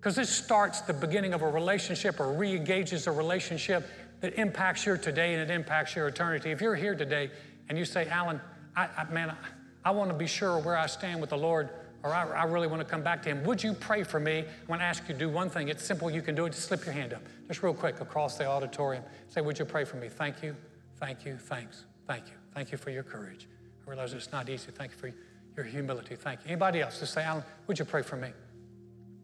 because 0.00 0.16
this 0.16 0.30
starts 0.30 0.82
the 0.82 0.92
beginning 0.92 1.32
of 1.32 1.42
a 1.42 1.48
relationship 1.48 2.20
or 2.20 2.32
re 2.32 2.54
engages 2.54 3.06
a 3.06 3.12
relationship 3.12 3.86
that 4.20 4.34
impacts 4.38 4.86
your 4.86 4.96
today 4.96 5.34
and 5.34 5.50
it 5.50 5.52
impacts 5.52 5.96
your 5.96 6.06
eternity. 6.08 6.50
If 6.50 6.60
you're 6.60 6.76
here 6.76 6.94
today 6.94 7.30
and 7.68 7.76
you 7.76 7.84
say, 7.84 8.06
Alan, 8.08 8.40
I, 8.76 8.88
I 8.96 9.04
man, 9.10 9.30
I, 9.30 9.88
I 9.88 9.90
want 9.90 10.10
to 10.10 10.16
be 10.16 10.26
sure 10.26 10.58
where 10.60 10.76
I 10.76 10.86
stand 10.86 11.20
with 11.20 11.30
the 11.30 11.38
Lord 11.38 11.70
or 12.04 12.12
I, 12.14 12.42
I, 12.42 12.44
really 12.44 12.66
want 12.66 12.80
to 12.80 12.84
come 12.84 13.02
back 13.02 13.22
to 13.22 13.30
Him, 13.30 13.42
would 13.44 13.64
you 13.64 13.72
pray 13.72 14.04
for 14.04 14.20
me? 14.20 14.40
I 14.40 14.66
want 14.68 14.80
to 14.80 14.84
ask 14.84 15.02
you 15.08 15.14
to 15.14 15.18
do 15.18 15.28
one 15.28 15.48
thing. 15.48 15.68
It's 15.68 15.82
simple. 15.82 16.10
You 16.10 16.22
can 16.22 16.34
do 16.34 16.44
it. 16.44 16.50
Just 16.50 16.68
slip 16.68 16.84
your 16.84 16.92
hand 16.92 17.14
up, 17.14 17.22
just 17.48 17.62
real 17.62 17.74
quick 17.74 18.00
across 18.00 18.36
the 18.36 18.46
auditorium. 18.46 19.02
Say, 19.30 19.40
Would 19.40 19.58
you 19.58 19.64
pray 19.64 19.84
for 19.84 19.96
me? 19.96 20.08
Thank 20.08 20.42
you, 20.42 20.54
thank 20.98 21.24
you, 21.24 21.36
thanks, 21.36 21.84
thank 22.06 22.26
you. 22.26 22.34
Thank 22.54 22.70
you 22.70 22.78
for 22.78 22.90
your 22.90 23.02
courage. 23.02 23.48
I 23.84 23.90
realize 23.90 24.12
it's 24.12 24.30
not 24.30 24.48
easy. 24.48 24.70
Thank 24.70 24.92
you 24.92 24.98
for 24.98 25.12
your 25.56 25.64
humility. 25.64 26.14
Thank 26.14 26.40
you. 26.44 26.50
Anybody 26.50 26.82
else? 26.82 27.00
Just 27.00 27.14
say, 27.14 27.24
Alan, 27.24 27.42
would 27.66 27.78
you 27.78 27.84
pray 27.84 28.02
for 28.02 28.16
me? 28.16 28.28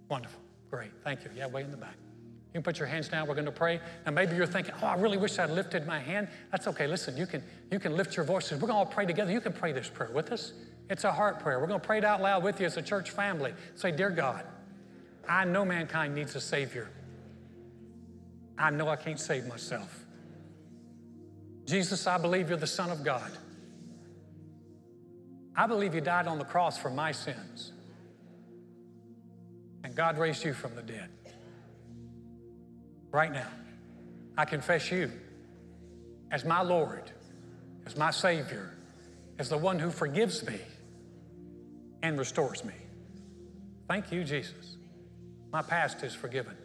Wonderful. 0.09 0.41
Great. 0.71 0.91
Thank 1.05 1.25
you. 1.25 1.31
Yeah, 1.37 1.47
way 1.47 1.63
in 1.63 1.71
the 1.71 1.77
back. 1.77 1.95
You 2.53 2.55
can 2.55 2.63
put 2.63 2.81
your 2.81 2.89
hands 2.89 3.09
down. 3.09 3.29
We're 3.29 3.35
going 3.35 3.47
to 3.47 3.53
pray. 3.53 3.81
Now, 4.05 4.11
maybe 4.13 4.35
you're 4.35 4.47
thinking, 4.47 4.75
oh, 4.83 4.87
I 4.87 4.97
really 4.97 5.17
wish 5.17 5.39
I'd 5.39 5.51
lifted 5.51 5.87
my 5.87 6.01
hand. 6.01 6.27
That's 6.51 6.67
okay. 6.67 6.89
Listen, 6.89 7.17
you 7.17 7.27
can, 7.27 7.45
you 7.71 7.79
can 7.79 7.97
lift 7.97 8.17
your 8.17 8.25
voices. 8.25 8.53
We're 8.61 8.67
going 8.67 8.73
to 8.73 8.79
all 8.79 8.87
pray 8.87 9.07
together. 9.07 9.31
You 9.31 9.41
can 9.41 9.53
pray 9.53 9.71
this 9.71 9.89
prayer 9.89 10.11
with 10.13 10.33
us. 10.33 10.53
It's 10.91 11.05
a 11.05 11.13
heart 11.13 11.39
prayer. 11.39 11.61
We're 11.61 11.69
going 11.69 11.81
to 11.81 11.87
pray 11.87 11.99
it 11.99 12.05
out 12.05 12.21
loud 12.21 12.43
with 12.43 12.59
you 12.59 12.67
as 12.67 12.77
a 12.77 12.83
church 12.83 13.11
family. 13.13 13.55
Say, 13.77 13.93
Dear 13.93 14.11
God, 14.11 14.45
I 15.27 15.45
know 15.45 15.65
mankind 15.65 16.17
needs 16.17 16.35
a 16.35 16.41
Savior. 16.41 16.91
I 18.59 18.71
know 18.71 18.89
I 18.89 18.97
can't 18.97 19.19
save 19.19 19.47
myself. 19.47 20.05
Jesus, 21.65 22.09
I 22.09 22.19
believe 22.19 22.49
you're 22.49 22.59
the 22.59 22.67
Son 22.67 22.91
of 22.91 23.05
God. 23.05 23.31
I 25.57 25.69
believe 25.69 25.95
you 25.95 26.01
died 26.01 26.27
on 26.27 26.39
the 26.39 26.45
cross 26.45 26.77
for 26.77 26.91
my 26.91 27.13
sins. 27.13 27.73
And 29.85 29.95
God 29.95 30.19
raised 30.19 30.45
you 30.45 30.53
from 30.53 30.75
the 30.75 30.83
dead. 30.83 31.09
Right 33.13 33.33
now, 33.33 33.49
I 34.37 34.45
confess 34.45 34.91
you 34.91 35.13
as 36.33 36.45
my 36.45 36.63
Lord, 36.63 37.13
as 37.87 37.97
my 37.97 38.11
Savior, 38.11 38.75
as 39.39 39.49
the 39.49 39.57
one 39.57 39.79
who 39.79 39.91
forgives 39.91 40.45
me 40.45 40.59
and 42.03 42.19
restores 42.19 42.65
me. 42.65 42.75
Thank 43.89 44.13
you, 44.13 44.25
Jesus. 44.25 44.77
My 45.53 45.63
past 45.63 46.03
is 46.03 46.15
forgiven. 46.15 46.57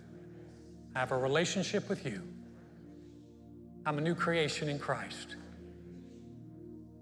I 0.96 1.00
have 1.00 1.12
a 1.12 1.18
relationship 1.18 1.90
with 1.90 2.06
you. 2.06 2.22
I'm 3.86 3.98
a 3.98 4.02
new 4.02 4.16
creation 4.16 4.70
in 4.70 4.80
Christ 4.80 5.36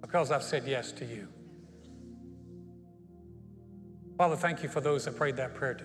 because 0.02 0.32
I've 0.32 0.44
said 0.44 0.64
yes 0.66 0.92
to 0.94 1.06
you. 1.06 1.28
Father, 4.18 4.36
thank 4.36 4.64
you 4.64 4.70
for 4.70 4.82
those 4.82 5.06
that 5.06 5.16
prayed 5.16 5.38
that 5.38 5.56
prayer 5.56 5.74
to 5.74 5.84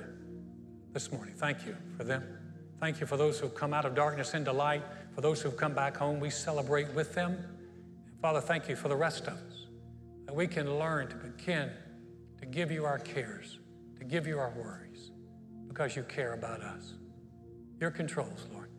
this 0.93 1.11
morning. 1.13 1.35
Thank 1.37 1.67
you 1.67 1.77
for 1.97 2.05
them. 2.05 2.25
Thank 2.81 3.01
you 3.01 3.07
for 3.07 3.17
those 3.17 3.41
who've 3.41 3.55
come 3.55 3.75
out 3.75 3.85
of 3.85 3.95
darkness 3.95 4.35
into 4.35 4.53
light. 4.53 4.83
For 5.15 5.21
those 5.21 5.43
who've 5.43 5.57
come 5.57 5.75
back 5.75 5.97
home, 5.97 6.21
we 6.21 6.31
celebrate 6.31 6.93
with 6.95 7.15
them. 7.15 7.33
And 7.33 8.21
Father, 8.21 8.41
thank 8.41 8.69
you 8.69 8.77
for 8.77 8.89
the 8.89 8.97
rest 8.97 9.27
of 9.27 9.35
us 9.35 9.67
that 10.27 10.35
we 10.35 10.47
can 10.47 10.79
learn 10.79 11.09
to 11.09 11.17
begin 11.17 11.71
to 12.41 12.47
give 12.47 12.71
you 12.71 12.85
our 12.85 12.99
cares, 12.99 13.59
to 13.99 14.05
give 14.05 14.27
you 14.27 14.39
our 14.39 14.51
worries, 14.51 15.11
because 15.67 15.97
you 15.97 16.03
care 16.05 16.35
about 16.35 16.61
us. 16.61 16.95
Your 17.81 17.91
controls, 17.91 18.47
Lord. 18.53 18.71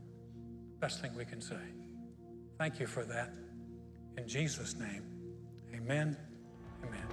Best 0.79 1.01
thing 1.01 1.15
we 1.15 1.25
can 1.25 1.41
say. 1.41 1.55
Thank 2.57 2.79
you 2.79 2.87
for 2.87 3.05
that. 3.05 3.33
In 4.17 4.27
Jesus' 4.27 4.75
name, 4.77 5.03
amen. 5.73 6.17
Amen. 6.83 7.07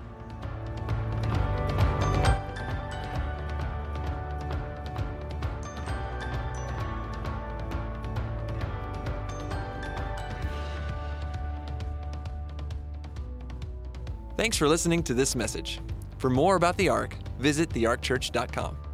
Thanks 14.36 14.56
for 14.56 14.68
listening 14.68 15.02
to 15.04 15.14
this 15.14 15.34
message. 15.34 15.80
For 16.26 16.30
more 16.30 16.56
about 16.56 16.76
the 16.76 16.88
Ark, 16.88 17.16
visit 17.38 17.68
thearkchurch.com. 17.70 18.85